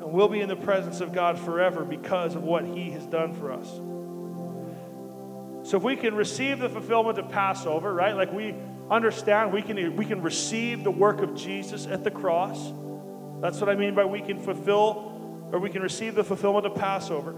we'll 0.02 0.26
be 0.26 0.40
in 0.40 0.48
the 0.48 0.56
presence 0.56 1.00
of 1.00 1.12
God 1.12 1.38
forever 1.38 1.84
because 1.84 2.34
of 2.34 2.42
what 2.42 2.64
he 2.64 2.90
has 2.90 3.06
done 3.06 3.34
for 3.34 3.52
us. 3.52 3.68
So 5.70 5.76
if 5.76 5.84
we 5.84 5.94
can 5.94 6.16
receive 6.16 6.58
the 6.58 6.68
fulfillment 6.68 7.20
of 7.20 7.28
Passover, 7.28 7.94
right? 7.94 8.16
Like 8.16 8.32
we 8.32 8.52
understand, 8.90 9.52
we 9.52 9.62
can, 9.62 9.94
we 9.94 10.04
can 10.04 10.22
receive 10.22 10.82
the 10.82 10.90
work 10.90 11.20
of 11.20 11.36
Jesus 11.36 11.86
at 11.86 12.02
the 12.02 12.10
cross. 12.10 12.72
That's 13.40 13.60
what 13.60 13.68
I 13.68 13.76
mean 13.76 13.94
by 13.94 14.06
we 14.06 14.22
can 14.22 14.40
fulfill 14.40 15.50
or 15.52 15.60
we 15.60 15.70
can 15.70 15.82
receive 15.82 16.16
the 16.16 16.24
fulfillment 16.24 16.66
of 16.66 16.74
Passover. 16.74 17.30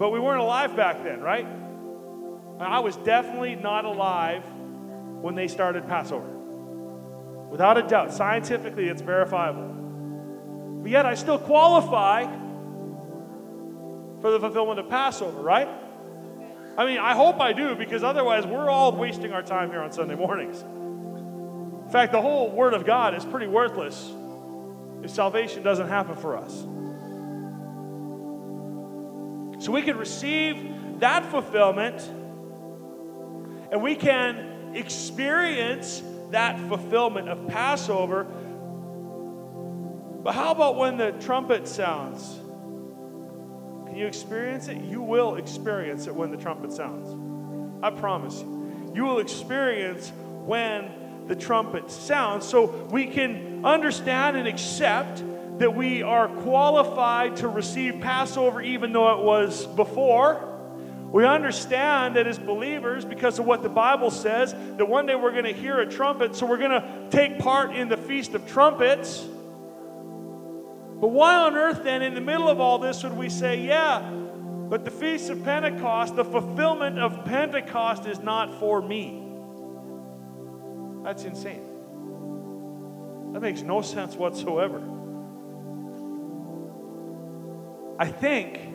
But 0.00 0.10
we 0.10 0.18
weren't 0.18 0.40
alive 0.40 0.74
back 0.74 1.04
then, 1.04 1.20
right? 1.20 1.46
I 2.60 2.80
was 2.80 2.96
definitely 2.96 3.54
not 3.54 3.84
alive 3.84 4.42
when 5.20 5.34
they 5.34 5.48
started 5.48 5.86
Passover. 5.86 6.28
Without 7.50 7.78
a 7.78 7.82
doubt, 7.82 8.12
scientifically, 8.12 8.88
it's 8.88 9.02
verifiable. 9.02 9.68
But 10.82 10.90
yet, 10.90 11.06
I 11.06 11.14
still 11.14 11.38
qualify 11.38 12.24
for 14.20 14.30
the 14.30 14.40
fulfillment 14.40 14.80
of 14.80 14.88
Passover, 14.88 15.40
right? 15.40 15.68
I 16.76 16.84
mean, 16.84 16.98
I 16.98 17.14
hope 17.14 17.40
I 17.40 17.52
do 17.52 17.74
because 17.74 18.04
otherwise, 18.04 18.46
we're 18.46 18.68
all 18.68 18.92
wasting 18.92 19.32
our 19.32 19.42
time 19.42 19.70
here 19.70 19.80
on 19.80 19.92
Sunday 19.92 20.14
mornings. 20.14 20.62
In 20.62 21.88
fact, 21.90 22.12
the 22.12 22.20
whole 22.20 22.50
Word 22.50 22.74
of 22.74 22.84
God 22.84 23.14
is 23.14 23.24
pretty 23.24 23.46
worthless 23.46 24.12
if 25.02 25.10
salvation 25.10 25.62
doesn't 25.62 25.88
happen 25.88 26.16
for 26.16 26.36
us. 26.36 26.52
So 29.64 29.72
we 29.72 29.82
can 29.82 29.96
receive 29.96 31.00
that 31.00 31.24
fulfillment 31.30 32.08
and 33.70 33.82
we 33.82 33.94
can 33.94 34.74
experience 34.74 36.02
that 36.30 36.58
fulfillment 36.68 37.28
of 37.28 37.48
Passover. 37.48 38.24
But 40.22 40.34
how 40.34 40.52
about 40.52 40.76
when 40.76 40.96
the 40.96 41.12
trumpet 41.12 41.68
sounds? 41.68 42.38
Can 43.86 43.96
you 43.96 44.06
experience 44.06 44.68
it? 44.68 44.78
You 44.78 45.00
will 45.00 45.36
experience 45.36 46.06
it 46.06 46.14
when 46.14 46.30
the 46.30 46.36
trumpet 46.36 46.72
sounds. 46.72 47.08
I 47.82 47.90
promise 47.90 48.40
you. 48.40 48.92
You 48.94 49.04
will 49.04 49.20
experience 49.20 50.12
when 50.44 50.90
the 51.26 51.36
trumpet 51.36 51.90
sounds. 51.90 52.46
So 52.46 52.88
we 52.90 53.06
can 53.06 53.64
understand 53.64 54.36
and 54.36 54.48
accept 54.48 55.22
that 55.58 55.74
we 55.74 56.02
are 56.02 56.28
qualified 56.28 57.36
to 57.36 57.48
receive 57.48 58.00
Passover 58.00 58.60
even 58.60 58.92
though 58.92 59.18
it 59.18 59.24
was 59.24 59.66
before. 59.66 60.47
We 61.10 61.24
understand 61.24 62.16
that 62.16 62.26
as 62.26 62.38
believers, 62.38 63.04
because 63.04 63.38
of 63.38 63.46
what 63.46 63.62
the 63.62 63.70
Bible 63.70 64.10
says, 64.10 64.52
that 64.52 64.86
one 64.86 65.06
day 65.06 65.14
we're 65.14 65.32
going 65.32 65.44
to 65.44 65.54
hear 65.54 65.80
a 65.80 65.86
trumpet, 65.86 66.36
so 66.36 66.44
we're 66.44 66.58
going 66.58 66.82
to 66.82 67.06
take 67.10 67.38
part 67.38 67.74
in 67.74 67.88
the 67.88 67.96
Feast 67.96 68.34
of 68.34 68.46
Trumpets. 68.46 69.20
But 71.00 71.08
why 71.08 71.36
on 71.36 71.56
earth, 71.56 71.82
then, 71.82 72.02
in 72.02 72.14
the 72.14 72.20
middle 72.20 72.48
of 72.48 72.60
all 72.60 72.78
this, 72.78 73.02
would 73.04 73.16
we 73.16 73.30
say, 73.30 73.60
yeah, 73.60 74.00
but 74.68 74.84
the 74.84 74.90
Feast 74.90 75.30
of 75.30 75.42
Pentecost, 75.44 76.14
the 76.14 76.24
fulfillment 76.24 76.98
of 76.98 77.24
Pentecost 77.24 78.04
is 78.04 78.18
not 78.18 78.58
for 78.60 78.82
me? 78.82 79.24
That's 81.04 81.24
insane. 81.24 81.64
That 83.32 83.40
makes 83.40 83.62
no 83.62 83.80
sense 83.80 84.14
whatsoever. 84.14 84.82
I 87.98 88.08
think, 88.08 88.67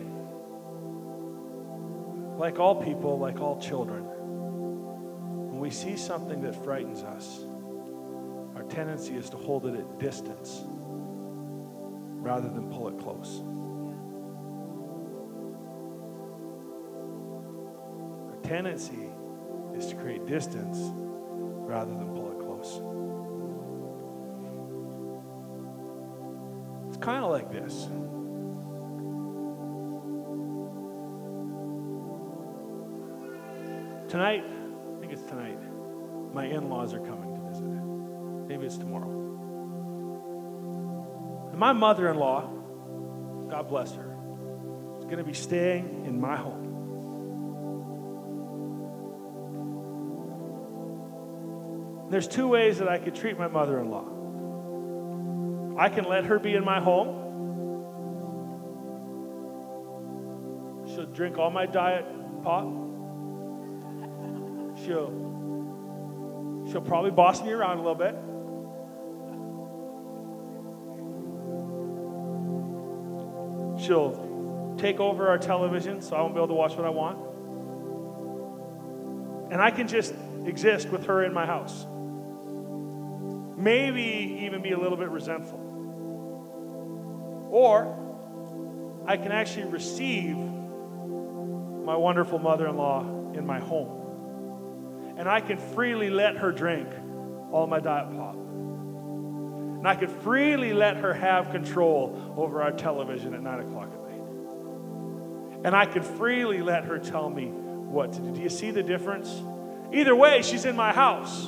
like 2.44 2.60
all 2.60 2.76
people, 2.76 3.18
like 3.18 3.40
all 3.40 3.58
children, 3.58 4.04
when 4.04 5.60
we 5.62 5.70
see 5.70 5.96
something 5.96 6.42
that 6.42 6.54
frightens 6.62 7.02
us, 7.02 7.46
our 8.58 8.64
tendency 8.64 9.16
is 9.16 9.30
to 9.30 9.38
hold 9.38 9.66
it 9.66 9.74
at 9.76 9.98
distance 9.98 10.60
rather 10.68 12.50
than 12.50 12.70
pull 12.70 12.90
it 12.90 13.00
close. 13.00 13.40
Our 18.36 18.42
tendency 18.44 19.10
is 19.74 19.88
to 19.88 19.96
create 19.96 20.26
distance 20.26 20.78
rather 20.84 21.94
than 21.94 22.14
pull 22.14 22.30
it 22.34 22.40
close. 22.40 22.82
It's 26.90 26.98
kind 26.98 27.24
of 27.24 27.32
like 27.32 27.50
this. 27.54 27.88
Tonight, 34.14 34.46
I 34.46 35.00
think 35.00 35.12
it's 35.12 35.24
tonight, 35.24 35.58
my 36.36 36.46
in 36.46 36.70
laws 36.70 36.94
are 36.94 37.00
coming 37.00 37.34
to 37.34 37.42
visit. 37.50 37.64
Maybe 38.48 38.68
it's 38.68 38.78
tomorrow. 38.78 39.10
And 41.50 41.58
my 41.58 41.74
mother 41.74 42.08
in 42.12 42.18
law, 42.18 42.48
God 43.50 43.68
bless 43.68 43.92
her, 43.96 44.16
is 45.00 45.06
going 45.06 45.18
to 45.18 45.24
be 45.24 45.34
staying 45.34 46.06
in 46.06 46.22
my 46.22 46.36
home. 46.38 46.70
There's 52.12 52.28
two 52.28 52.48
ways 52.48 52.78
that 52.78 52.88
I 52.88 53.00
could 53.00 53.16
treat 53.16 53.40
my 53.40 53.48
mother 53.48 53.80
in 53.80 53.90
law. 53.90 54.06
I 55.80 55.90
can 55.90 56.04
let 56.04 56.26
her 56.26 56.38
be 56.38 56.54
in 56.54 56.64
my 56.64 56.80
home. 56.80 57.18
She'll 60.94 61.08
drink 61.08 61.40
all 61.40 61.50
my 61.50 61.66
diet 61.66 62.06
pop. 62.44 62.83
She'll, 64.86 66.66
she'll 66.72 66.82
probably 66.82 67.12
boss 67.12 67.42
me 67.44 67.52
around 67.52 67.78
a 67.80 67.82
little 67.82 67.96
bit. 67.96 68.16
She'll 73.86 74.76
take 74.78 75.00
over 75.00 75.28
our 75.28 75.38
television 75.38 76.02
so 76.02 76.16
I 76.16 76.22
won't 76.22 76.34
be 76.34 76.40
able 76.40 76.48
to 76.50 76.54
watch 76.54 76.76
what 76.76 76.86
I 76.86 76.90
want. 76.90 77.20
And 79.52 79.62
I 79.62 79.72
can 79.72 79.88
just 79.88 80.14
exist 80.46 80.90
with 80.90 81.06
her 81.06 81.24
in 81.24 81.34
my 81.34 81.46
house 81.46 81.86
maybe 83.64 84.40
even 84.42 84.62
be 84.62 84.72
a 84.72 84.78
little 84.78 84.98
bit 84.98 85.10
resentful. 85.10 85.60
Or 87.52 87.98
I 89.06 89.18
can 89.18 89.32
actually 89.32 89.66
receive 89.66 90.36
my 90.36 91.96
wonderful 91.96 92.40
mother 92.40 92.68
in 92.68 92.78
law 92.78 93.02
in 93.34 93.46
my 93.46 93.60
home. 93.60 94.03
And 95.18 95.30
I 95.30 95.42
can 95.42 95.58
freely 95.58 96.10
let 96.10 96.38
her 96.38 96.52
drink 96.52 96.90
all 97.52 97.68
my 97.68 97.80
diet 97.80 98.10
pop. 98.16 98.36
And 98.36 99.88
I 99.88 99.96
can 99.96 100.08
freely 100.08 100.74
let 100.74 100.98
her 100.98 101.14
have 101.14 101.52
control 101.52 102.34
over 102.38 102.62
our 102.62 102.72
television 102.72 103.34
at 103.34 103.42
9 103.42 103.60
o'clock 103.60 103.92
at 103.94 104.02
night. 104.02 105.66
And 105.66 105.76
I 105.76 105.86
can 105.86 106.04
freely 106.04 106.62
let 106.62 106.86
her 106.86 106.98
tell 106.98 107.30
me 107.30 107.48
what 107.48 108.14
to 108.14 108.20
do. 108.22 108.34
Do 108.34 108.42
you 108.42 108.50
see 108.50 108.72
the 108.72 108.82
difference? 108.82 109.30
Either 109.92 110.16
way, 110.16 110.42
she's 110.42 110.66
in 110.66 110.76
my 110.76 110.94
house. 110.94 111.48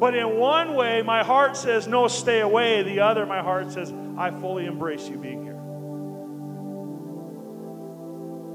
But 0.00 0.14
in 0.14 0.38
one 0.38 0.74
way, 0.74 1.02
my 1.02 1.22
heart 1.22 1.56
says, 1.56 1.86
no, 1.86 2.08
stay 2.08 2.40
away. 2.40 2.82
The 2.82 3.00
other, 3.00 3.26
my 3.26 3.42
heart 3.42 3.72
says, 3.72 3.92
I 4.18 4.30
fully 4.30 4.66
embrace 4.66 5.08
you 5.08 5.16
being 5.16 5.42
here. 5.42 5.50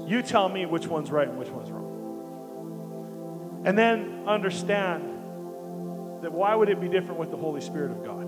You 0.08 0.22
tell 0.22 0.48
me 0.48 0.66
which 0.66 0.86
one's 0.86 1.10
right 1.10 1.28
and 1.28 1.38
which 1.38 1.48
one's 1.48 1.70
wrong. 1.70 1.85
And 3.66 3.76
then 3.76 4.22
understand 4.26 5.02
that 6.22 6.32
why 6.32 6.54
would 6.54 6.70
it 6.70 6.80
be 6.80 6.88
different 6.88 7.20
with 7.20 7.30
the 7.30 7.36
Holy 7.36 7.60
Spirit 7.60 7.90
of 7.90 8.04
God? 8.04 8.26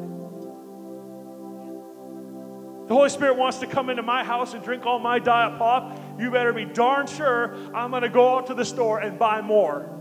The 2.88 2.94
Holy 2.94 3.08
Spirit 3.08 3.36
wants 3.36 3.58
to 3.58 3.66
come 3.66 3.88
into 3.88 4.02
my 4.02 4.24
house 4.24 4.52
and 4.52 4.62
drink 4.62 4.84
all 4.84 4.98
my 4.98 5.18
diet 5.18 5.58
pop. 5.58 5.98
You 6.18 6.30
better 6.30 6.52
be 6.52 6.66
darn 6.66 7.06
sure 7.06 7.54
I'm 7.74 7.90
going 7.90 8.02
to 8.02 8.08
go 8.10 8.36
out 8.36 8.48
to 8.48 8.54
the 8.54 8.64
store 8.64 8.98
and 8.98 9.18
buy 9.18 9.40
more 9.40 9.98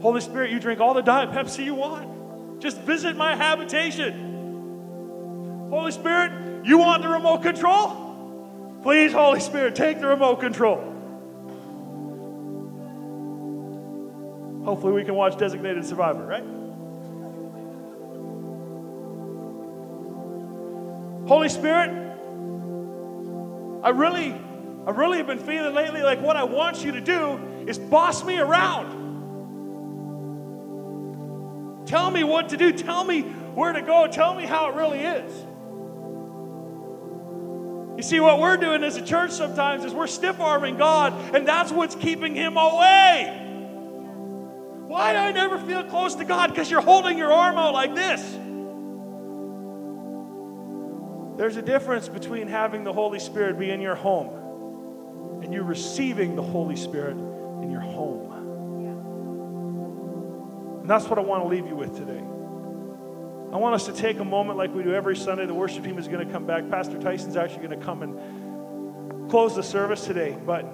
Holy 0.00 0.20
Spirit, 0.20 0.50
you 0.50 0.60
drink 0.60 0.80
all 0.80 0.94
the 0.94 1.02
Diet 1.02 1.30
Pepsi 1.30 1.64
you 1.64 1.74
want. 1.74 2.60
Just 2.60 2.80
visit 2.82 3.16
my 3.16 3.34
habitation. 3.34 5.68
Holy 5.70 5.90
Spirit, 5.90 6.64
you 6.64 6.78
want 6.78 7.02
the 7.02 7.08
remote 7.08 7.42
control? 7.42 8.78
Please, 8.82 9.12
Holy 9.12 9.40
Spirit, 9.40 9.74
take 9.74 10.00
the 10.00 10.06
remote 10.06 10.40
control. 10.40 10.95
Hopefully, 14.66 14.94
we 14.94 15.04
can 15.04 15.14
watch 15.14 15.38
Designated 15.38 15.84
Survivor, 15.84 16.26
right? 16.26 16.42
Holy 21.28 21.48
Spirit, 21.48 21.90
I 23.84 23.90
really, 23.90 24.32
I 24.84 24.90
really 24.90 25.18
have 25.18 25.28
been 25.28 25.38
feeling 25.38 25.72
lately 25.72 26.02
like 26.02 26.20
what 26.20 26.36
I 26.36 26.42
want 26.42 26.84
you 26.84 26.90
to 26.90 27.00
do 27.00 27.38
is 27.68 27.78
boss 27.78 28.24
me 28.24 28.40
around. 28.40 29.04
Tell 31.86 32.10
me 32.10 32.24
what 32.24 32.48
to 32.48 32.56
do. 32.56 32.72
Tell 32.72 33.04
me 33.04 33.22
where 33.22 33.72
to 33.72 33.82
go. 33.82 34.08
Tell 34.08 34.34
me 34.34 34.46
how 34.46 34.70
it 34.70 34.74
really 34.74 34.98
is. 34.98 35.32
You 37.96 38.02
see, 38.02 38.18
what 38.18 38.40
we're 38.40 38.56
doing 38.56 38.82
as 38.82 38.96
a 38.96 39.02
church 39.02 39.30
sometimes 39.30 39.84
is 39.84 39.94
we're 39.94 40.08
stiff 40.08 40.40
arming 40.40 40.76
God, 40.76 41.12
and 41.36 41.46
that's 41.46 41.70
what's 41.70 41.94
keeping 41.94 42.34
Him 42.34 42.56
away. 42.56 43.45
Why 44.86 45.12
do 45.12 45.18
I 45.18 45.32
never 45.32 45.58
feel 45.58 45.82
close 45.84 46.14
to 46.16 46.24
God? 46.24 46.50
Because 46.50 46.70
you're 46.70 46.80
holding 46.80 47.18
your 47.18 47.32
arm 47.32 47.56
out 47.56 47.74
like 47.74 47.94
this. 47.94 48.22
There's 51.36 51.56
a 51.56 51.62
difference 51.62 52.08
between 52.08 52.46
having 52.48 52.84
the 52.84 52.92
Holy 52.92 53.18
Spirit 53.18 53.58
be 53.58 53.70
in 53.70 53.80
your 53.80 53.96
home 53.96 55.42
and 55.42 55.52
you 55.52 55.62
receiving 55.62 56.36
the 56.36 56.42
Holy 56.42 56.76
Spirit 56.76 57.16
in 57.16 57.70
your 57.70 57.80
home. 57.80 58.32
And 60.80 60.88
that's 60.88 61.06
what 61.06 61.18
I 61.18 61.22
want 61.22 61.42
to 61.42 61.48
leave 61.48 61.66
you 61.66 61.74
with 61.74 61.96
today. 61.96 62.22
I 63.52 63.58
want 63.58 63.74
us 63.74 63.86
to 63.86 63.92
take 63.92 64.20
a 64.20 64.24
moment 64.24 64.56
like 64.56 64.72
we 64.72 64.84
do 64.84 64.94
every 64.94 65.16
Sunday. 65.16 65.46
The 65.46 65.54
worship 65.54 65.82
team 65.82 65.98
is 65.98 66.06
going 66.06 66.24
to 66.24 66.32
come 66.32 66.46
back. 66.46 66.70
Pastor 66.70 66.98
Tyson's 66.98 67.36
actually 67.36 67.66
going 67.66 67.78
to 67.78 67.84
come 67.84 68.02
and 68.02 69.28
close 69.28 69.56
the 69.56 69.62
service 69.64 70.04
today, 70.04 70.38
but 70.46 70.64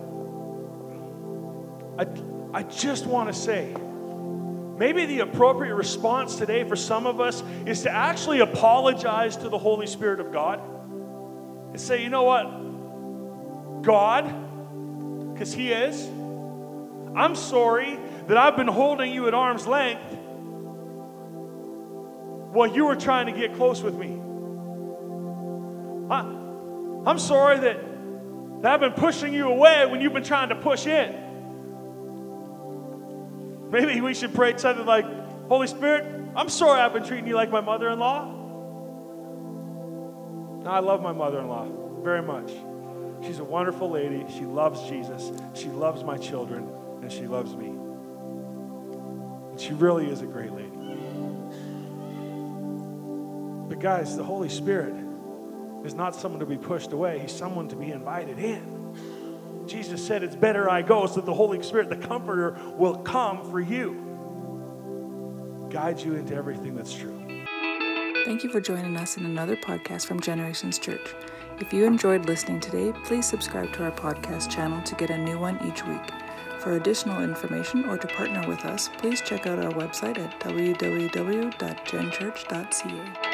I, 1.99 2.07
I 2.59 2.63
just 2.65 3.07
want 3.07 3.29
to 3.29 3.35
say 3.35 3.75
maybe 4.83 5.07
the 5.07 5.21
appropriate 5.21 5.77
response 5.77 6.35
today 6.35 6.65
for 6.65 6.75
some 6.75 7.07
of 7.07 7.21
us 7.21 7.45
is 7.67 7.83
to 7.83 7.91
actually 7.93 8.41
apologize 8.41 9.37
to 9.37 9.49
the 9.49 9.57
Holy 9.57 9.87
Spirit 9.87 10.19
of 10.19 10.33
God 10.33 10.61
and 11.71 11.81
say, 11.81 12.03
you 12.03 12.09
know 12.09 12.25
what? 12.25 13.83
God, 13.85 14.25
because 15.33 15.53
He 15.55 15.71
is, 15.71 16.05
I'm 17.15 17.37
sorry 17.37 17.97
that 18.27 18.37
I've 18.37 18.57
been 18.57 18.67
holding 18.67 19.13
you 19.13 19.29
at 19.29 19.35
arm's 19.35 19.69
length 19.69 20.17
while 22.51 22.75
you 22.75 22.87
were 22.87 22.97
trying 22.97 23.27
to 23.27 23.33
get 23.33 23.55
close 23.55 23.83
with 23.83 23.95
me. 23.95 24.19
I, 26.11 26.23
I'm 27.09 27.21
sorry 27.21 27.61
that, 27.61 28.63
that 28.63 28.73
I've 28.73 28.81
been 28.81 28.95
pushing 28.95 29.33
you 29.33 29.47
away 29.47 29.87
when 29.87 30.01
you've 30.01 30.13
been 30.13 30.25
trying 30.25 30.49
to 30.49 30.57
push 30.57 30.89
in. 30.89 31.22
Maybe 33.73 34.01
we 34.03 34.13
should 34.13 34.35
pray 34.35 34.55
something 34.59 34.85
like, 34.85 35.07
Holy 35.49 35.67
Spirit, 35.67 36.05
I'm 36.37 36.51
sorry 36.51 36.79
I've 36.79 36.93
been 36.93 37.05
treating 37.05 37.27
you 37.27 37.35
like 37.35 37.51
my 37.51 37.63
mother 37.63 37.89
in 37.89 37.99
law. 37.99 38.27
Now, 40.63 40.73
I 40.73 40.81
love 40.81 41.01
my 41.01 41.13
mother 41.13 41.41
in 41.41 41.49
law 41.49 41.67
very 42.03 42.21
much. 42.21 42.53
She's 43.25 43.39
a 43.39 43.45
wonderful 43.45 43.89
lady. 43.89 44.27
She 44.37 44.45
loves 44.45 44.87
Jesus. 44.91 45.33
She 45.55 45.69
loves 45.69 46.05
my 46.05 46.19
children, 46.19 46.69
and 47.01 47.11
she 47.11 47.27
loves 47.27 47.57
me. 47.57 47.69
And 49.51 49.59
she 49.59 49.73
really 49.73 50.11
is 50.11 50.21
a 50.21 50.27
great 50.27 50.53
lady. 50.53 50.69
But, 53.71 53.81
guys, 53.81 54.19
the 54.19 54.25
Holy 54.25 54.51
Spirit 54.51 54.95
is 55.83 55.95
not 55.95 56.15
someone 56.15 56.41
to 56.41 56.47
be 56.47 56.59
pushed 56.59 56.93
away, 56.93 57.21
He's 57.21 57.33
someone 57.33 57.69
to 57.69 57.77
be 57.77 57.91
invited 57.91 58.39
in. 58.39 58.82
Jesus 59.67 60.05
said, 60.05 60.23
It's 60.23 60.37
better 60.37 60.71
I 60.71 60.83
go 60.83 61.07
so 61.07 61.17
that 61.17 61.27
the 61.27 61.35
Holy 61.35 61.63
Spirit, 61.63 61.89
the 61.89 61.97
Comforter, 61.97 62.57
will 62.77 62.97
come 62.97 63.49
for 63.51 63.61
you, 63.61 63.99
guide 65.71 66.01
you 66.01 66.15
into 66.15 66.35
everything 66.35 66.75
that's 66.75 66.95
true. 66.95 67.19
Thank 68.25 68.45
you 68.45 68.51
for 68.51 68.61
joining 68.61 68.97
us 68.97 69.17
in 69.17 69.27
another 69.27 69.57
podcast 69.57 70.07
from 70.07 70.21
Generations 70.21 70.79
Church. 70.79 71.15
If 71.59 71.73
you 71.73 71.85
enjoyed 71.85 72.27
listening 72.27 72.61
today, 72.61 72.93
please 73.05 73.27
subscribe 73.27 73.73
to 73.75 73.85
our 73.85 73.91
podcast 73.91 74.51
channel 74.51 74.81
to 74.83 74.95
get 74.95 75.11
a 75.11 75.19
new 75.19 75.39
one 75.39 75.59
each 75.67 75.85
week. 75.87 76.11
For 76.61 76.77
additional 76.77 77.23
information 77.23 77.85
or 77.87 77.99
to 77.99 78.07
partner 78.07 78.47
with 78.47 78.65
us, 78.65 78.89
please 78.99 79.21
check 79.21 79.49
out 79.49 79.59
our 79.59 79.73
website 79.73 80.19
at 80.19 80.39
www.genchurch.ca. 80.39 83.32